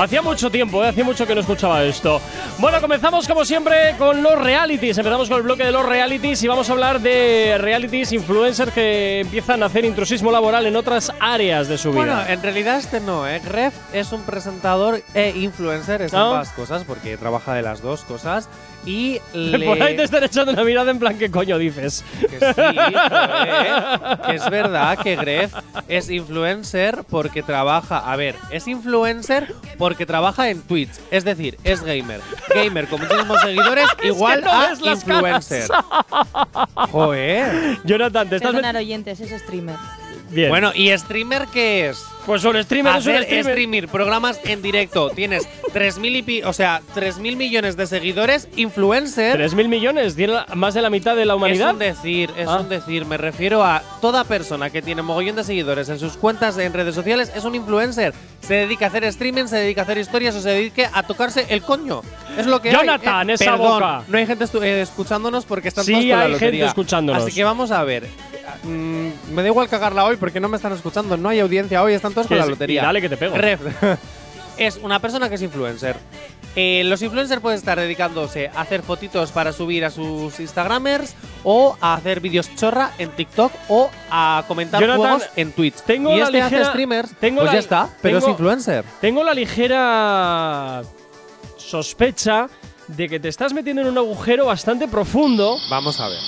Hacía 0.00 0.22
mucho 0.22 0.50
tiempo, 0.50 0.82
¿eh? 0.82 0.88
hacía 0.88 1.04
mucho 1.04 1.26
que 1.26 1.34
no 1.34 1.42
escuchaba 1.42 1.84
esto. 1.84 2.22
Bueno, 2.56 2.80
comenzamos 2.80 3.28
como 3.28 3.44
siempre 3.44 3.94
con 3.98 4.22
los 4.22 4.40
realities. 4.40 4.96
Empezamos 4.96 5.28
con 5.28 5.36
el 5.36 5.42
bloque 5.42 5.62
de 5.62 5.72
los 5.72 5.84
realities 5.84 6.42
y 6.42 6.48
vamos 6.48 6.70
a 6.70 6.72
hablar 6.72 7.00
de 7.00 7.58
realities 7.58 8.10
influencers 8.12 8.72
que 8.72 9.20
empiezan 9.20 9.62
a 9.62 9.66
hacer 9.66 9.84
intrusismo 9.84 10.32
laboral 10.32 10.64
en 10.64 10.74
otras 10.76 11.12
áreas 11.20 11.68
de 11.68 11.76
su 11.76 11.90
vida. 11.90 11.98
Bueno, 11.98 12.22
en 12.26 12.42
realidad 12.42 12.78
este 12.78 13.00
no, 13.00 13.28
¿eh? 13.28 13.42
Gref 13.44 13.74
es 13.92 14.12
un 14.12 14.22
presentador 14.22 15.02
e 15.12 15.34
influencer, 15.36 16.00
es 16.00 16.14
¿No? 16.14 16.32
ambas 16.32 16.48
cosas, 16.52 16.84
porque 16.84 17.18
trabaja 17.18 17.52
de 17.52 17.60
las 17.60 17.82
dos 17.82 18.04
cosas. 18.04 18.48
Y 18.86 19.20
le. 19.34 19.66
Por 19.66 19.82
ahí 19.82 19.96
te 19.96 20.04
están 20.04 20.24
echando 20.24 20.52
una 20.52 20.64
mirada 20.64 20.90
en 20.90 20.98
plan, 20.98 21.18
¿qué 21.18 21.30
coño 21.30 21.58
dices? 21.58 22.04
Que 22.20 22.28
sí, 22.28 22.52
joder, 22.54 24.18
que 24.26 24.34
es 24.34 24.50
verdad 24.50 24.98
que 24.98 25.16
Gref 25.16 25.54
es 25.88 26.10
influencer 26.10 27.04
porque 27.08 27.42
trabaja. 27.42 27.98
A 27.98 28.16
ver, 28.16 28.36
es 28.50 28.66
influencer 28.68 29.54
porque 29.78 30.06
trabaja 30.06 30.48
en 30.48 30.62
Twitch. 30.62 30.90
Es 31.10 31.24
decir, 31.24 31.58
es 31.64 31.82
gamer. 31.82 32.20
Gamer 32.54 32.86
con 32.88 33.00
muchísimos 33.00 33.40
seguidores, 33.42 33.86
igual 34.02 34.42
no 34.42 34.50
a 34.50 34.72
influencer. 34.72 35.68
Joder. 36.90 37.78
Jonathan, 37.84 38.28
te 38.28 38.36
estás. 38.36 38.50
Perdonar 38.50 38.76
oyentes, 38.76 39.20
es 39.20 39.42
streamer. 39.42 39.76
Bien. 40.30 40.48
Bueno, 40.48 40.72
¿y 40.74 40.96
streamer 40.96 41.46
qué 41.52 41.88
es? 41.88 42.04
pues 42.26 42.44
un 42.44 42.62
streamer 42.62 42.96
es 42.96 43.06
un 43.06 43.12
Hacer 43.12 43.24
streamer. 43.24 43.46
streaming, 43.50 43.82
programas 43.88 44.38
en 44.44 44.62
directo. 44.62 45.10
Tienes 45.10 45.48
3.000 45.72 46.16
y 46.16 46.22
pi- 46.22 46.42
o 46.44 46.52
sea, 46.52 46.80
3.000 46.94 47.34
millones 47.34 47.76
de 47.76 47.86
seguidores, 47.88 48.46
influencer. 48.56 49.36
3.000 49.40 49.66
millones, 49.68 50.14
tiene 50.14 50.34
más 50.54 50.74
de 50.74 50.82
la 50.82 50.90
mitad 50.90 51.16
de 51.16 51.24
la 51.24 51.32
Es 51.32 51.36
humanidad. 51.38 51.72
un 51.72 51.78
decir, 51.80 52.30
es 52.36 52.46
Ah. 52.46 52.58
un 52.60 52.68
decir. 52.68 53.04
Me 53.06 53.16
refiero 53.16 53.64
a 53.64 53.82
toda 54.00 54.22
persona 54.24 54.70
que 54.70 54.80
tiene 54.82 55.02
mogollón 55.02 55.34
de 55.34 55.44
seguidores 55.44 55.88
en 55.88 55.98
sus 55.98 56.12
cuentas 56.18 56.56
en 56.58 56.72
redes 56.72 56.94
sociales 56.94 57.32
es 57.34 57.42
un 57.44 57.54
influencer. 57.56 58.12
Se 58.46 58.54
dedica 58.54 58.84
a 58.84 58.88
hacer 58.88 59.02
streaming, 59.04 59.46
se 59.46 59.56
dedica 59.56 59.80
a 59.80 59.84
hacer 59.84 59.98
historias 59.98 60.34
o 60.36 60.40
se 60.40 60.50
dedique 60.50 60.86
a 60.92 61.02
tocarse 61.02 61.46
el 61.48 61.62
coño. 61.62 62.02
Es 62.38 62.46
lo 62.46 62.60
que 62.62 62.70
Jonathan, 62.70 63.28
hay. 63.28 63.32
¿eh? 63.32 63.34
esa 63.34 63.52
Perdón, 63.56 63.68
boca. 63.72 64.02
No 64.06 64.18
hay 64.18 64.26
gente 64.26 64.44
eh, 64.62 64.82
escuchándonos 64.82 65.46
porque 65.46 65.68
están 65.68 65.84
Sí, 65.84 65.92
todos 65.92 66.04
con 66.04 66.18
la 66.18 66.24
hay 66.26 66.34
gente 66.38 66.64
escuchándonos. 66.64 67.22
Así 67.24 67.34
que 67.34 67.42
vamos 67.42 67.70
a 67.72 67.82
ver. 67.82 68.06
Mm, 68.64 69.08
me 69.32 69.42
da 69.42 69.48
igual 69.48 69.68
cagarla 69.68 70.04
hoy 70.04 70.16
porque 70.20 70.38
no 70.38 70.48
me 70.48 70.56
están 70.56 70.72
escuchando. 70.72 71.16
No 71.16 71.28
hay 71.30 71.40
audiencia 71.40 71.82
hoy, 71.82 71.94
están 71.94 72.12
todos 72.12 72.28
con 72.28 72.38
la 72.38 72.46
lotería. 72.46 72.82
y 72.82 72.84
dale 72.84 73.00
que 73.00 73.08
te 73.08 73.16
pego. 73.16 73.36
Ref. 73.36 73.60
es 74.58 74.76
una 74.76 75.00
persona 75.00 75.28
que 75.28 75.34
es 75.36 75.42
influencer. 75.42 75.96
Eh, 76.56 76.82
los 76.84 77.00
influencers 77.00 77.40
pueden 77.40 77.58
estar 77.58 77.78
dedicándose 77.78 78.48
a 78.54 78.62
hacer 78.62 78.82
fotitos 78.82 79.30
para 79.30 79.52
subir 79.52 79.84
a 79.84 79.90
sus 79.90 80.38
Instagramers 80.40 81.14
o 81.44 81.76
a 81.80 81.94
hacer 81.94 82.18
vídeos 82.20 82.52
chorra 82.56 82.90
en 82.98 83.10
TikTok 83.10 83.52
o 83.68 83.88
a 84.10 84.44
comentar 84.48 84.80
Jonathan, 84.80 85.00
juegos 85.18 85.28
en 85.36 85.52
Twitch. 85.52 85.76
tengo 85.82 86.12
y 86.12 86.18
la 86.18 86.24
este 86.24 86.42
hace 86.42 86.56
ligera- 86.56 86.70
streamers, 86.70 87.10
tengo 87.20 87.36
pues 87.42 87.46
la- 87.46 87.52
ya 87.54 87.58
está, 87.60 87.90
pero 88.02 88.18
es 88.18 88.26
influencer. 88.26 88.84
Tengo 89.00 89.22
la 89.22 89.32
ligera 89.32 90.82
sospecha 91.56 92.48
de 92.88 93.08
que 93.08 93.20
te 93.20 93.28
estás 93.28 93.52
metiendo 93.52 93.82
en 93.82 93.88
un 93.88 93.98
agujero 93.98 94.46
bastante 94.46 94.88
profundo. 94.88 95.56
Vamos 95.70 96.00
a 96.00 96.08
ver. 96.08 96.18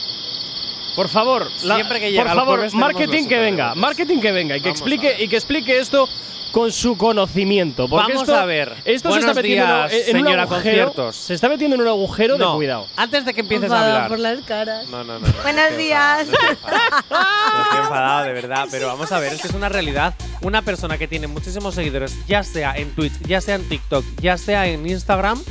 Por 0.96 1.08
favor, 1.08 1.48
la- 1.64 1.76
Siempre 1.76 2.00
que 2.00 2.10
llega 2.10 2.24
por 2.24 2.34
favor, 2.34 2.74
marketing 2.74 3.26
que 3.26 3.38
venga, 3.38 3.74
marketing 3.74 4.18
que 4.20 4.32
venga 4.32 4.56
y 4.56 4.60
que 4.60 4.68
Vamos 4.68 4.80
explique 4.80 5.16
y 5.22 5.28
que 5.28 5.36
explique 5.36 5.78
esto 5.78 6.08
con 6.52 6.70
su 6.70 6.98
conocimiento. 6.98 7.88
Porque 7.88 8.12
Vamos 8.12 8.28
esto, 8.28 8.36
a 8.38 8.44
ver. 8.44 8.74
Esto 8.84 9.08
Buenos 9.08 9.24
se 9.24 9.30
está 9.30 9.40
metiendo 9.42 9.64
en 9.64 9.70
un- 9.72 9.88
días, 9.88 9.92
en, 10.08 10.16
un 10.18 10.22
señora 10.24 10.42
agujero. 10.42 10.62
conciertos. 10.92 11.16
Se 11.16 11.32
está 11.32 11.48
metiendo 11.48 11.76
en 11.76 11.80
un 11.82 11.88
agujero 11.88 12.34
de 12.34 12.40
No, 12.44 12.56
cuidado. 12.56 12.86
Antes 12.96 13.24
de 13.24 13.32
que 13.32 13.40
empieces 13.40 13.70
a 13.70 13.80
hablar. 13.86 14.08
por 14.08 14.18
las 14.18 14.40
caras. 14.42 14.86
No, 14.90 15.02
no, 15.02 15.18
no. 15.18 15.26
no, 15.26 15.32
Buenos 15.42 15.62
estoy 15.64 15.84
días. 15.84 16.28
enfadado, 16.28 16.52
estoy 16.52 16.78
enfadado. 16.78 17.56
No 17.56 17.62
estoy 17.62 17.78
enfadado, 17.80 18.24
de 18.26 18.32
verdad. 18.34 18.68
Pero 18.70 18.86
vamos 18.88 19.12
a 19.12 19.18
ver, 19.18 19.32
es 19.32 19.40
que 19.40 19.48
es 19.48 19.54
una 19.54 19.70
realidad. 19.70 20.14
Una 20.42 20.60
persona 20.60 20.98
que 20.98 21.08
tiene 21.08 21.26
muchísimos 21.26 21.74
seguidores, 21.74 22.18
ya 22.26 22.42
sea 22.42 22.76
en 22.76 22.94
Twitch, 22.94 23.14
ya 23.26 23.40
sea 23.40 23.54
en 23.54 23.66
TikTok, 23.66 24.04
ya 24.20 24.36
sea 24.36 24.66
en 24.66 24.86
Instagram, 24.86 25.42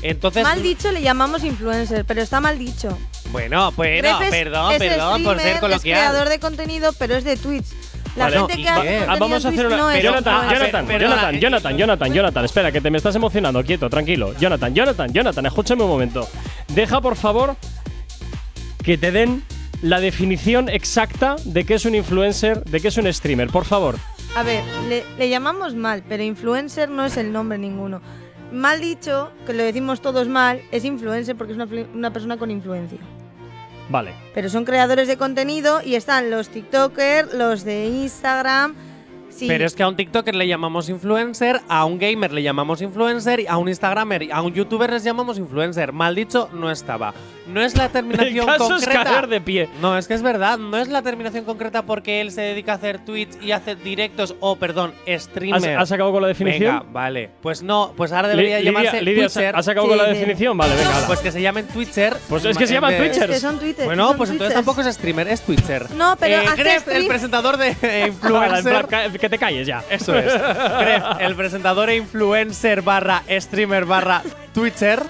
entonces. 0.00 0.42
Mal 0.42 0.62
dicho 0.62 0.90
le 0.90 1.02
llamamos 1.02 1.44
influencer, 1.44 2.06
pero 2.06 2.22
está 2.22 2.40
mal 2.40 2.58
dicho. 2.58 2.96
Bueno, 3.36 3.72
bueno, 3.72 3.96
Gref 4.08 4.20
es- 4.22 4.30
perdón, 4.30 4.72
es 4.72 4.78
perdón 4.78 5.22
por 5.24 5.32
ser 5.34 5.40
streamer, 5.40 5.60
coloquial. 5.60 5.98
Es 5.98 6.04
creador 6.08 6.28
de 6.30 6.38
contenido, 6.40 6.92
pero 6.98 7.16
es 7.16 7.24
de 7.24 7.36
Twitch. 7.36 7.66
La 8.16 8.24
Vale, 8.24 8.38
gente 8.38 8.54
y 8.54 8.62
que 8.62 8.68
hace 8.70 8.80
contenido 8.80 9.06
vamos 9.20 9.44
a 9.44 9.48
en 9.48 9.54
hacer 9.54 9.66
Twitch 9.66 9.66
una. 9.66 9.76
no 9.76 9.90
es 9.90 10.02
Jonathan. 10.02 10.48
Jonathan, 10.48 10.86
perdona, 10.86 11.08
Jonathan, 11.10 11.34
eh, 11.34 11.38
Jonathan, 11.40 11.76
Jonathan, 11.76 12.12
Jonathan, 12.14 12.44
espera, 12.46 12.72
que 12.72 12.80
te 12.80 12.90
me 12.90 12.96
estás 12.96 13.14
emocionando. 13.14 13.62
Quieto, 13.62 13.90
tranquilo. 13.90 14.32
Jonathan, 14.38 14.74
Jonathan, 14.74 15.12
Jonathan, 15.12 15.46
escúchame 15.46 15.82
un 15.82 15.90
momento. 15.90 16.26
Deja, 16.68 17.00
por 17.02 17.14
favor, 17.16 17.56
que 18.82 18.96
te 18.96 19.12
den 19.12 19.42
la 19.82 20.00
definición 20.00 20.68
exacta 20.70 21.36
de 21.44 21.64
qué 21.64 21.74
es 21.74 21.84
un 21.84 21.94
influencer, 21.94 22.64
de 22.64 22.80
qué 22.80 22.88
es 22.88 22.96
un 22.96 23.12
streamer, 23.12 23.48
por 23.48 23.66
favor. 23.66 23.96
A 24.34 24.42
ver, 24.42 24.62
le, 24.88 25.04
le 25.18 25.28
llamamos 25.28 25.74
mal, 25.74 26.02
pero 26.08 26.22
influencer 26.22 26.88
no 26.88 27.04
es 27.04 27.16
el 27.18 27.32
nombre 27.32 27.58
ninguno. 27.58 28.00
Mal 28.52 28.80
dicho, 28.80 29.30
que 29.44 29.52
lo 29.52 29.62
decimos 29.62 30.00
todos 30.00 30.28
mal, 30.28 30.62
es 30.70 30.84
influencer 30.84 31.36
porque 31.36 31.52
es 31.52 31.56
una, 31.56 31.66
flu- 31.66 31.86
una 31.92 32.12
persona 32.12 32.36
con 32.38 32.50
influencia. 32.50 32.98
Vale. 33.88 34.14
Pero 34.34 34.48
son 34.48 34.64
creadores 34.64 35.08
de 35.08 35.16
contenido 35.16 35.80
y 35.82 35.94
están 35.94 36.30
los 36.30 36.48
TikTokers, 36.48 37.34
los 37.34 37.64
de 37.64 37.86
Instagram. 37.86 38.74
Sí, 39.36 39.46
Pero 39.48 39.66
es 39.66 39.74
que 39.74 39.82
a 39.82 39.88
un 39.88 39.96
TikToker 39.96 40.34
le 40.34 40.46
llamamos 40.48 40.88
influencer, 40.88 41.60
a 41.68 41.84
un 41.84 41.98
gamer 41.98 42.32
le 42.32 42.42
llamamos 42.42 42.80
influencer, 42.80 43.40
y 43.40 43.46
a 43.46 43.56
un 43.58 43.68
Instagramer, 43.68 44.22
y 44.22 44.30
a 44.30 44.40
un 44.40 44.54
YouTuber 44.54 44.90
les 44.90 45.04
llamamos 45.04 45.36
influencer. 45.38 45.92
Mal 45.92 46.14
dicho, 46.14 46.48
no 46.54 46.70
estaba. 46.70 47.12
No 47.46 47.60
es 47.62 47.76
la 47.76 47.84
El 47.86 47.92
terminación 47.92 48.46
caso 48.46 48.64
es 48.76 48.84
concreta. 48.84 49.04
caer 49.04 49.26
de 49.28 49.40
pie. 49.40 49.68
No, 49.80 49.96
es 49.98 50.08
que 50.08 50.14
es 50.14 50.22
verdad, 50.22 50.58
no 50.58 50.78
es 50.78 50.88
la 50.88 51.02
terminación 51.02 51.44
concreta 51.44 51.82
porque 51.82 52.20
él 52.20 52.30
se 52.32 52.40
dedica 52.40 52.72
a 52.72 52.74
hacer 52.76 53.04
tweets 53.04 53.38
y 53.42 53.52
hace 53.52 53.76
directos, 53.76 54.34
o 54.40 54.56
perdón, 54.56 54.94
¿Has, 55.06 55.24
streamer. 55.24 55.78
has 55.78 55.92
acabado 55.92 56.12
con 56.14 56.22
la 56.22 56.28
definición? 56.28 56.78
Venga, 56.78 56.92
vale. 56.92 57.30
Pues 57.42 57.62
no, 57.62 57.92
pues 57.96 58.12
ahora 58.12 58.28
debería 58.28 58.58
Li- 58.58 58.64
llamarse 58.64 59.02
Lidia, 59.02 59.24
Twitcher. 59.28 59.54
¿has 59.54 59.64
sacado 59.66 59.86
Sí, 59.86 59.88
con 59.90 59.98
la 59.98 60.04
definición? 60.08 60.56
Vale, 60.56 60.74
venga. 60.76 60.96
hala. 60.96 61.06
Pues 61.06 61.20
que 61.20 61.30
se 61.30 61.42
llamen 61.42 61.66
Twitcher. 61.68 62.16
Pues 62.28 62.44
es 62.46 62.56
que 62.58 62.66
se 62.66 62.72
llaman 62.74 62.96
Twitchers. 62.96 63.32
que 63.34 63.38
son 63.40 63.58
Twitter. 63.58 63.84
Bueno, 63.84 64.08
son 64.08 64.16
pues 64.16 64.30
entonces 64.30 64.54
tampoco 64.54 64.80
es 64.80 64.94
streamer, 64.94 65.28
es 65.28 65.42
Twitcher. 65.42 65.90
No, 65.92 66.16
pero 66.18 66.40
eh, 66.40 66.46
Gref, 66.56 66.88
el 66.88 67.06
presentador 67.06 67.56
de 67.58 67.76
eh, 67.82 68.04
influencer. 68.08 68.86
Que 69.26 69.30
te 69.30 69.38
calles 69.38 69.66
ya. 69.66 69.82
Eso 69.90 70.16
es. 70.16 70.32
Gref, 70.80 71.04
el 71.20 71.34
presentador 71.34 71.90
e 71.90 71.96
influencer 71.96 72.82
barra 72.82 73.22
streamer 73.28 73.84
barra 73.84 74.22
Twitcher. 74.54 75.02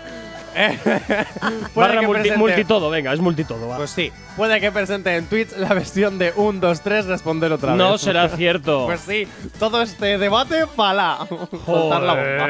Puede 1.74 1.88
Barra 1.88 2.00
que 2.00 2.06
multi, 2.06 2.22
presente- 2.22 2.38
multitodo, 2.38 2.90
venga, 2.90 3.12
es 3.12 3.20
multitodo. 3.20 3.68
va. 3.68 3.76
Pues 3.76 3.90
sí, 3.90 4.10
puede 4.36 4.60
que 4.60 4.72
presente 4.72 5.14
en 5.16 5.26
Twitch 5.26 5.56
la 5.56 5.68
versión 5.74 6.18
de 6.18 6.32
1, 6.34 6.60
2, 6.60 6.80
3, 6.80 7.06
responder 7.06 7.52
otra 7.52 7.70
vez. 7.72 7.78
no 7.78 7.98
será 7.98 8.28
cierto. 8.30 8.86
Pues 8.86 9.00
sí, 9.00 9.26
todo 9.58 9.82
este 9.82 10.18
debate 10.18 10.66
para 10.74 11.18
soltar 11.66 12.02
la 12.02 12.14
bomba. 12.14 12.46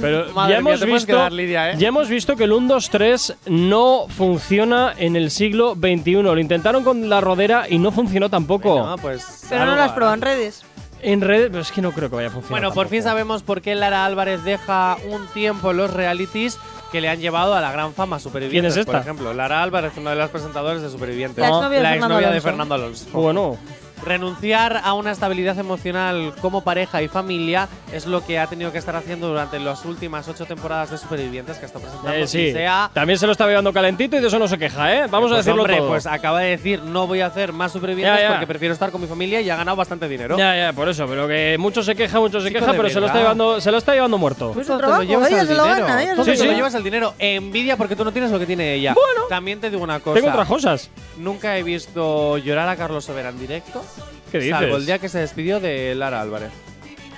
Pero 0.00 0.32
Madre 0.34 0.52
ya 0.54 0.58
hemos 0.58 0.84
visto, 0.84 1.06
quedar, 1.06 1.32
Lidia, 1.32 1.70
¿eh? 1.72 1.74
ya 1.78 1.88
hemos 1.88 2.08
visto 2.08 2.36
que 2.36 2.44
el 2.44 2.52
1 2.52 2.68
2 2.74 2.90
3 2.90 3.34
no 3.46 4.06
funciona 4.08 4.94
en 4.96 5.16
el 5.16 5.30
siglo 5.30 5.74
XXI. 5.74 6.22
Lo 6.22 6.38
intentaron 6.38 6.84
con 6.84 7.08
la 7.08 7.20
rodera 7.20 7.66
y 7.68 7.78
no 7.78 7.90
funcionó 7.92 8.28
tampoco. 8.30 8.78
No, 8.86 8.96
pues 8.98 9.46
Pero 9.48 9.64
no 9.64 9.70
algo 9.72 9.76
las 9.76 9.86
hará. 9.86 9.94
prueban 9.94 10.20
redes. 10.20 10.64
En 11.02 11.20
redes, 11.20 11.48
pero 11.50 11.60
es 11.60 11.70
que 11.70 11.82
no 11.82 11.92
creo 11.92 12.08
que 12.08 12.16
vaya 12.16 12.28
a 12.28 12.30
funcionar. 12.30 12.60
Bueno, 12.62 12.72
por 12.74 12.86
fin 12.88 13.00
tampoco. 13.00 13.10
sabemos 13.10 13.42
por 13.42 13.60
qué 13.60 13.74
Lara 13.74 14.06
Álvarez 14.06 14.42
deja 14.42 14.96
un 15.10 15.26
tiempo 15.34 15.72
en 15.72 15.76
los 15.76 15.92
realities 15.92 16.58
que 16.94 17.00
le 17.00 17.08
han 17.08 17.18
llevado 17.18 17.54
a 17.54 17.60
la 17.60 17.72
gran 17.72 17.92
fama 17.92 18.20
Supervivientes. 18.20 18.72
¿Quién 18.72 18.80
es 18.82 18.86
Por 18.86 18.94
esta? 18.94 19.02
ejemplo, 19.02 19.34
Lara 19.34 19.64
Álvarez, 19.64 19.94
una 19.96 20.10
de 20.10 20.16
las 20.16 20.30
presentadoras 20.30 20.80
de 20.80 20.88
Supervivientes. 20.88 21.38
La 21.38 21.48
exnovia 21.48 21.78
de 21.78 21.82
La 21.82 21.94
exnovia 21.96 22.30
de. 22.30 22.40
Fernando 22.40 22.76
Alonso. 22.76 23.06
Bueno, 23.12 23.56
Renunciar 24.04 24.80
a 24.84 24.92
una 24.94 25.10
estabilidad 25.12 25.58
emocional 25.58 26.34
como 26.40 26.62
pareja 26.62 27.02
y 27.02 27.08
familia 27.08 27.68
es 27.92 28.06
lo 28.06 28.24
que 28.24 28.38
ha 28.38 28.46
tenido 28.46 28.70
que 28.70 28.78
estar 28.78 28.94
haciendo 28.96 29.28
durante 29.28 29.58
las 29.58 29.84
últimas 29.84 30.28
ocho 30.28 30.44
temporadas 30.46 30.90
de 30.90 30.98
Supervivientes 30.98 31.58
que 31.58 31.66
está 31.66 31.78
presentando. 31.78 32.12
eh, 32.12 32.26
sí. 32.26 32.52
sea 32.52 32.90
También 32.92 33.18
se 33.18 33.26
lo 33.26 33.32
está 33.32 33.46
llevando 33.46 33.72
calentito 33.72 34.16
y 34.16 34.20
de 34.20 34.26
eso 34.28 34.38
no 34.38 34.46
se 34.48 34.58
queja, 34.58 34.94
¿eh? 34.94 35.06
Vamos 35.10 35.30
a 35.32 35.34
Pues, 35.36 35.44
decirlo 35.46 35.62
hombre, 35.62 35.78
todo. 35.78 35.88
pues 35.88 36.06
acaba 36.06 36.40
de 36.40 36.50
decir 36.50 36.82
no 36.82 37.06
voy 37.06 37.20
a 37.22 37.26
hacer 37.26 37.52
más 37.52 37.72
supervivientes 37.72 38.16
Ya, 38.20 38.22
ya. 38.28 38.30
porque 38.32 38.46
prefiero 38.46 38.74
estar 38.74 38.90
con 38.90 39.00
mi 39.00 39.06
familia 39.06 39.40
y 39.40 39.48
ha 39.50 39.56
ganado 39.56 39.76
bastante 39.76 40.08
dinero. 40.08 40.36
Ya, 40.36 40.54
ya, 40.56 40.72
por 40.72 40.88
eso, 40.88 41.06
pero 41.06 41.26
que 41.26 41.56
mucho 41.58 41.82
se 41.82 41.94
queja, 41.94 42.20
mucho 42.20 42.40
se 42.40 42.48
Chico 42.48 42.60
queja, 42.60 42.72
de 42.72 42.76
pero 42.78 42.90
se 42.90 43.00
lo 43.00 43.06
está 43.06 43.18
llevando, 43.18 43.60
se 43.60 43.70
lo 43.70 43.78
está 43.78 43.94
llevando 43.94 44.18
muerto. 44.18 44.52
Pues 44.52 44.68
lo 44.68 44.78
trabajo, 44.78 45.02
llevas 45.02 45.28
se 45.28 45.34
lo 45.36 45.64
dinero. 45.64 45.86
gana, 45.86 46.02
ella 46.02 46.10
se 46.10 46.16
Todo 46.16 46.26
lo 46.26 46.32
te 46.32 46.38
lo 46.38 46.44
gana. 46.44 46.56
llevas 46.56 46.74
al 46.74 46.84
dinero. 46.84 47.14
Envidia 47.18 47.76
porque 47.76 47.96
tú 47.96 48.04
no 48.04 48.12
tienes 48.12 48.30
lo 48.30 48.38
que 48.38 48.46
tiene 48.46 48.74
ella. 48.74 48.94
Bueno. 48.94 49.22
También 49.28 49.60
te 49.60 49.70
digo 49.70 49.82
una 49.82 50.00
cosa. 50.00 50.14
Tengo 50.14 50.30
otras 50.30 50.46
cosas. 50.48 50.90
Nunca 51.16 51.56
he 51.56 51.62
visto 51.62 52.38
llorar 52.38 52.68
a 52.68 52.76
Carlos 52.76 53.04
Sobera 53.04 53.30
en 53.30 53.38
directo. 53.38 53.82
¿Qué 54.30 54.38
dices? 54.38 54.58
Salvo 54.58 54.76
el 54.76 54.86
día 54.86 54.98
que 54.98 55.08
se 55.08 55.18
despidió 55.18 55.60
de 55.60 55.94
Lara 55.94 56.20
Álvarez. 56.20 56.50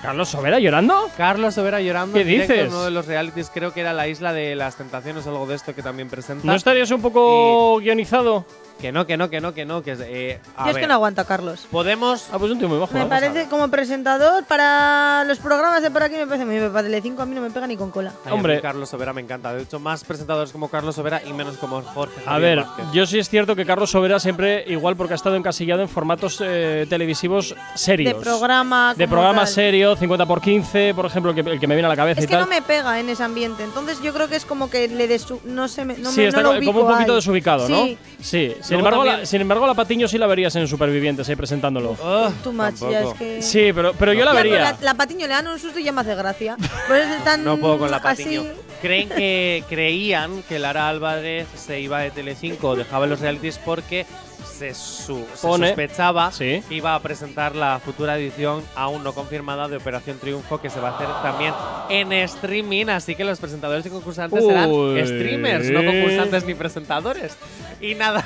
¿Carlos 0.02 0.28
Sobera 0.28 0.58
llorando? 0.58 1.08
Carlos 1.16 1.54
Sobera 1.54 1.80
llorando 1.80 2.14
¿Qué 2.14 2.20
en 2.20 2.28
directo 2.28 2.52
dices? 2.52 2.68
en 2.68 2.74
uno 2.74 2.84
de 2.84 2.90
los 2.90 3.06
realities. 3.06 3.50
Creo 3.52 3.72
que 3.72 3.80
era 3.80 3.92
la 3.92 4.06
Isla 4.06 4.32
de 4.32 4.54
las 4.54 4.76
Tentaciones 4.76 5.26
o 5.26 5.30
algo 5.30 5.46
de 5.46 5.54
esto 5.56 5.74
que 5.74 5.82
también 5.82 6.08
presenta. 6.08 6.46
¿No 6.46 6.54
estarías 6.54 6.90
un 6.90 7.00
poco 7.00 7.78
guionizado? 7.80 8.44
Que 8.80 8.92
no, 8.92 9.06
que 9.06 9.16
no, 9.16 9.30
que 9.30 9.40
no, 9.40 9.54
que 9.54 9.64
no. 9.64 9.82
Que, 9.82 9.96
eh, 9.98 10.38
a 10.54 10.64
Yo 10.64 10.68
es 10.68 10.74
ver, 10.74 10.82
que 10.82 10.86
no 10.88 10.94
aguanto 10.94 11.22
a 11.22 11.24
Carlos. 11.24 11.66
Podemos 11.70 12.26
Ah, 12.30 12.38
pues 12.38 12.52
un 12.52 12.58
tío 12.58 12.68
muy 12.68 12.78
bajo. 12.78 12.92
Me 12.92 13.00
vamos. 13.00 13.10
parece 13.10 13.48
como 13.48 13.68
presentador 13.68 14.44
para 14.44 15.24
los 15.24 15.38
programas 15.38 15.80
de 15.82 15.90
por 15.90 16.02
aquí 16.02 16.14
me 16.16 16.26
parece 16.26 16.44
muy 16.44 16.56
bien. 16.58 16.70
Para 16.70 16.82
Telecinco 16.86 17.22
a 17.22 17.26
mí 17.26 17.34
no 17.34 17.40
me 17.40 17.50
pega 17.50 17.66
ni 17.66 17.76
con 17.76 17.90
cola. 17.90 18.12
Ay, 18.24 18.32
a 18.32 18.34
Hombre. 18.34 18.60
Carlos 18.60 18.90
Sobera 18.90 19.14
me 19.14 19.22
encanta. 19.22 19.54
De 19.54 19.62
hecho, 19.62 19.80
más 19.80 20.04
presentadores 20.04 20.52
como 20.52 20.68
Carlos 20.68 20.94
Sobera 20.94 21.22
y 21.24 21.32
menos 21.32 21.56
como 21.56 21.80
Jorge. 21.82 22.20
A 22.26 22.32
Javier 22.32 22.56
ver, 22.56 22.64
Vázquez. 22.66 22.84
yo 22.92 23.06
sí 23.06 23.18
es 23.18 23.28
cierto 23.30 23.56
que 23.56 23.64
Carlos 23.64 23.90
Sobera 23.90 24.20
siempre, 24.20 24.64
igual 24.66 24.94
porque 24.94 25.14
ha 25.14 25.16
estado 25.16 25.36
encasillado 25.36 25.80
en 25.80 25.88
formatos 25.88 26.38
eh, 26.44 26.86
televisivos 26.90 27.54
serios. 27.74 28.14
De 28.14 28.20
programa. 28.20 28.92
De 28.94 29.04
como 29.06 29.14
programa 29.16 29.44
tal. 29.44 29.48
serio, 29.54 29.96
50 29.96 30.26
por 30.26 30.42
15, 30.42 30.92
por 30.94 31.06
ejemplo, 31.06 31.30
el 31.32 31.42
que, 31.42 31.50
el 31.50 31.58
que 31.60 31.66
me 31.66 31.74
viene 31.76 31.86
a 31.86 31.90
la 31.90 31.96
cabeza 31.96 32.20
Es 32.20 32.24
y 32.24 32.28
que 32.28 32.34
tal. 32.34 32.42
no 32.42 32.46
me 32.50 32.60
pega 32.60 33.00
en 33.00 33.08
ese 33.08 33.22
ambiente. 33.22 33.64
Entonces 33.64 34.02
yo 34.02 34.12
creo 34.12 34.28
que 34.28 34.36
es 34.36 34.44
como 34.44 34.68
que 34.68 34.86
le 34.88 35.08
desu 35.08 35.40
no 35.44 35.66
se 35.66 35.86
me, 35.86 35.96
no 35.96 36.10
sí, 36.10 36.20
me, 36.20 36.26
está 36.28 36.42
no 36.42 36.52
lo 36.52 36.58
co- 36.60 36.64
como 36.66 36.70
ubico 36.80 36.86
un 36.86 36.92
poquito 36.92 37.12
ahí. 37.12 37.16
desubicado, 37.16 37.68
¿no? 37.70 37.84
Sí, 37.84 37.98
Sí. 38.20 38.54
Sin 38.66 38.79
embargo, 38.79 38.98
también- 39.00 39.20
la, 39.20 39.26
sin 39.26 39.40
embargo, 39.40 39.66
la 39.66 39.74
Patiño 39.74 40.09
sí 40.09 40.18
la 40.18 40.26
verías 40.26 40.55
en 40.57 40.66
Supervivientes 40.66 41.29
ahí 41.29 41.37
presentándolo. 41.37 41.96
Too 42.42 42.52
much, 42.52 42.74
ya 42.90 43.00
es 43.02 43.14
que. 43.14 43.42
Sí, 43.42 43.72
pero, 43.74 43.92
pero 43.94 44.12
yo 44.12 44.24
la 44.24 44.33
Ya, 44.33 44.40
pero 44.42 44.50
vería. 44.55 44.72
La, 44.72 44.76
la 44.81 44.94
patiño 44.94 45.26
le 45.26 45.35
dan 45.35 45.46
un 45.46 45.59
susto 45.59 45.79
y 45.79 45.85
ya 45.85 45.92
me 45.92 46.00
hace 46.00 46.14
gracia. 46.14 46.57
Pues 46.88 47.09
es 47.09 47.24
tan 47.24 47.44
No 47.44 47.57
puedo 47.59 47.79
con 47.79 47.90
la 47.90 47.98
así. 47.98 48.40
Creen 48.80 49.08
que 49.08 49.64
creían 49.68 50.42
que 50.42 50.58
Lara 50.58 50.88
Álvarez 50.88 51.46
se 51.54 51.80
iba 51.80 52.00
de 52.00 52.10
Telecinco 52.10 52.70
o 52.70 52.76
dejaba 52.76 53.06
los 53.06 53.20
realities 53.20 53.58
porque 53.58 54.06
se, 54.44 54.72
su- 54.74 55.26
se 55.34 55.46
Pone. 55.46 55.68
sospechaba 55.68 56.32
Sí. 56.32 56.62
que 56.68 56.74
iba 56.76 56.94
a 56.94 57.00
presentar 57.00 57.54
la 57.54 57.78
futura 57.78 58.16
edición 58.18 58.62
aún 58.74 59.04
no 59.04 59.12
confirmada 59.12 59.68
de 59.68 59.76
Operación 59.76 60.18
Triunfo 60.18 60.60
que 60.62 60.70
se 60.70 60.80
va 60.80 60.90
a 60.90 60.94
hacer 60.96 61.08
también 61.22 61.52
en 61.90 62.12
streaming, 62.12 62.86
así 62.86 63.14
que 63.14 63.24
los 63.24 63.38
presentadores 63.38 63.84
y 63.84 63.90
concursantes 63.90 64.44
serán 64.44 64.70
Uy. 64.70 65.04
streamers, 65.06 65.70
no 65.70 65.84
concursantes 65.84 66.44
ni 66.46 66.54
presentadores. 66.54 67.36
Y 67.80 67.94
nada. 67.94 68.24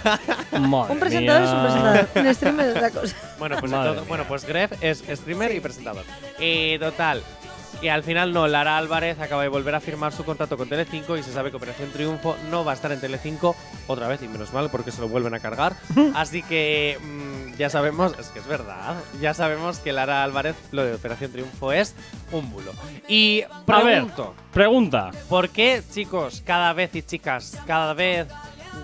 Un 0.52 0.98
presentador 1.00 1.42
es 1.42 1.50
un 1.50 1.62
presentador. 1.62 2.08
Un 2.26 2.34
streamer 2.34 2.66
es 2.68 2.76
otra 2.76 2.90
cosa. 2.90 3.16
Bueno, 3.38 3.56
pues, 3.58 3.72
entonces- 3.72 4.08
bueno, 4.08 4.24
pues 4.28 4.44
Gref 4.44 4.72
es 4.82 5.02
streamer 5.10 5.52
y 5.54 5.60
presentador. 5.60 6.04
Eh, 6.38 6.76
total. 6.80 7.22
Y 7.82 7.88
al 7.88 8.02
final 8.02 8.32
no, 8.32 8.46
Lara 8.46 8.76
Álvarez 8.76 9.18
acaba 9.20 9.42
de 9.42 9.48
volver 9.48 9.74
a 9.74 9.80
firmar 9.80 10.12
su 10.12 10.24
contrato 10.24 10.56
con 10.56 10.68
Telecinco 10.68 11.16
y 11.16 11.22
se 11.22 11.32
sabe 11.32 11.50
que 11.50 11.56
Operación 11.56 11.90
Triunfo 11.92 12.36
no 12.50 12.64
va 12.64 12.72
a 12.72 12.74
estar 12.74 12.92
en 12.92 13.00
Telecinco 13.00 13.56
otra 13.86 14.06
vez 14.08 14.22
y 14.22 14.28
menos 14.28 14.52
mal 14.52 14.70
porque 14.70 14.92
se 14.92 15.00
lo 15.00 15.08
vuelven 15.08 15.34
a 15.34 15.40
cargar. 15.40 15.74
Así 16.14 16.42
que 16.42 16.98
mm, 17.00 17.56
ya 17.56 17.70
sabemos, 17.70 18.14
es 18.18 18.28
que 18.28 18.40
es 18.40 18.46
verdad, 18.46 18.96
ya 19.20 19.32
sabemos 19.34 19.78
que 19.78 19.92
Lara 19.92 20.24
Álvarez 20.24 20.56
lo 20.72 20.84
de 20.84 20.94
Operación 20.94 21.32
Triunfo 21.32 21.72
es 21.72 21.94
un 22.32 22.50
bulo. 22.50 22.72
Y 23.08 23.42
A 23.66 23.82
ver, 23.82 23.94
pregunto, 23.94 24.34
pregunta. 24.52 25.10
¿por 25.28 25.48
qué 25.48 25.82
chicos 25.90 26.42
cada 26.44 26.72
vez 26.72 26.94
y 26.94 27.02
chicas 27.02 27.56
cada 27.66 27.94
vez 27.94 28.26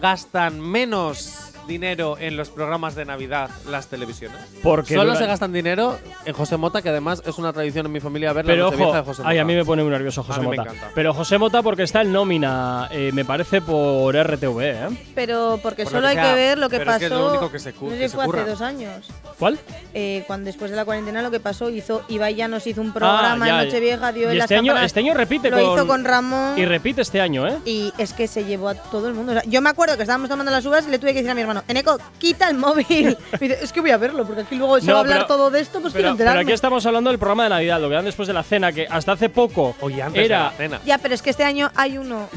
gastan 0.00 0.60
menos 0.60 1.52
dinero 1.66 2.16
en 2.18 2.36
los 2.36 2.50
programas 2.50 2.94
de 2.94 3.04
Navidad 3.04 3.50
las 3.68 3.86
televisiones? 3.88 4.38
Porque 4.62 4.94
Solo 4.94 5.08
dura- 5.12 5.18
se 5.18 5.26
gastan 5.26 5.52
dinero 5.52 5.98
en 6.24 6.32
José 6.34 6.56
Mota, 6.56 6.82
que 6.82 6.88
además 6.90 7.22
es 7.26 7.38
una 7.38 7.52
tradición 7.52 7.86
en 7.86 7.92
mi 7.92 8.00
familia 8.00 8.32
ver 8.32 8.44
Pero 8.44 8.56
la 8.56 8.62
Nochevieja 8.64 8.88
ojo, 8.90 8.96
de 8.98 9.04
José 9.04 9.22
Mota. 9.22 9.30
ay, 9.30 9.38
a 9.38 9.44
mí 9.44 9.54
me 9.54 9.64
pone 9.64 9.82
muy 9.82 9.90
nervioso 9.92 10.22
José 10.22 10.40
A 10.40 10.42
mí 10.42 10.48
me 10.48 10.56
Mota. 10.56 10.70
encanta. 10.70 10.92
Pero 10.94 11.14
José 11.14 11.38
Mota 11.38 11.62
porque 11.62 11.82
está 11.82 12.02
en 12.02 12.12
nómina, 12.12 12.88
eh, 12.90 13.10
me 13.12 13.24
parece 13.24 13.60
por 13.60 14.14
RTV, 14.14 14.60
¿eh? 14.62 14.88
Pero 15.14 15.58
porque 15.62 15.84
Por 15.84 15.92
lo 15.92 15.98
solo 15.98 16.08
que 16.12 16.18
hay 16.18 16.24
sea, 16.24 16.30
que 16.34 16.34
ver 16.40 16.58
lo 16.58 16.68
que 16.68 16.78
pero 16.78 16.90
es 16.90 16.94
pasó. 16.94 16.98
que 17.00 17.04
es 17.06 17.10
lo 17.12 17.30
único 17.30 17.50
que 17.52 17.58
se 17.58 17.72
cu- 17.72 17.86
no 17.86 17.90
sé 17.92 17.98
que 17.98 18.04
si 18.04 18.10
se 18.10 18.16
fue 18.16 18.24
curra. 18.26 18.42
hace 18.42 18.50
dos 18.50 18.60
años. 18.62 19.08
¿Cuál? 19.38 19.58
Eh, 19.94 20.24
cuando 20.26 20.46
después 20.46 20.70
de 20.70 20.76
la 20.76 20.84
cuarentena 20.84 21.22
lo 21.22 21.30
que 21.30 21.40
pasó, 21.40 21.68
hizo 21.70 22.02
Ibai 22.08 22.34
ya 22.34 22.48
nos 22.48 22.66
hizo 22.66 22.80
un 22.80 22.92
programa 22.92 23.44
Ah, 23.44 23.46
ya, 23.46 23.60
en 23.60 23.66
Nochevieja, 23.66 24.12
dio 24.12 24.28
y 24.28 24.32
en 24.32 24.38
las 24.38 24.44
este 24.44 24.54
año, 24.56 24.66
campanas, 24.68 24.86
este 24.86 25.00
año 25.00 25.14
repite 25.14 25.50
lo 25.50 25.56
con, 25.60 25.74
hizo 25.74 25.86
con 25.86 26.04
Ramón. 26.04 26.58
Y 26.58 26.64
repite 26.64 27.02
este 27.02 27.20
año, 27.20 27.46
¿eh? 27.46 27.58
Y 27.64 27.92
es 27.98 28.12
que 28.12 28.28
se 28.28 28.44
llevó 28.44 28.68
a 28.68 28.74
todo 28.74 29.08
el 29.08 29.14
mundo. 29.14 29.32
O 29.32 29.34
sea, 29.34 29.42
yo 29.44 29.60
me 29.60 29.68
acuerdo 29.70 29.96
que 29.96 30.02
estábamos 30.02 30.28
tomando 30.30 30.50
las 30.50 30.64
uvas 30.64 30.86
y 30.86 30.90
le 30.90 30.98
tuve 30.98 31.10
que 31.12 31.18
decir 31.18 31.30
a 31.30 31.34
mi 31.34 31.40
hermano, 31.42 31.55
Eneco, 31.68 31.98
quita 32.18 32.48
el 32.50 32.56
móvil. 32.56 33.16
Es 33.40 33.72
que 33.72 33.80
voy 33.80 33.90
a 33.90 33.96
verlo, 33.96 34.24
porque 34.26 34.42
aquí 34.42 34.56
luego 34.56 34.80
se 34.80 34.86
No, 34.86 34.94
va 34.94 34.98
a 34.98 35.02
hablar 35.02 35.16
pero- 35.18 35.26
todo 35.26 35.50
de 35.50 35.60
esto, 35.60 35.80
pues 35.80 35.92
quiero 35.92 36.08
Pero, 36.08 36.16
pero 36.16 36.28
enterarme. 36.30 36.40
aquí 36.42 36.52
estamos 36.52 36.84
hablando 36.86 37.10
del 37.10 37.18
programa 37.18 37.44
de 37.44 37.48
Navidad, 37.50 37.80
lo 37.80 37.88
que 37.88 37.94
dan 37.94 38.04
después 38.04 38.26
de 38.28 38.34
la 38.34 38.42
cena, 38.42 38.72
que 38.72 38.86
hasta 38.90 39.12
hace 39.12 39.28
poco 39.28 39.74
Oye, 39.80 40.02
antes 40.02 40.20
de 40.20 40.26
era. 40.26 40.44
la 40.44 40.50
cena. 40.52 40.80
Ya, 40.84 40.98
pero 40.98 41.14
es 41.14 41.22
que 41.22 41.30
este 41.30 41.44
año 41.44 41.70
hay 41.74 41.98
uno 41.98 42.28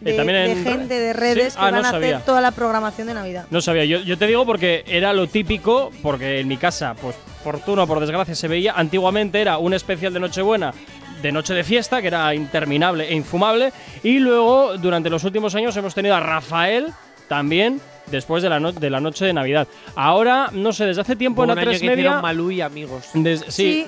de, 0.00 0.12
Eh, 0.12 0.16
también 0.16 0.44
de 0.44 0.52
en- 0.52 0.64
gente 0.64 0.98
de 0.98 1.12
redes 1.12 1.54
¿Sí? 1.54 1.58
que 1.58 1.64
Ah, 1.64 1.70
no 1.70 1.76
van 1.78 1.86
a 1.86 1.90
sabía. 1.90 2.08
hacer 2.16 2.26
toda 2.26 2.40
la 2.40 2.50
programación 2.50 3.06
de 3.06 3.14
Navidad. 3.14 3.46
No 3.50 3.60
sabía, 3.60 3.84
yo, 3.84 3.98
yo 4.00 4.18
te 4.18 4.26
digo 4.26 4.44
porque 4.44 4.84
era 4.86 5.12
lo 5.12 5.26
típico, 5.28 5.90
porque 6.02 6.40
en 6.40 6.48
mi 6.48 6.56
casa, 6.56 6.94
pues 7.00 7.16
fortuna 7.42 7.82
o 7.84 7.86
por 7.86 8.00
desgracia 8.00 8.34
se 8.34 8.48
veía, 8.48 8.72
antiguamente 8.76 9.40
era 9.40 9.58
un 9.58 9.74
especial 9.74 10.12
de 10.12 10.20
Nochebuena, 10.20 10.72
de 11.22 11.32
Noche 11.32 11.54
de 11.54 11.64
Fiesta, 11.64 12.02
que 12.02 12.08
era 12.08 12.34
interminable 12.34 13.08
e 13.08 13.14
infumable, 13.14 13.72
y 14.02 14.18
luego 14.18 14.76
durante 14.76 15.08
los 15.08 15.24
últimos 15.24 15.54
años 15.54 15.74
hemos 15.76 15.94
tenido 15.94 16.14
a 16.14 16.20
Rafael 16.20 16.92
también 17.28 17.80
después 18.06 18.42
de 18.42 18.48
la, 18.48 18.60
no- 18.60 18.72
de 18.72 18.90
la 18.90 19.00
noche 19.00 19.24
de 19.24 19.32
Navidad. 19.32 19.66
Ahora, 19.94 20.48
no 20.52 20.72
sé, 20.72 20.86
desde 20.86 21.00
hace 21.02 21.16
tiempo 21.16 21.42
Hubo 21.42 21.52
en 21.52 21.58
un 21.58 21.58
año 21.58 21.70
A3 21.72 21.80
que 21.80 21.86
Media... 21.86 22.20
Malú 22.20 22.50
y 22.50 22.60
amigos. 22.60 23.04
des- 23.14 23.40
sí. 23.48 23.50
Sí. 23.84 23.86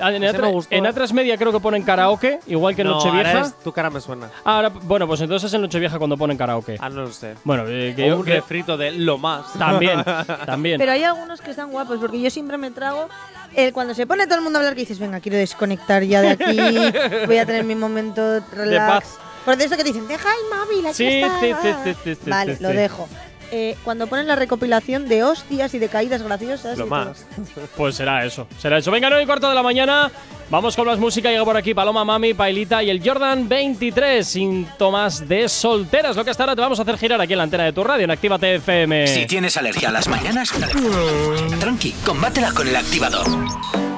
Ah, 0.00 0.12
En, 0.12 0.22
Ese 0.22 0.38
me 0.38 0.46
A3 0.46 0.52
gustó. 0.52 0.74
en 0.76 0.84
A3 0.84 1.12
Media 1.12 1.36
creo 1.36 1.50
que 1.50 1.58
ponen 1.58 1.82
karaoke, 1.82 2.38
igual 2.46 2.76
que 2.76 2.82
en 2.82 2.86
no, 2.88 2.94
Nochevieja. 2.94 3.30
ahora 3.32 3.46
es 3.48 3.58
tu 3.58 3.72
cara 3.72 3.90
me 3.90 4.00
suena. 4.00 4.30
Ahora, 4.44 4.68
bueno, 4.68 5.08
pues 5.08 5.20
entonces 5.22 5.48
es 5.50 5.54
en 5.54 5.62
Nochevieja 5.62 5.98
cuando 5.98 6.16
ponen 6.16 6.36
karaoke. 6.36 6.76
Ah, 6.78 6.88
no 6.88 7.00
lo 7.02 7.10
sé. 7.12 7.34
Bueno, 7.42 7.64
eh, 7.66 7.94
que 7.96 8.04
O 8.04 8.06
yo 8.06 8.16
un 8.18 8.24
que- 8.24 8.34
refrito 8.34 8.76
de 8.76 8.92
lo 8.92 9.18
más. 9.18 9.52
también, 9.54 10.04
también. 10.46 10.78
Pero 10.78 10.92
hay 10.92 11.02
algunos 11.02 11.40
que 11.40 11.50
están 11.50 11.72
guapos, 11.72 11.98
porque 11.98 12.20
yo 12.20 12.30
siempre 12.30 12.56
me 12.58 12.70
trago 12.70 13.08
el 13.56 13.72
cuando 13.72 13.92
se 13.92 14.06
pone 14.06 14.26
todo 14.26 14.36
el 14.36 14.42
mundo 14.44 14.58
a 14.58 14.60
hablar 14.60 14.74
que 14.74 14.82
dices, 14.82 15.00
venga, 15.00 15.18
quiero 15.18 15.36
desconectar 15.36 16.04
ya 16.04 16.20
de 16.22 16.28
aquí, 16.30 17.26
voy 17.26 17.38
a 17.38 17.44
tener 17.44 17.64
mi 17.64 17.74
momento 17.74 18.38
relax. 18.54 18.86
paz. 19.04 19.18
Por 19.44 19.60
eso 19.60 19.76
que 19.76 19.82
dicen, 19.82 20.06
deja 20.06 20.28
el 20.28 20.58
móvil, 20.58 20.86
aquí 20.86 20.94
Sí, 20.94 21.06
está. 21.08 21.40
sí, 21.40 21.52
sí, 21.60 21.68
sí, 21.82 21.94
sí, 22.04 22.14
sí, 22.22 22.30
Vale, 22.30 22.56
sí, 22.56 22.62
lo 22.62 22.68
sí. 22.70 22.76
dejo. 22.76 23.08
Eh, 23.50 23.76
cuando 23.84 24.06
ponen 24.06 24.26
la 24.26 24.36
recopilación 24.36 25.08
de 25.08 25.24
hostias 25.24 25.72
y 25.74 25.78
de 25.78 25.88
caídas 25.88 26.22
graciosas. 26.22 26.78
Lo 26.78 26.86
más. 26.86 27.26
Pues 27.76 27.94
será 27.94 28.24
eso, 28.24 28.46
será 28.58 28.78
eso. 28.78 28.90
Venga, 28.90 29.08
9 29.08 29.22
y 29.22 29.26
cuarto 29.26 29.48
de 29.48 29.54
la 29.54 29.62
mañana. 29.62 30.10
Vamos 30.50 30.74
con 30.74 30.86
más 30.86 30.98
música. 30.98 31.30
Llega 31.30 31.44
por 31.44 31.56
aquí 31.56 31.74
Paloma 31.74 32.04
Mami, 32.04 32.34
Pailita 32.34 32.82
y 32.82 32.90
el 32.90 33.06
Jordan 33.06 33.48
23. 33.48 34.26
Síntomas 34.26 35.28
de 35.28 35.48
solteras. 35.48 36.16
Lo 36.16 36.24
que 36.24 36.30
hasta 36.30 36.42
ahora 36.42 36.56
te 36.56 36.62
vamos 36.62 36.78
a 36.78 36.82
hacer 36.82 36.96
girar 36.98 37.20
aquí 37.20 37.34
en 37.34 37.38
la 37.38 37.44
antena 37.44 37.64
de 37.64 37.72
tu 37.72 37.84
radio 37.84 38.04
en 38.04 38.10
Actívate 38.10 38.56
FM. 38.56 39.06
Si 39.06 39.26
tienes 39.26 39.56
alergia 39.56 39.90
a 39.90 39.92
las 39.92 40.08
mañanas, 40.08 40.50
tranqui, 41.60 41.92
combátela 42.04 42.52
con 42.52 42.66
el 42.66 42.76
activador. 42.76 43.26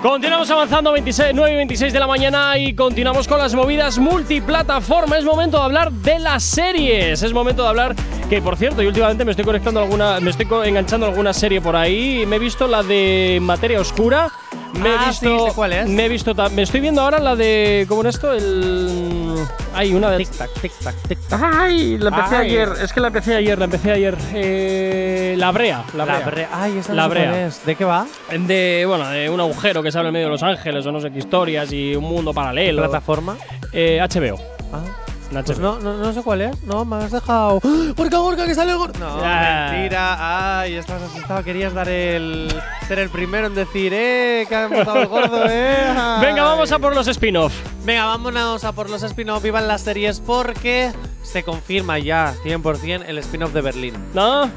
Continuamos 0.02 0.50
avanzando 0.50 0.92
26, 0.92 1.32
9 1.34 1.52
y 1.52 1.56
26 1.56 1.92
de 1.92 2.00
la 2.00 2.06
mañana 2.06 2.56
y 2.56 2.72
continuamos 2.74 3.28
con 3.28 3.38
las 3.38 3.54
movidas 3.54 3.98
multiplataforma. 3.98 5.18
Es 5.18 5.26
momento 5.26 5.58
de 5.58 5.64
hablar 5.64 5.92
de 5.92 6.18
las 6.18 6.42
series. 6.42 7.22
Es 7.22 7.34
momento 7.34 7.64
de 7.64 7.68
hablar 7.68 7.94
que, 8.30 8.40
por 8.40 8.56
cierto, 8.56 8.80
yo 8.80 8.88
últimamente 8.88 9.26
me 9.26 9.32
estoy 9.32 9.44
conectando 9.44 9.78
alguna, 9.78 10.18
me 10.20 10.30
estoy 10.30 10.46
enganchando 10.64 11.04
alguna 11.04 11.34
serie 11.34 11.60
por 11.60 11.76
ahí. 11.76 12.24
Me 12.26 12.36
he 12.36 12.38
visto 12.38 12.66
la 12.66 12.82
de 12.82 13.40
Materia 13.42 13.78
Oscura. 13.78 14.32
Me 14.74 14.88
he 14.88 14.94
Ah, 14.96 15.04
visto. 15.08 15.38
sí, 15.38 15.44
sé 15.50 15.54
cuál 15.54 15.72
es. 15.72 15.88
Me 15.88 16.06
he 16.06 16.08
visto. 16.08 16.34
Me 16.52 16.62
estoy 16.62 16.80
viendo 16.80 17.00
ahora 17.02 17.18
la 17.18 17.34
de. 17.36 17.84
¿Cómo 17.88 18.00
era 18.02 18.10
esto? 18.10 18.32
El. 18.32 19.36
Hay 19.74 19.92
una 19.94 20.10
de. 20.10 20.18
Tic 20.18 20.30
tac, 20.30 20.50
tic 20.60 20.72
tac, 20.82 20.94
tic 21.08 21.18
tac. 21.28 21.40
Ay, 21.42 21.98
la 21.98 22.08
empecé 22.10 22.36
Ay. 22.36 22.46
ayer. 22.48 22.68
Es 22.82 22.92
que 22.92 23.00
la 23.00 23.08
empecé 23.08 23.34
ayer, 23.34 23.58
la 23.58 23.64
empecé 23.64 23.90
ayer. 23.90 24.16
Eh, 24.34 25.34
la 25.38 25.50
Brea. 25.50 25.84
La 25.96 26.04
Brea. 26.04 26.20
Brea. 26.20 26.48
Ay, 26.52 26.78
esa 26.78 26.90
no 26.90 26.96
La 26.96 27.02
cuál 27.08 27.18
Brea. 27.18 27.46
es. 27.46 27.64
¿De 27.66 27.74
qué 27.74 27.84
va? 27.84 28.06
De, 28.30 28.84
bueno, 28.86 29.08
de 29.08 29.28
un 29.28 29.40
agujero 29.40 29.82
que 29.82 29.90
se 29.92 29.98
abre 29.98 30.08
en 30.08 30.12
medio 30.14 30.26
de 30.26 30.32
Los 30.32 30.42
Ángeles 30.42 30.86
o 30.86 30.92
no 30.92 31.00
sé 31.00 31.10
qué 31.10 31.18
historias 31.18 31.72
y 31.72 31.94
un 31.96 32.04
mundo 32.04 32.32
paralelo. 32.32 32.82
¿Plataforma? 32.82 33.36
Eh, 33.72 33.98
HBO. 34.00 34.38
Ah. 34.72 34.82
Pues 35.30 35.58
no, 35.60 35.78
no, 35.78 35.96
no 35.96 36.12
sé 36.12 36.22
cuál 36.22 36.40
es. 36.40 36.62
No, 36.64 36.84
me 36.84 36.96
has 36.96 37.12
dejado. 37.12 37.60
¡Ah! 37.64 37.92
¡Gorka, 37.96 38.18
Gorka, 38.18 38.46
que 38.46 38.54
sale 38.54 38.74
Gorka! 38.74 38.98
No, 38.98 39.16
mentira. 39.16 40.60
Ay, 40.60 40.74
estás 40.74 41.00
asustado. 41.02 41.44
Querías 41.44 41.72
dar 41.72 41.88
el. 41.88 42.52
ser 42.88 42.98
el 42.98 43.10
primero 43.10 43.46
en 43.46 43.54
decir, 43.54 43.92
¡eh! 43.94 44.44
Que 44.48 44.54
ha 44.56 44.68
matado 44.68 45.00
el 45.02 45.06
gordo, 45.06 45.44
¡eh! 45.48 45.86
Ay. 45.96 46.20
Venga, 46.26 46.42
vamos 46.42 46.72
a 46.72 46.78
por 46.78 46.94
los 46.94 47.06
spin-off. 47.06 47.54
Venga, 47.84 48.06
vámonos 48.06 48.64
a 48.64 48.72
por 48.72 48.90
los 48.90 49.02
spin-off. 49.02 49.42
Vivan 49.42 49.68
las 49.68 49.82
series 49.82 50.20
porque 50.20 50.92
se 51.22 51.44
confirma 51.44 51.98
ya 51.98 52.34
100% 52.44 53.04
el 53.06 53.18
spin-off 53.18 53.52
de 53.52 53.60
Berlín. 53.60 53.94
¿No? 54.12 54.50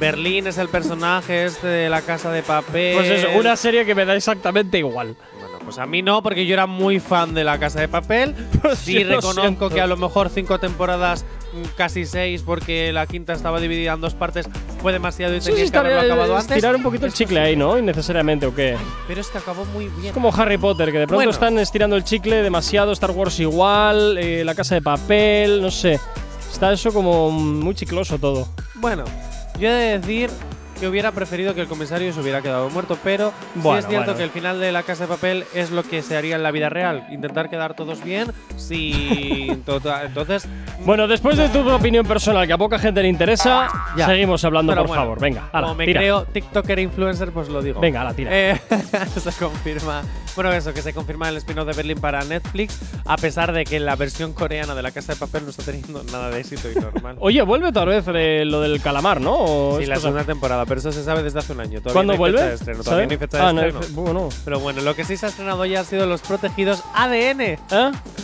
Berlín 0.00 0.46
es 0.46 0.58
el 0.58 0.68
personaje 0.68 1.46
este 1.46 1.66
de 1.66 1.88
la 1.88 2.02
casa 2.02 2.30
de 2.30 2.42
papel. 2.42 2.96
Pues 2.96 3.10
eso, 3.10 3.28
una 3.38 3.56
serie 3.56 3.84
que 3.84 3.94
me 3.94 4.04
da 4.04 4.14
exactamente 4.14 4.78
igual. 4.78 5.16
Pues 5.66 5.78
a 5.78 5.84
mí 5.86 6.00
no, 6.00 6.22
porque 6.22 6.46
yo 6.46 6.54
era 6.54 6.66
muy 6.66 7.00
fan 7.00 7.34
de 7.34 7.42
La 7.42 7.58
Casa 7.58 7.80
de 7.80 7.88
Papel. 7.88 8.34
Sí, 8.76 8.94
yo 8.94 9.00
lo 9.00 9.16
reconozco 9.16 9.40
siento. 9.42 9.68
que 9.70 9.80
a 9.80 9.86
lo 9.88 9.96
mejor 9.96 10.28
cinco 10.28 10.58
temporadas, 10.60 11.24
mm, 11.52 11.76
casi 11.76 12.06
seis, 12.06 12.42
porque 12.42 12.92
la 12.92 13.06
quinta 13.06 13.32
estaba 13.32 13.60
dividida 13.60 13.92
en 13.92 14.00
dos 14.00 14.14
partes, 14.14 14.48
fue 14.80 14.92
demasiado 14.92 15.34
y 15.36 15.40
tenía 15.40 15.70
que 15.70 15.76
haberlo 15.76 16.00
acabado 16.00 16.36
antes. 16.36 16.50
estirar 16.52 16.76
un 16.76 16.82
poquito 16.84 17.06
el 17.06 17.12
chicle 17.12 17.40
sí. 17.40 17.46
ahí, 17.46 17.56
¿no? 17.56 17.76
Innecesariamente, 17.78 18.46
¿o 18.46 18.54
qué? 18.54 18.76
Pero 19.08 19.20
es 19.20 19.26
que 19.28 19.38
acabó 19.38 19.64
muy 19.66 19.86
bien. 19.88 20.06
Es 20.06 20.12
como 20.12 20.32
Harry 20.34 20.56
Potter, 20.58 20.92
que 20.92 20.98
de 21.00 21.06
pronto 21.06 21.16
Bueno. 21.16 21.30
están 21.32 21.58
estirando 21.58 21.96
el 21.96 22.04
chicle 22.04 22.42
demasiado, 22.42 22.92
Star 22.92 23.10
Wars 23.10 23.38
igual, 23.40 24.18
eh, 24.18 24.44
La 24.44 24.54
Casa 24.54 24.76
de 24.76 24.82
Papel, 24.82 25.60
no 25.62 25.70
sé. 25.72 25.98
Está 26.52 26.72
eso 26.72 26.92
como 26.92 27.30
muy 27.32 27.74
chicloso 27.74 28.18
todo. 28.18 28.48
Bueno, 28.76 29.04
yo 29.58 29.68
he 29.68 29.72
de 29.72 29.98
decir 29.98 30.30
que 30.76 30.86
hubiera 30.88 31.12
preferido 31.12 31.54
que 31.54 31.60
el 31.62 31.66
comisario 31.66 32.12
se 32.12 32.20
hubiera 32.20 32.42
quedado 32.42 32.68
muerto, 32.70 32.98
pero 33.02 33.30
sí 33.54 33.60
Bueno, 33.60 33.78
es 33.78 33.86
cierto 33.86 34.04
bueno. 34.12 34.18
que 34.18 34.24
el 34.24 34.30
final 34.30 34.60
de 34.60 34.72
La 34.72 34.82
Casa 34.82 35.04
de 35.04 35.08
Papel 35.08 35.44
es 35.54 35.70
lo 35.70 35.82
que 35.82 36.02
se 36.02 36.16
haría 36.16 36.36
en 36.36 36.42
la 36.42 36.50
vida 36.50 36.68
real. 36.68 37.06
Intentar 37.10 37.48
quedar 37.50 37.74
todos 37.74 38.02
bien, 38.04 38.30
sí. 38.56 39.60
tota- 39.66 40.04
entonces, 40.04 40.46
Bueno, 40.84 41.08
después 41.08 41.36
de 41.36 41.48
tu 41.48 41.68
opinión 41.70 42.06
personal, 42.06 42.46
que 42.46 42.52
a 42.52 42.58
poca 42.58 42.78
gente 42.78 43.02
le 43.02 43.08
interesa, 43.08 43.68
Ya. 43.96 44.06
seguimos 44.06 44.44
hablando, 44.44 44.72
Pero 44.72 44.82
por 44.82 44.88
bueno, 44.88 45.02
favor. 45.02 45.20
Venga, 45.20 45.48
ala, 45.52 45.66
como 45.68 45.74
me 45.78 45.86
tira. 45.86 46.00
creo 46.00 46.24
TikToker 46.24 46.78
influencer, 46.78 47.30
pues 47.32 47.48
lo 47.48 47.62
digo. 47.62 47.80
Venga, 47.80 48.02
ala, 48.02 48.12
tira. 48.14 48.30
Eh, 48.32 48.60
se 49.16 49.32
confirma. 49.32 50.02
Bueno, 50.34 50.52
eso, 50.52 50.74
que 50.74 50.82
se 50.82 50.92
confirma 50.92 51.30
el 51.30 51.38
spin-off 51.38 51.66
de 51.66 51.72
Berlín 51.72 51.98
para 51.98 52.22
Netflix, 52.24 52.78
a 53.06 53.16
pesar 53.16 53.52
de 53.52 53.64
que 53.64 53.80
la 53.80 53.96
versión 53.96 54.34
coreana 54.34 54.74
de 54.74 54.82
La 54.82 54.90
Casa 54.90 55.14
de 55.14 55.18
Papel 55.18 55.44
no 55.44 55.50
está 55.50 55.62
teniendo 55.62 56.02
nada 56.12 56.28
de 56.28 56.40
éxito 56.40 56.68
y 56.70 56.74
normal. 56.74 57.16
Oye, 57.20 57.40
vuelve 57.40 57.68
otra 57.68 57.86
vez 57.86 58.04
eh, 58.14 58.44
lo 58.44 58.60
del 58.60 58.82
calamar, 58.82 59.18
¿no? 59.20 59.34
¿O 59.38 59.78
sí, 59.80 59.86
la 59.86 59.96
segunda 59.96 60.24
temporada, 60.24 60.65
pero 60.66 60.80
eso 60.80 60.92
se 60.92 61.02
sabe 61.04 61.22
desde 61.22 61.38
hace 61.38 61.52
un 61.52 61.60
año. 61.60 61.80
Todavía 61.80 61.92
¿Cuándo 61.94 62.12
no 62.12 62.12
hay 62.14 62.18
vuelve? 62.18 62.38
Fecha 62.38 62.48
de 62.48 62.54
estreno, 62.54 62.82
todavía 62.82 63.06
no 63.06 63.60
Ah, 63.60 63.66
estreno. 63.66 63.80
bueno. 64.02 64.28
Pero 64.44 64.60
bueno, 64.60 64.82
lo 64.82 64.94
que 64.94 65.04
sí 65.04 65.16
se 65.16 65.26
ha 65.26 65.28
estrenado 65.28 65.64
ya 65.64 65.80
han 65.80 65.86
sido 65.86 66.06
los 66.06 66.20
protegidos 66.20 66.82
ADN. 66.94 67.40
¿Eh? 67.40 67.58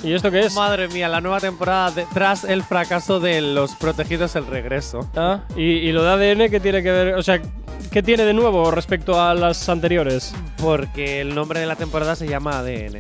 ¿Y 0.05 0.13
esto 0.13 0.31
qué 0.31 0.41
es? 0.41 0.55
Madre 0.55 0.89
mía, 0.89 1.09
la 1.09 1.21
nueva 1.21 1.41
temporada 1.41 1.91
de- 1.91 2.07
tras 2.13 2.45
el 2.45 2.63
fracaso 2.63 3.21
de 3.21 3.41
los 3.41 3.75
protegidos 3.75 4.37
el 4.37 4.47
regreso. 4.47 5.09
Ah, 5.17 5.41
¿y, 5.57 5.63
y 5.63 5.93
lo 5.93 6.03
de 6.03 6.11
ADN 6.11 6.51
qué 6.51 6.61
tiene 6.61 6.83
que 6.83 6.91
ver? 6.91 7.15
O 7.15 7.23
sea, 7.23 7.41
¿qué 7.91 8.03
tiene 8.03 8.25
de 8.25 8.35
nuevo 8.35 8.71
respecto 8.71 9.21
a 9.21 9.35
las 9.35 9.69
anteriores? 9.69 10.35
Porque 10.59 11.21
el 11.21 11.35
nombre 11.35 11.61
de 11.61 11.67
la 11.67 11.77
temporada 11.77 12.17
se 12.17 12.27
llama 12.29 12.59
ADN. 12.59 12.99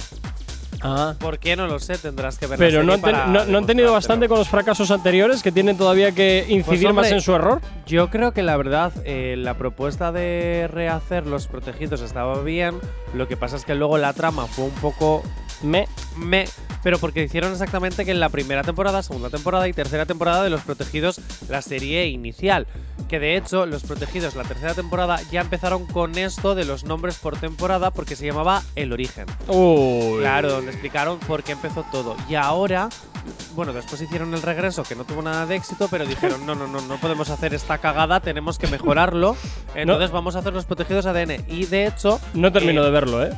Ah. 0.82 1.14
¿Por 1.18 1.38
qué? 1.38 1.54
No 1.56 1.66
lo 1.66 1.78
sé, 1.78 1.96
tendrás 1.98 2.38
que 2.38 2.46
ver 2.46 2.58
Pero 2.58 2.82
no 2.82 2.94
han, 2.94 3.02
ten- 3.02 3.32
no- 3.32 3.44
no 3.44 3.58
han 3.58 3.66
tenido 3.66 3.92
bastante 3.92 4.28
con 4.28 4.38
los 4.38 4.48
fracasos 4.48 4.90
anteriores 4.90 5.42
que 5.42 5.52
tienen 5.52 5.76
todavía 5.76 6.12
que 6.12 6.44
incidir 6.48 6.88
hombre, 6.88 7.04
más 7.04 7.12
en 7.12 7.20
su 7.20 7.34
error. 7.34 7.60
Yo 7.86 8.10
creo 8.10 8.32
que 8.32 8.42
la 8.42 8.56
verdad, 8.56 8.92
eh, 9.04 9.36
la 9.38 9.54
propuesta 9.54 10.10
de 10.12 10.68
rehacer 10.72 11.26
los 11.26 11.46
protegidos 11.46 12.00
estaba 12.00 12.40
bien. 12.42 12.78
Lo 13.14 13.28
que 13.28 13.36
pasa 13.36 13.56
es 13.56 13.64
que 13.64 13.74
luego 13.74 13.96
la 13.98 14.12
trama 14.12 14.46
fue 14.46 14.64
un 14.64 14.70
poco 14.72 15.22
Me. 15.62 15.88
me. 16.16 16.44
Pero 16.82 16.98
porque 16.98 17.22
hicieron 17.22 17.52
exactamente 17.52 18.04
que 18.04 18.10
en 18.10 18.18
la 18.18 18.28
primera 18.28 18.62
temporada, 18.64 19.02
segunda 19.02 19.30
temporada 19.30 19.68
y 19.68 19.72
tercera 19.72 20.04
temporada 20.04 20.42
de 20.42 20.50
Los 20.50 20.62
Protegidos, 20.62 21.20
la 21.48 21.62
serie 21.62 22.08
inicial. 22.08 22.66
Que 23.08 23.20
de 23.20 23.36
hecho, 23.36 23.66
Los 23.66 23.84
Protegidos, 23.84 24.34
la 24.34 24.42
tercera 24.42 24.74
temporada, 24.74 25.20
ya 25.30 25.42
empezaron 25.42 25.86
con 25.86 26.18
esto 26.18 26.56
de 26.56 26.64
los 26.64 26.84
nombres 26.84 27.18
por 27.18 27.36
temporada 27.36 27.92
porque 27.92 28.16
se 28.16 28.26
llamaba 28.26 28.62
El 28.74 28.92
Origen. 28.92 29.26
Uy. 29.46 30.20
Claro, 30.20 30.50
donde 30.50 30.72
explicaron 30.72 31.18
por 31.20 31.44
qué 31.44 31.52
empezó 31.52 31.84
todo. 31.92 32.16
Y 32.28 32.34
ahora, 32.34 32.88
bueno, 33.54 33.72
después 33.72 34.00
hicieron 34.00 34.34
el 34.34 34.42
regreso, 34.42 34.82
que 34.82 34.96
no 34.96 35.04
tuvo 35.04 35.22
nada 35.22 35.46
de 35.46 35.56
éxito, 35.56 35.86
pero 35.88 36.04
dijeron, 36.04 36.44
no, 36.46 36.54
no, 36.56 36.66
no, 36.66 36.80
no 36.80 36.96
podemos 36.96 37.30
hacer 37.30 37.54
esta 37.54 37.78
cagada, 37.78 38.20
tenemos 38.20 38.58
que 38.58 38.66
mejorarlo. 38.66 39.36
Entonces 39.74 40.10
vamos 40.10 40.34
a 40.34 40.40
hacer 40.40 40.52
los 40.52 40.64
protegidos 40.64 41.06
ADN. 41.06 41.44
Y 41.46 41.66
de 41.66 41.86
hecho, 41.86 42.20
No 42.34 42.50
termino 42.50 42.82
eh, 42.82 42.84
de 42.86 42.90
verlo, 42.90 43.24
¿eh? 43.24 43.32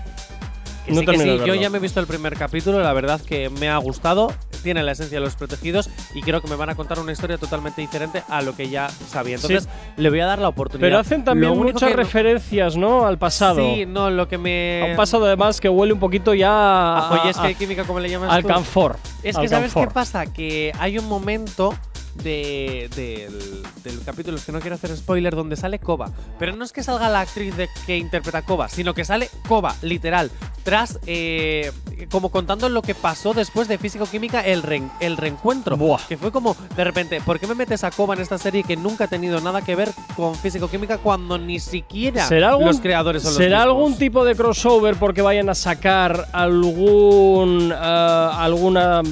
Que 0.84 0.92
no 0.92 1.00
sí, 1.00 1.06
que 1.06 1.18
sí, 1.18 1.38
yo 1.46 1.54
ya 1.54 1.70
me 1.70 1.78
he 1.78 1.80
visto 1.80 2.00
el 2.00 2.06
primer 2.06 2.36
capítulo, 2.36 2.80
la 2.80 2.92
verdad 2.92 3.20
que 3.20 3.48
me 3.50 3.68
ha 3.68 3.76
gustado, 3.78 4.32
tiene 4.62 4.82
la 4.82 4.92
esencia 4.92 5.18
de 5.18 5.24
los 5.24 5.34
protegidos 5.36 5.90
y 6.14 6.22
creo 6.22 6.40
que 6.40 6.48
me 6.48 6.56
van 6.56 6.70
a 6.70 6.74
contar 6.74 6.98
una 6.98 7.12
historia 7.12 7.38
totalmente 7.38 7.80
diferente 7.80 8.22
a 8.28 8.42
lo 8.42 8.56
que 8.56 8.68
ya 8.68 8.88
sabía. 8.88 9.36
Entonces, 9.36 9.68
le 9.96 10.10
voy 10.10 10.20
a 10.20 10.26
dar 10.26 10.38
la 10.38 10.48
oportunidad. 10.48 10.86
Pero 10.86 10.98
hacen 10.98 11.24
también 11.24 11.56
muchas 11.56 11.90
que 11.90 11.96
referencias, 11.96 12.76
¿no? 12.76 13.06
Al 13.06 13.18
pasado. 13.18 13.56
Sí, 13.60 13.84
no, 13.86 14.10
lo 14.10 14.28
que 14.28 14.38
me. 14.38 14.82
A 14.82 14.86
un 14.90 14.96
pasado 14.96 15.26
además 15.26 15.60
que 15.60 15.68
huele 15.68 15.92
un 15.92 16.00
poquito 16.00 16.34
ya 16.34 16.50
a 16.50 17.08
a, 17.08 17.28
a- 17.30 17.54
química, 17.54 17.84
como 17.84 18.00
le 18.00 18.08
llamas 18.08 18.30
al 18.30 18.42
tú. 18.42 18.48
canfor. 18.48 18.96
Es 19.22 19.36
al 19.36 19.42
que, 19.42 19.48
¿sabes 19.48 19.72
canfor. 19.72 19.88
qué 19.88 19.94
pasa? 19.94 20.26
Que 20.26 20.72
hay 20.78 20.98
un 20.98 21.08
momento 21.08 21.74
de, 22.22 22.88
del, 22.94 23.62
del 23.83 24.05
capítulo, 24.05 24.37
es 24.37 24.44
que 24.44 24.53
no 24.53 24.61
quiero 24.61 24.77
hacer 24.77 24.96
spoiler, 24.96 25.35
donde 25.35 25.57
sale 25.57 25.79
Koba. 25.79 26.11
Pero 26.38 26.55
no 26.57 26.64
es 26.64 26.72
que 26.72 26.83
salga 26.83 27.09
la 27.09 27.20
actriz 27.20 27.57
de, 27.57 27.68
que 27.87 27.96
interpreta 27.96 28.42
Koba, 28.42 28.68
sino 28.68 28.94
que 28.94 29.05
sale 29.05 29.29
Koba, 29.48 29.74
literal. 29.83 30.31
Tras, 30.62 30.98
eh, 31.07 31.72
como 32.11 32.31
contando 32.31 32.70
lo 32.70 32.81
que 32.81 32.94
pasó 32.94 33.35
después 33.35 33.68
de 33.68 33.77
Físico-Química, 33.77 34.40
el, 34.40 34.62
reen- 34.62 34.90
el 35.00 35.18
reencuentro. 35.18 35.77
Buah. 35.77 36.00
Que 36.09 36.16
fue 36.16 36.33
como, 36.33 36.57
de 36.74 36.85
repente, 36.85 37.20
¿por 37.20 37.38
qué 37.38 37.46
me 37.46 37.55
metes 37.55 37.85
a 37.85 37.90
Koba 37.90 38.14
en 38.14 38.20
esta 38.22 38.38
serie 38.38 38.62
que 38.62 38.74
nunca 38.77 39.05
ha 39.05 39.09
tenido 39.09 39.40
nada 39.42 39.61
que 39.62 39.74
ver 39.74 39.90
con 40.16 40.35
Físico-Química 40.35 40.98
cuando 40.98 41.37
ni 41.37 41.61
siquiera 41.61 42.27
¿Será 42.27 42.50
algún, 42.50 42.66
los 42.68 42.81
creadores 42.81 43.22
son 43.24 43.35
¿Será 43.35 43.62
algún 43.62 43.96
tipo 43.98 44.24
de 44.24 44.35
crossover 44.35 44.96
porque 44.96 45.20
vayan 45.20 45.50
a 45.50 45.55
sacar 45.55 46.29
algún 46.33 47.70
eh, 47.70 47.77
alguna 47.77 49.03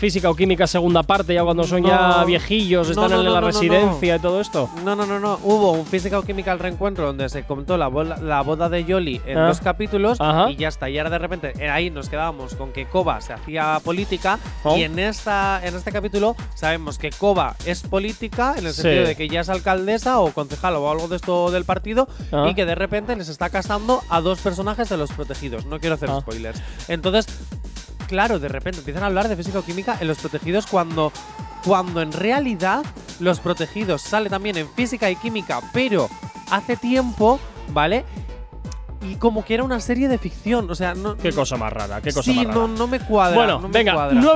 física 0.00 0.30
o 0.30 0.34
química 0.34 0.66
segunda 0.66 1.02
parte 1.02 1.34
ya 1.34 1.44
cuando 1.44 1.64
son 1.64 1.84
ya 1.84 2.24
viejillos, 2.24 2.86
No, 2.96 3.04
están 3.04 3.10
no, 3.10 3.20
en 3.28 3.32
la 3.34 3.40
residencia 3.42 4.16
y 4.16 4.18
todo 4.18 4.40
esto? 4.40 4.70
No, 4.82 4.96
no, 4.96 5.04
no, 5.04 5.20
no. 5.20 5.38
Hubo 5.42 5.72
un 5.72 5.84
Física 5.84 6.18
o 6.18 6.22
Química 6.22 6.52
al 6.52 6.58
reencuentro 6.58 7.04
donde 7.06 7.28
se 7.28 7.42
contó 7.44 7.76
la, 7.76 7.88
bola- 7.88 8.16
la 8.16 8.40
boda 8.40 8.70
de 8.70 8.84
Yoli 8.86 9.20
en 9.26 9.36
Ah. 9.36 9.48
dos 9.48 9.60
capítulos 9.60 10.18
Ajá. 10.18 10.50
y 10.50 10.56
ya 10.56 10.68
está. 10.68 10.88
Y 10.88 10.96
ahora 10.96 11.10
de 11.10 11.18
repente 11.18 11.52
eh, 11.58 11.68
ahí 11.68 11.90
nos 11.90 12.08
quedábamos 12.08 12.54
con 12.54 12.72
que 12.72 12.86
Koba 12.86 13.20
se 13.20 13.34
hacía 13.34 13.78
política 13.84 14.38
Oh. 14.64 14.76
y 14.76 14.84
en 14.84 14.98
esta 14.98 15.60
en 15.62 15.76
este 15.76 15.92
capítulo 15.92 16.34
sabemos 16.54 16.98
que 16.98 17.10
Koba 17.10 17.56
es 17.66 17.82
política 17.82 18.54
en 18.56 18.66
el 18.66 18.72
Sí. 18.72 18.80
sentido 18.82 19.06
de 19.06 19.16
que 19.16 19.28
ya 19.28 19.40
es 19.42 19.50
alcaldesa 19.50 20.18
o 20.20 20.32
concejal 20.32 20.76
o 20.76 20.90
algo 20.90 21.08
de 21.08 21.16
esto 21.16 21.50
del 21.50 21.64
partido 21.66 22.08
Ah. 22.32 22.46
y 22.50 22.54
que 22.54 22.64
de 22.64 22.74
repente 22.74 23.14
les 23.16 23.28
está 23.28 23.50
casando 23.50 24.00
a 24.08 24.22
dos 24.22 24.38
personajes 24.40 24.88
de 24.88 24.96
los 24.96 25.10
protegidos. 25.12 25.66
No 25.66 25.78
quiero 25.78 25.96
hacer 25.96 26.08
Ah. 26.10 26.20
spoilers. 26.22 26.62
Entonces, 26.88 27.26
claro, 28.10 28.38
de 28.40 28.48
repente 28.48 28.80
empiezan 28.80 29.04
a 29.04 29.06
hablar 29.06 29.28
de 29.28 29.36
física 29.36 29.60
o 29.60 29.62
química 29.64 29.96
en 30.00 30.08
los 30.08 30.18
protegidos 30.18 30.66
cuando, 30.66 31.12
cuando 31.64 32.02
en 32.02 32.12
realidad 32.12 32.82
los 33.20 33.38
protegidos 33.40 34.02
sale 34.02 34.28
también 34.28 34.56
en 34.58 34.68
física 34.68 35.08
y 35.10 35.14
química, 35.16 35.60
pero 35.72 36.10
hace 36.50 36.76
tiempo, 36.76 37.38
¿vale? 37.72 38.04
Y 39.08 39.14
como 39.14 39.44
que 39.44 39.54
era 39.54 39.62
una 39.62 39.78
serie 39.80 40.08
de 40.08 40.18
ficción, 40.18 40.68
o 40.70 40.74
sea, 40.74 40.94
no. 40.94 41.16
Qué 41.16 41.32
cosa 41.32 41.56
más 41.56 41.72
rara, 41.72 42.02
qué 42.02 42.12
cosa 42.12 42.30
sí, 42.30 42.36
más 42.36 42.46
rara. 42.48 42.58
no, 42.58 42.68
no 42.68 42.86
me 42.88 42.98
cuadra. 43.00 43.36
bueno, 43.36 43.60
no 43.60 43.68
me 43.68 43.72
venga, 43.72 43.94
cuadra. 43.94 44.20
no- 44.20 44.34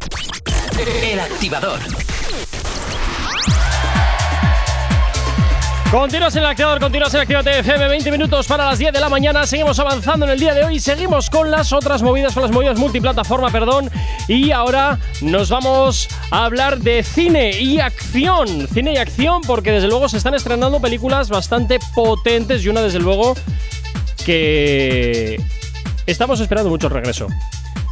El 1.02 1.20
activador. 1.20 1.80
Continúas 5.94 6.34
en 6.34 6.42
el 6.42 6.48
activador, 6.48 6.80
continúas 6.80 7.14
en 7.14 7.20
Actívate 7.20 7.60
FM, 7.60 7.86
20 7.86 8.10
minutos 8.10 8.48
para 8.48 8.64
las 8.64 8.80
10 8.80 8.92
de 8.92 8.98
la 8.98 9.08
mañana. 9.08 9.46
Seguimos 9.46 9.78
avanzando 9.78 10.26
en 10.26 10.32
el 10.32 10.40
día 10.40 10.52
de 10.52 10.64
hoy, 10.64 10.80
seguimos 10.80 11.30
con 11.30 11.52
las 11.52 11.72
otras 11.72 12.02
movidas, 12.02 12.34
con 12.34 12.42
las 12.42 12.50
movidas 12.50 12.76
multiplataforma, 12.76 13.48
perdón. 13.50 13.88
Y 14.26 14.50
ahora 14.50 14.98
nos 15.20 15.50
vamos 15.50 16.08
a 16.32 16.46
hablar 16.46 16.78
de 16.78 17.04
cine 17.04 17.60
y 17.60 17.78
acción. 17.78 18.66
Cine 18.74 18.94
y 18.94 18.96
acción, 18.96 19.42
porque 19.42 19.70
desde 19.70 19.86
luego 19.86 20.08
se 20.08 20.16
están 20.16 20.34
estrenando 20.34 20.80
películas 20.80 21.28
bastante 21.28 21.78
potentes 21.94 22.64
y 22.64 22.70
una, 22.70 22.82
desde 22.82 22.98
luego, 22.98 23.36
que 24.26 25.40
estamos 26.06 26.40
esperando 26.40 26.70
mucho 26.70 26.88
el 26.88 26.92
regreso. 26.92 27.28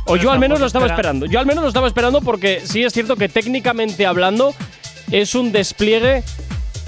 O 0.06 0.16
yo 0.16 0.32
al 0.32 0.40
menos 0.40 0.58
lo 0.58 0.66
estaba 0.66 0.86
esperando. 0.86 1.26
Yo 1.26 1.38
al 1.38 1.46
menos 1.46 1.62
lo 1.62 1.68
estaba 1.68 1.86
esperando 1.86 2.20
porque 2.20 2.62
sí 2.64 2.82
es 2.82 2.92
cierto 2.92 3.14
que 3.14 3.28
técnicamente 3.28 4.06
hablando 4.06 4.56
es 5.12 5.36
un 5.36 5.52
despliegue 5.52 6.24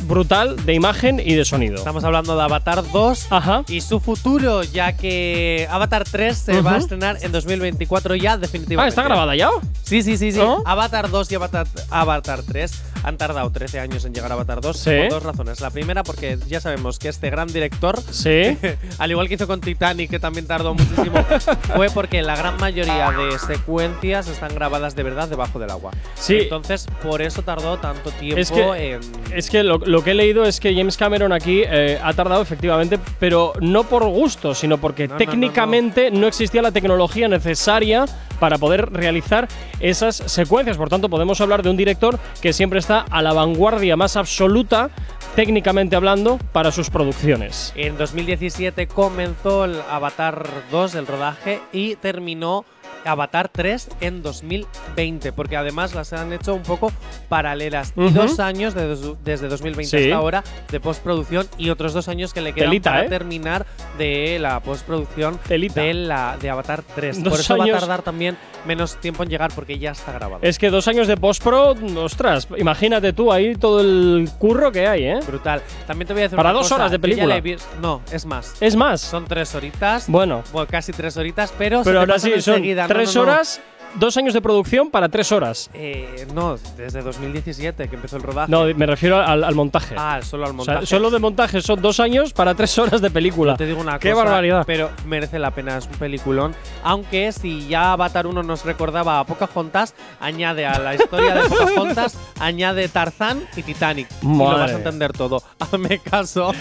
brutal 0.07 0.65
de 0.65 0.75
imagen 0.75 1.21
y 1.25 1.35
de 1.35 1.45
sonido. 1.45 1.77
Estamos 1.77 2.05
hablando 2.05 2.37
de 2.37 2.43
Avatar 2.43 2.83
2 2.93 3.27
Ajá. 3.31 3.65
y 3.69 3.81
su 3.81 4.01
futuro, 4.01 4.63
ya 4.63 4.97
que 4.97 5.67
Avatar 5.71 6.05
3 6.05 6.37
se 6.37 6.61
va 6.63 6.75
a 6.75 6.79
estrenar 6.79 7.19
en 7.23 7.33
2024 7.33 8.15
ya 8.15 8.37
definitivamente. 8.37 8.85
Ah, 8.87 8.89
¿está 8.89 9.03
grabada 9.03 9.35
ya? 9.37 9.49
Sí, 9.83 10.03
sí, 10.03 10.17
sí, 10.17 10.33
sí. 10.33 10.39
¿No? 10.39 10.63
Avatar 10.67 11.11
2 11.11 11.33
y 11.33 11.35
Avatar, 11.35 11.67
Avatar 11.91 12.43
3 12.43 12.83
han 13.03 13.19
tardado 13.19 13.51
13 13.51 13.81
años 13.81 14.05
en 14.07 14.15
llegar 14.15 14.31
a 14.31 14.35
Avatar 14.35 14.61
2 14.63 14.77
Sí. 14.79 14.91
por 15.03 15.11
dos 15.11 15.23
razones. 15.23 15.61
La 15.61 15.71
primera, 15.71 16.03
porque 16.05 16.39
ya 16.49 16.61
sabemos 16.61 16.99
que 16.99 17.09
este 17.09 17.29
gran 17.31 17.49
director, 17.49 18.01
Sí. 18.11 18.57
al 18.99 19.11
igual 19.11 19.29
que 19.29 19.35
hizo 19.35 19.47
con 19.47 19.61
Titanic, 19.61 20.11
que 20.11 20.19
también 20.19 20.47
tardó 20.47 20.73
muchísimo, 20.75 21.25
fue 21.77 21.91
porque 21.91 22.23
la 22.23 22.35
gran 22.37 22.57
mayoría 22.59 23.11
de 23.11 23.39
secuencias 23.39 24.29
están 24.29 24.55
grabadas 24.55 24.97
de 24.97 25.03
verdad 25.03 25.29
debajo 25.29 25.59
del 25.59 25.71
agua. 25.71 25.91
Sí. 26.15 26.39
Entonces, 26.43 26.87
por 27.03 27.21
eso 27.21 27.43
tardó 27.43 27.77
tanto 27.79 28.11
tiempo 28.13 28.41
Es 28.41 28.51
que- 28.51 28.93
en. 28.95 29.01
Es 29.33 29.51
que 29.51 29.63
lo, 29.63 29.79
lo 29.79 29.93
que 30.03 30.12
he 30.12 30.14
leído 30.14 30.45
es 30.45 30.61
que 30.61 30.74
James 30.74 30.97
Cameron 30.97 31.32
aquí 31.32 31.62
eh, 31.64 31.99
ha 32.03 32.12
tardado 32.14 32.42
efectivamente, 32.42 32.99
pero 33.18 33.53
no 33.61 33.84
por 33.84 34.05
gusto, 34.07 34.55
sino 34.55 34.78
porque 34.78 35.07
No, 35.07 35.14
no, 35.14 35.20
no, 35.20 35.24
técnicamente 35.24 36.11
no, 36.11 36.26
existía 36.26 36.62
la 36.62 36.72
tecnología 36.72 37.28
necesaria 37.28 38.07
para 38.40 38.59
poder 38.59 38.92
realizar 38.92 39.49
esas 39.80 40.16
secuencias. 40.16 40.76
Por 40.76 40.88
tanto, 40.88 41.09
podemos 41.09 41.40
hablar 41.40 41.62
de 41.62 41.70
un 41.70 41.76
director 41.76 42.18
que 42.40 42.53
siempre 42.53 42.78
está 42.78 43.05
a 43.11 43.22
la 43.22 43.32
vanguardia 43.32 43.97
más 43.97 44.16
absoluta, 44.16 44.90
técnicamente 45.34 45.97
hablando, 45.97 46.38
para 46.53 46.72
sus 46.72 46.90
producciones. 46.90 47.72
En 47.76 47.97
2017 47.97 48.86
comenzó 48.88 49.64
el 49.64 49.80
Avatar 49.90 50.47
2, 50.70 50.95
el 50.95 51.07
rodaje, 51.07 51.61
y 51.72 51.97
terminó 51.97 52.64
Avatar 53.05 53.49
3 53.49 53.89
en 54.01 54.23
2020, 54.23 55.33
porque 55.33 55.57
además 55.57 55.95
las 55.95 56.13
han 56.13 56.33
hecho 56.33 56.55
un 56.55 56.63
poco 56.63 56.93
paralelas. 57.29 57.93
Y 57.97 58.11
dos 58.11 58.39
años 58.41 58.75
de 58.75 58.97
desde 59.25 59.49
2020 59.49 59.85
Sí. 59.99 60.05
hasta 60.05 60.17
ahora 60.17 60.45
de 60.71 60.81
postproducción 60.81 61.47
y 61.59 61.71
otros 61.71 61.93
dos 61.93 62.09
años 62.09 62.33
que 62.33 62.41
le 62.41 62.53
quedan 62.53 62.71
Telita, 62.71 62.91
para 62.91 63.05
¿eh? 63.05 63.09
terminar 63.09 63.67
de 63.99 64.39
la 64.41 64.61
postproducción 64.61 65.39
Telita. 65.47 65.83
de, 65.83 65.95
la, 65.95 66.37
de 66.41 66.51
Avatar 66.51 66.83
3. 66.95 67.23
Dos 67.23 67.31
Por 67.33 67.41
eso 67.41 67.57
va 67.59 67.65
a 67.65 67.69
tardar 67.81 68.03
también 68.03 68.37
menos 68.67 68.97
tiempo 69.01 69.23
en 69.23 69.29
llegar 69.29 69.53
porque 69.55 69.79
ya 69.79 69.91
está 69.91 70.13
grabado. 70.13 70.39
Es 70.43 70.59
que 70.59 70.71
dos 70.71 70.89
años 70.89 71.07
de 71.07 71.17
post-pro, 71.17 71.75
ostras, 71.99 72.49
imagínate 72.57 73.13
tú 73.13 73.31
ahí 73.31 73.55
todo 73.57 73.81
el 73.81 74.29
curro 74.39 74.73
que 74.73 74.87
hay, 74.87 75.05
¿eh? 75.05 75.21
Brutal. 75.27 75.63
También 75.87 76.07
te 76.07 76.15
voy 76.15 76.23
a 76.23 76.25
decir 76.25 76.37
Para 76.37 76.51
una 76.51 76.59
dos 76.59 76.65
cosa, 76.69 76.77
horas 76.77 76.91
de 76.91 76.99
película. 76.99 77.41
No, 77.81 78.01
es 78.11 78.25
más. 78.25 78.55
Es 78.61 78.75
más, 78.77 79.01
Son 79.03 79.27
tres 79.27 79.55
horitas. 79.55 80.09
bueno, 80.09 80.43
Bueno, 80.53 80.69
casi 80.71 80.93
tres 80.93 81.17
horitas, 81.17 81.53
pero, 81.59 81.79
se 81.81 81.85
pero 81.91 81.99
te 81.99 82.01
ahora 82.01 82.15
pasan 82.15 82.31
sí, 82.31 82.37
enseguida. 82.37 82.87
Tres 82.95 83.16
horas, 83.16 83.61
dos 83.97 84.16
años 84.16 84.34
de 84.34 84.40
producción 84.42 84.90
para 84.90 85.09
tres 85.09 85.30
horas. 85.30 85.70
Eh, 85.72 86.26
no, 86.34 86.57
desde 86.76 87.01
2017 87.03 87.88
que 87.88 87.95
empezó 87.95 88.16
el 88.16 88.22
rodaje. 88.24 88.51
No, 88.51 88.64
me 88.74 88.86
refiero 88.86 89.18
al, 89.20 89.45
al 89.45 89.55
montaje. 89.55 89.95
Ah, 89.97 90.18
solo 90.22 90.45
al 90.47 90.51
O 90.59 90.64
sea, 90.64 90.74
montaje. 90.74 90.86
solo 90.86 91.11
de 91.11 91.18
montaje 91.20 91.61
son 91.62 91.80
dos 91.80 92.01
años 92.01 92.32
para 92.32 92.55
tres 92.57 92.76
horas 92.78 93.01
de 93.01 93.11
película. 93.11 93.57
Te 93.57 93.66
digo 93.66 93.80
una 93.80 94.01
¡Qué 94.01 94.11
cosa, 94.11 94.24
barbaridad! 94.24 94.64
Pero 94.66 94.90
merece 95.07 95.38
la 95.38 95.53
pena, 95.53 95.76
es 95.78 95.86
un 95.86 95.92
peliculón. 95.92 96.57
Aunque 96.82 97.30
si 97.30 97.68
ya 97.68 97.92
Avatar 97.92 98.26
1 98.26 98.42
nos 98.42 98.64
recordaba 98.64 99.20
a 99.20 99.24
Pocahontas, 99.26 99.95
añade 100.20 100.66
a 100.66 100.78
la 100.80 100.97
historia 100.97 101.34
de 101.34 101.40
Pocahontas, 101.49 102.18
añade 102.40 102.88
Tarzán 102.88 103.47
y 103.57 103.62
Titanic. 103.62 104.09
Y 104.22 104.26
lo 104.26 104.32
Madre 104.34 104.59
vas 104.61 104.70
a 104.72 104.76
entender 104.76 105.12
todo. 105.12 105.40
Hazme 105.61 106.01
caso. 106.01 106.53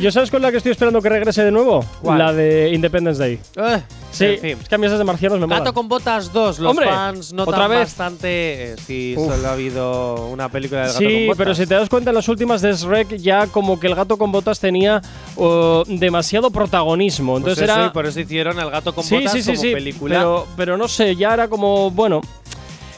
¿Yo 0.00 0.10
sabes 0.10 0.30
con 0.32 0.42
la 0.42 0.50
que 0.50 0.56
estoy 0.56 0.72
esperando 0.72 1.00
que 1.00 1.08
regrese 1.08 1.44
de 1.44 1.52
nuevo? 1.52 1.84
¿Cuál? 2.02 2.18
La 2.18 2.32
de 2.32 2.70
Independence 2.70 3.20
Day. 3.20 3.40
Eh, 3.56 3.80
Sí, 4.12 4.24
en 4.24 4.40
fin. 4.40 4.58
es 4.60 4.68
que 4.68 4.74
a 4.74 4.78
mí 4.78 4.86
esas 4.86 4.98
de 4.98 5.04
marcianos 5.04 5.38
me 5.38 5.46
molan. 5.46 5.60
Gato 5.62 5.72
con 5.72 5.88
botas 5.88 6.32
2, 6.32 6.58
los 6.58 6.70
Hombre, 6.70 6.86
fans 6.86 7.32
notan 7.32 7.54
¿otra 7.54 7.68
vez? 7.68 7.78
bastante. 7.80 8.72
eh, 8.72 8.76
sí, 8.86 9.14
Uf. 9.16 9.32
solo 9.32 9.48
ha 9.48 9.52
habido 9.52 10.26
una 10.26 10.48
película 10.48 10.80
del 10.82 10.88
gato 10.92 10.98
con 11.04 11.08
Sí, 11.10 11.26
botas. 11.26 11.38
pero 11.38 11.54
si 11.54 11.66
te 11.66 11.74
das 11.74 11.88
cuenta, 11.88 12.10
en 12.10 12.16
las 12.16 12.28
últimas 12.28 12.60
de 12.60 12.72
Shrek 12.72 13.16
ya 13.16 13.46
como 13.46 13.78
que 13.78 13.86
el 13.86 13.94
gato 13.94 14.16
con 14.18 14.32
botas 14.32 14.58
tenía 14.58 15.00
oh, 15.36 15.84
demasiado 15.86 16.50
protagonismo. 16.50 17.32
Pues 17.34 17.40
Entonces 17.42 17.64
eso, 17.64 17.72
era. 17.78 17.86
y 17.86 17.90
por 17.90 18.06
eso 18.06 18.20
hicieron 18.20 18.58
el 18.58 18.70
gato 18.70 18.92
con 18.94 19.04
sí, 19.04 19.14
botas 19.16 19.32
sí, 19.32 19.42
sí, 19.42 19.50
como 19.52 19.62
sí. 19.62 19.72
película. 19.72 20.18
Pero, 20.18 20.46
pero 20.56 20.76
no 20.76 20.88
sé, 20.88 21.14
ya 21.16 21.34
era 21.34 21.48
como. 21.48 21.90
Bueno. 21.90 22.20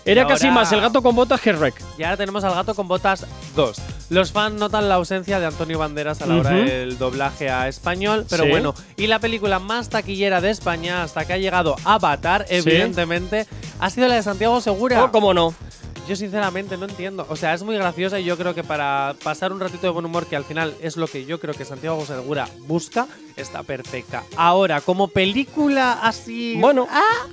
Era 0.05 0.27
casi 0.27 0.51
más 0.51 0.73
el 0.73 0.81
gato 0.81 1.03
con 1.03 1.15
botas 1.15 1.41
que 1.41 1.53
Shrek. 1.53 1.75
Y 1.99 2.03
ahora 2.03 2.17
tenemos 2.17 2.43
al 2.45 2.55
gato 2.55 2.75
con 2.75 2.89
botas 2.89 3.27
2. 3.55 3.77
Los 4.11 4.33
fans 4.33 4.59
notan 4.59 4.89
la 4.89 4.97
ausencia 4.97 5.39
de 5.39 5.47
Antonio 5.47 5.79
Banderas 5.79 6.21
a 6.23 6.27
la 6.27 6.37
hora 6.37 6.51
del 6.51 6.99
doblaje 6.99 7.51
a 7.51 7.69
español, 7.69 8.27
pero 8.29 8.45
Sí. 8.45 8.51
bueno, 8.51 8.75
y 8.97 9.07
la 9.07 9.21
película 9.21 9.59
más 9.59 9.89
taquillera 9.89 10.41
de 10.41 10.51
España 10.51 11.03
hasta 11.03 11.25
que 11.25 11.33
ha 11.35 11.39
llegado 11.39 11.77
Avatar, 11.85 12.47
evidentemente, 12.49 13.47
ha 13.79 13.91
sido 13.91 14.09
la 14.09 14.17
de 14.17 14.23
Santiago 14.23 14.61
Segura. 14.61 15.05
Oh, 15.05 15.13
cómo 15.13 15.33
no. 15.35 15.55
Yo 16.09 16.17
sinceramente 16.17 16.77
no 16.77 16.87
entiendo. 16.87 17.25
O 17.31 17.37
sea, 17.37 17.55
es 17.55 17.63
muy 17.63 17.77
graciosa 17.77 18.19
y 18.19 18.25
yo 18.25 18.37
creo 18.37 18.57
que 18.57 18.65
para 18.65 19.15
pasar 19.23 19.53
un 19.53 19.61
ratito 19.61 19.83
de 19.87 19.91
buen 19.93 20.05
humor, 20.05 20.27
que 20.27 20.35
al 20.35 20.45
final 20.45 20.75
es 20.83 20.97
lo 20.97 21.07
que 21.07 21.25
yo 21.27 21.39
creo 21.39 21.55
que 21.55 21.65
Santiago 21.65 22.05
Segura 22.05 22.49
busca, 22.67 23.07
está 23.37 23.63
perfecta. 23.63 24.25
Ahora, 24.37 24.81
como 24.81 25.07
película 25.09 26.01
así... 26.03 26.57
Bueno. 26.59 26.89
¡Ah! 26.91 27.27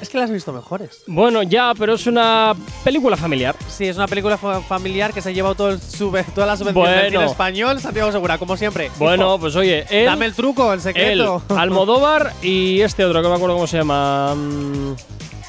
Es 0.00 0.08
que 0.08 0.16
las 0.18 0.24
has 0.26 0.30
visto 0.32 0.52
mejores. 0.52 1.02
Bueno, 1.06 1.42
ya, 1.42 1.72
pero 1.78 1.94
es 1.94 2.06
una 2.06 2.54
película 2.84 3.16
familiar. 3.16 3.54
Sí, 3.68 3.86
es 3.86 3.96
una 3.96 4.06
película 4.08 4.38
fa- 4.38 4.60
familiar 4.62 5.12
que 5.12 5.20
se 5.20 5.28
ha 5.28 5.32
llevado 5.32 5.54
todo 5.54 5.70
el 5.70 5.80
sube, 5.80 6.24
toda 6.34 6.46
la 6.46 6.56
subvención 6.56 6.84
del 6.86 6.94
Bueno. 6.94 7.10
cine 7.20 7.24
español. 7.30 7.80
Santiago 7.80 8.10
Segura, 8.10 8.38
como 8.38 8.56
siempre. 8.56 8.90
Bueno, 8.98 9.24
Hijo, 9.26 9.38
pues 9.40 9.56
oye, 9.56 9.84
él, 9.90 10.06
dame 10.06 10.24
el 10.26 10.34
truco, 10.34 10.72
el 10.72 10.78
él, 10.78 10.82
secreto. 10.82 11.42
Almodóvar 11.50 12.32
y 12.42 12.80
este 12.80 13.04
otro, 13.04 13.20
que 13.20 13.24
no 13.24 13.30
me 13.30 13.36
acuerdo 13.36 13.56
cómo 13.56 13.66
se 13.66 13.76
llama. 13.76 14.34
mm, 14.34 14.94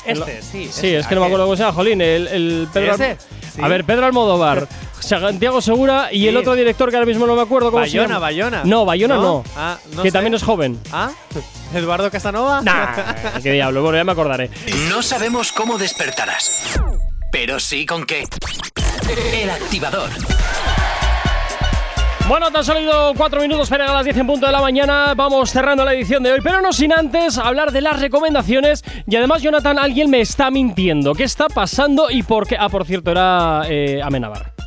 este, 0.06 0.42
sí. 0.42 0.68
Sí, 0.72 0.88
es 0.96 1.08
que 1.08 1.16
no 1.16 1.22
me 1.22 1.28
acuerdo 1.28 1.46
cómo 1.46 1.56
se 1.56 1.64
llama, 1.64 1.74
Jolín. 1.74 2.02
El, 2.02 2.28
el 2.28 2.68
Pedro 2.74 2.96
¿Ese? 2.96 3.18
Sí. 3.56 3.62
A 3.62 3.68
ver, 3.68 3.84
Pedro 3.84 4.06
Almodóvar, 4.06 4.68
Santiago 5.00 5.62
Segura 5.62 6.10
y 6.12 6.28
el 6.28 6.38
otro 6.38 6.56
director 6.56 6.90
que 6.90 6.96
ahora 6.96 7.06
mismo 7.06 7.26
no 7.28 7.36
me 7.36 7.42
acuerdo 7.42 7.72
cómo 7.72 7.84
se 7.84 7.90
Bayona, 7.90 8.08
llama. 8.16 8.20
Bayona. 8.20 8.62
No, 8.64 8.86
Bayona 8.86 9.16
no. 9.16 9.44
Ah, 9.58 9.78
no 9.94 10.04
que 10.04 10.10
sé. 10.10 10.14
también 10.14 10.34
es 10.34 10.44
joven. 10.44 10.80
¿Ah? 10.92 11.12
¿Eduardo 11.74 12.10
Casanova? 12.12 12.62
Nah, 12.62 13.40
qué 13.42 13.52
diablo. 13.52 13.82
Bueno, 13.82 13.98
ya 13.98 14.04
me 14.04 14.12
acordaré. 14.12 14.50
No 14.90 15.02
sabemos 15.02 15.52
cómo 15.52 15.78
despertarás, 15.78 16.80
pero 17.32 17.60
sí 17.60 17.86
con 17.86 18.06
qué. 18.06 18.26
El 19.34 19.50
activador. 19.50 20.10
Bueno, 22.32 22.50
tan 22.50 22.64
solo 22.64 22.80
ido 22.80 23.14
cuatro 23.18 23.42
minutos 23.42 23.70
para 23.70 23.92
a 23.92 23.94
las 23.94 24.06
10 24.06 24.16
en 24.20 24.26
punto 24.28 24.46
de 24.46 24.54
la 24.54 24.62
mañana. 24.62 25.14
Vamos 25.18 25.52
cerrando 25.52 25.84
la 25.84 25.94
edición 25.94 26.24
de 26.24 26.32
hoy, 26.32 26.40
pero 26.42 26.62
no 26.62 26.72
sin 26.72 26.94
antes 26.94 27.38
hablar 27.38 27.74
de 27.74 27.82
las 27.82 28.00
recomendaciones. 28.00 28.86
Y 29.06 29.18
además, 29.18 29.42
Jonathan, 29.42 29.78
alguien 29.78 30.10
me 30.10 30.22
está 30.22 30.50
mintiendo. 30.50 31.14
¿Qué 31.14 31.26
está 31.26 31.50
pasando 31.50 32.10
y 32.10 32.24
por 32.24 32.48
qué? 32.48 32.56
Ah, 32.58 32.70
por 32.70 32.86
cierto, 32.86 33.12
era 33.12 33.64
eh, 33.68 34.02
Amenábar. 34.02 34.61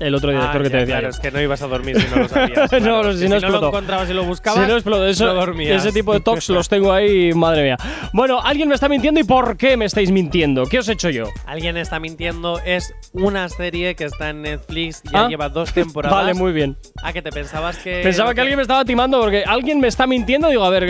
El 0.00 0.14
otro 0.14 0.30
director 0.30 0.60
Ah, 0.60 0.62
que 0.62 0.70
te 0.70 0.74
ya, 0.74 0.78
decía. 0.80 0.94
Claro, 0.98 1.08
es 1.10 1.18
que 1.20 1.30
no 1.30 1.40
ibas 1.40 1.62
a 1.62 1.66
dormir 1.66 2.00
si 2.00 2.06
no 2.08 2.22
lo 2.22 2.28
sabías. 2.28 2.70
No, 2.72 2.78
claro. 2.78 3.02
no, 3.04 3.12
si 3.12 3.18
si 3.20 3.28
no 3.28 3.40
no 3.40 3.48
lo 3.48 3.66
encontrabas 3.68 4.08
y 4.10 4.12
lo 4.14 4.24
buscabas, 4.24 4.60
Si 4.64 4.70
no 4.70 4.74
explotó, 4.76 5.06
eso, 5.06 5.26
no 5.26 5.34
dormías. 5.34 5.84
ese 5.84 5.92
tipo 5.92 6.12
de 6.12 6.20
talks 6.20 6.48
los 6.50 6.68
tengo 6.68 6.92
ahí, 6.92 7.32
madre 7.34 7.62
mía. 7.64 7.76
Bueno, 8.12 8.40
alguien 8.40 8.68
me 8.68 8.74
está 8.76 8.88
mintiendo 8.88 9.20
y 9.20 9.24
¿por 9.24 9.56
qué 9.56 9.76
me 9.76 9.84
estáis 9.86 10.10
mintiendo? 10.10 10.64
¿Qué 10.66 10.78
os 10.78 10.88
he 10.88 10.92
hecho 10.92 11.10
yo? 11.10 11.24
Alguien 11.46 11.76
está 11.76 11.98
mintiendo. 11.98 12.60
Es 12.64 12.94
una 13.12 13.48
serie 13.48 13.94
que 13.96 14.04
está 14.04 14.30
en 14.30 14.42
Netflix. 14.42 15.02
Ya 15.12 15.24
Ah. 15.24 15.28
lleva 15.28 15.48
dos 15.48 15.72
temporadas. 15.72 16.16
Vale, 16.16 16.34
muy 16.34 16.52
bien. 16.52 16.76
¿A 17.02 17.12
que 17.12 17.20
te 17.22 17.30
pensabas 17.30 17.78
que.? 17.78 18.00
Pensaba 18.02 18.34
que 18.34 18.40
alguien 18.40 18.56
me 18.56 18.62
estaba 18.62 18.84
timando 18.84 19.20
porque 19.20 19.42
alguien 19.44 19.80
me 19.80 19.88
está 19.88 20.06
mintiendo. 20.06 20.48
Digo, 20.48 20.64
a 20.64 20.70
ver, 20.70 20.86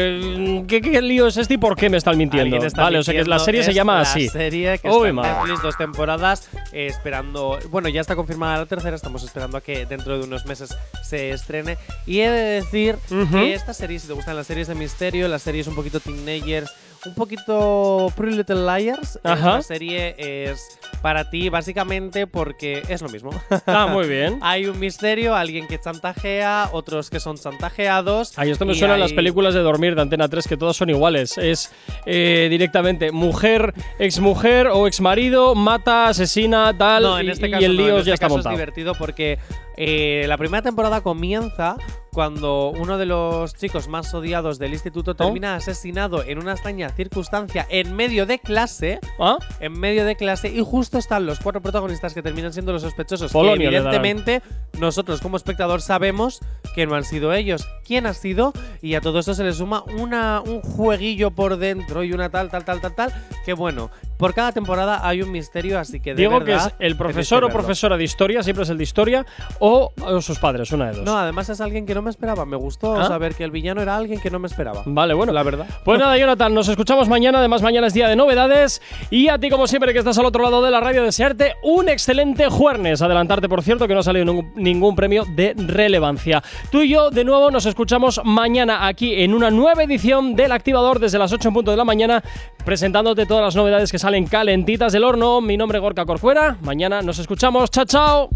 ¿qué, 0.66 0.80
qué 0.82 1.00
lío 1.02 1.26
es 1.28 1.36
este 1.36 1.54
y 1.54 1.58
por 1.58 1.76
qué 1.76 1.88
me 1.88 1.96
están 1.96 2.16
mintiendo? 2.18 2.56
Está 2.58 2.82
Vale, 2.82 2.98
o 2.98 3.02
sea 3.02 3.14
que 3.14 3.24
la 3.24 3.38
serie 3.38 3.62
se 3.62 3.72
llama 3.72 3.94
la 3.96 4.00
así. 4.02 4.28
serie 4.28 4.78
que 4.78 4.88
Uy, 4.90 5.08
está 5.08 5.08
en. 5.08 5.16
Netflix, 5.16 5.62
dos 5.62 5.76
temporadas, 5.76 6.50
eh, 6.72 6.86
esperando. 6.86 7.58
Bueno, 7.70 7.88
ya 7.88 8.00
está 8.00 8.14
confirmada 8.16 8.58
la 8.58 8.66
tercera, 8.66 8.97
estamos 8.98 9.22
esperando 9.22 9.56
a 9.56 9.60
que 9.60 9.86
dentro 9.86 10.18
de 10.18 10.24
unos 10.24 10.44
meses 10.46 10.76
se 11.02 11.30
estrene. 11.30 11.78
Y 12.06 12.20
he 12.20 12.30
de 12.30 12.62
decir 12.62 12.98
que 13.30 13.54
esta 13.54 13.72
serie, 13.72 13.98
si 13.98 14.06
te 14.06 14.12
gustan 14.12 14.36
las 14.36 14.46
series 14.46 14.68
de 14.68 14.74
misterio, 14.74 15.26
las 15.28 15.42
series 15.42 15.66
un 15.66 15.74
poquito 15.74 16.00
teenagers, 16.00 16.70
un 17.08 17.14
poquito 17.14 18.12
Pretty 18.16 18.36
Little 18.36 18.64
Liars, 18.64 19.18
Ajá. 19.24 19.58
esta 19.58 19.62
serie 19.74 20.14
es 20.18 20.60
para 21.02 21.30
ti 21.30 21.48
básicamente 21.48 22.26
porque 22.26 22.82
es 22.88 23.02
lo 23.02 23.08
mismo. 23.08 23.30
Ah, 23.66 23.86
muy 23.90 24.06
bien. 24.08 24.38
Hay 24.42 24.66
un 24.66 24.78
misterio, 24.78 25.34
alguien 25.34 25.66
que 25.66 25.80
chantajea, 25.80 26.70
otros 26.72 27.10
que 27.10 27.20
son 27.20 27.36
chantajeados. 27.36 28.38
Ahí 28.38 28.50
esto 28.50 28.64
me 28.66 28.72
y 28.72 28.76
suenan 28.78 29.00
las 29.00 29.12
películas 29.12 29.54
de 29.54 29.60
dormir 29.60 29.94
de 29.94 30.02
Antena 30.02 30.28
3 30.28 30.46
que 30.46 30.56
todas 30.56 30.76
son 30.76 30.90
iguales. 30.90 31.38
Es 31.38 31.72
eh, 32.06 32.48
directamente 32.50 33.12
mujer, 33.12 33.74
exmujer 33.98 34.68
o 34.68 34.86
exmarido, 34.86 35.54
mata, 35.54 36.08
asesina, 36.08 36.76
tal. 36.76 37.02
No, 37.02 37.18
en 37.18 37.26
y- 37.26 37.30
este 37.30 37.48
y, 37.48 37.50
caso 37.50 37.64
el 37.66 37.76
no, 37.76 37.82
lío 37.82 37.92
en 37.94 37.98
este 37.98 38.08
ya 38.10 38.14
está 38.14 38.26
caso 38.26 38.36
montado. 38.36 38.54
es 38.54 38.58
divertido 38.60 38.94
porque 38.94 39.38
eh, 39.80 40.24
la 40.26 40.36
primera 40.36 40.60
temporada 40.60 41.02
comienza 41.02 41.76
cuando 42.12 42.70
uno 42.70 42.98
de 42.98 43.06
los 43.06 43.54
chicos 43.54 43.86
más 43.86 44.12
odiados 44.12 44.58
del 44.58 44.72
instituto 44.72 45.14
termina 45.14 45.54
asesinado 45.54 46.24
en 46.24 46.38
una 46.38 46.54
extraña 46.54 46.88
circunstancia 46.88 47.64
en 47.70 47.94
medio 47.94 48.26
de 48.26 48.40
clase, 48.40 48.98
¿Ah? 49.20 49.38
en 49.60 49.78
medio 49.78 50.04
de 50.04 50.16
clase 50.16 50.48
y 50.48 50.64
justo 50.64 50.98
están 50.98 51.26
los 51.26 51.38
cuatro 51.38 51.62
protagonistas 51.62 52.12
que 52.12 52.22
terminan 52.22 52.52
siendo 52.52 52.72
los 52.72 52.82
sospechosos. 52.82 53.30
Polonio 53.30 53.68
evidentemente 53.68 54.42
nosotros 54.80 55.20
como 55.20 55.36
espectador 55.36 55.80
sabemos 55.80 56.40
que 56.74 56.84
no 56.84 56.96
han 56.96 57.04
sido 57.04 57.32
ellos. 57.32 57.68
¿Quién 57.86 58.06
ha 58.06 58.14
sido? 58.14 58.52
Y 58.82 58.96
a 58.96 59.00
todo 59.00 59.20
eso 59.20 59.32
se 59.34 59.44
le 59.44 59.52
suma 59.52 59.84
una, 59.96 60.40
un 60.40 60.60
jueguillo 60.60 61.30
por 61.30 61.56
dentro 61.56 62.02
y 62.02 62.12
una 62.12 62.30
tal, 62.30 62.50
tal, 62.50 62.64
tal, 62.64 62.80
tal, 62.80 62.96
tal, 62.96 63.12
que 63.44 63.52
bueno, 63.52 63.92
Por 64.18 64.34
cada 64.34 64.52
temporada 64.52 65.06
hay 65.06 65.22
un 65.22 65.30
misterio, 65.30 65.78
así 65.78 66.00
que 66.00 66.14
de 66.14 66.22
Digo 66.22 66.44
que 66.44 66.54
es 66.54 66.68
el 66.78 66.96
profesor 66.96 67.44
o 67.44 67.48
profesora 67.48 67.96
de 67.96 68.04
historia, 68.04 68.42
siempre 68.42 68.64
es 68.64 68.70
el 68.70 68.76
de 68.76 68.82
historia, 68.84 69.24
o, 69.60 69.92
o 70.00 70.20
sus 70.20 70.38
padres, 70.38 70.70
una 70.72 70.90
de 70.90 70.98
dos. 70.98 71.04
No, 71.04 71.16
además 71.16 71.48
es 71.48 71.60
alguien 71.60 71.86
que 71.86 71.94
no 71.94 72.02
me 72.02 72.10
esperaba. 72.10 72.44
Me 72.44 72.56
gustó 72.56 72.96
¿Ah? 72.96 73.06
saber 73.06 73.34
que 73.34 73.44
el 73.44 73.50
villano 73.50 73.80
era 73.80 73.96
alguien 73.96 74.20
que 74.20 74.30
no 74.30 74.38
me 74.38 74.48
esperaba. 74.48 74.82
Vale, 74.84 75.14
bueno. 75.14 75.32
La 75.32 75.42
verdad. 75.42 75.66
Pues 75.84 75.98
nada, 75.98 76.16
Jonathan, 76.18 76.52
nos 76.52 76.68
escuchamos 76.68 77.08
mañana. 77.08 77.38
Además, 77.38 77.62
mañana 77.62 77.86
es 77.86 77.94
día 77.94 78.08
de 78.08 78.16
novedades. 78.16 78.82
Y 79.10 79.28
a 79.28 79.38
ti, 79.38 79.50
como 79.50 79.66
siempre, 79.66 79.92
que 79.92 80.00
estás 80.00 80.18
al 80.18 80.26
otro 80.26 80.42
lado 80.42 80.62
de 80.62 80.70
la 80.70 80.80
radio, 80.80 81.02
desearte 81.02 81.54
un 81.62 81.88
excelente 81.88 82.48
jueves. 82.48 83.02
Adelantarte, 83.02 83.48
por 83.48 83.62
cierto, 83.62 83.86
que 83.86 83.94
no 83.94 84.00
ha 84.00 84.02
salido 84.02 84.24
ningún, 84.56 84.96
premio 84.96 85.24
de 85.36 85.54
relevancia. 85.56 86.42
Tú 86.70 86.82
y 86.82 86.88
yo, 86.88 87.10
de 87.10 87.24
nuevo, 87.24 87.50
nos 87.50 87.66
escuchamos 87.66 88.20
mañana 88.24 88.86
aquí 88.86 89.22
en 89.22 89.32
una 89.32 89.50
nueva 89.50 89.84
edición 89.84 90.34
del 90.34 90.52
Activador 90.52 90.98
desde 90.98 91.18
las 91.18 91.32
8 91.32 91.48
en 91.48 91.54
punto 91.54 91.70
de 91.70 91.76
la 91.76 91.84
mañana, 91.84 92.22
presentándote 92.64 93.26
todas 93.26 93.44
las 93.44 93.56
novedades 93.56 93.90
que 93.92 93.98
salen 94.08 94.26
calentitas 94.26 94.94
del 94.94 95.04
horno. 95.04 95.42
Mi 95.42 95.58
nombre 95.58 95.76
es 95.76 95.82
Gorka 95.82 96.06
Corcuera. 96.06 96.56
Mañana 96.62 97.02
nos 97.02 97.18
escuchamos. 97.18 97.70
¡Chao, 97.70 97.84
chao! 97.84 98.30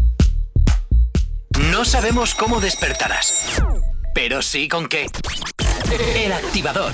No 1.71 1.83
sabemos 1.83 2.35
cómo 2.35 2.61
despertarás, 2.61 3.59
pero 4.13 4.43
sí 4.43 4.67
con 4.67 4.87
qué. 4.87 5.07
El 6.15 6.31
activador. 6.31 6.91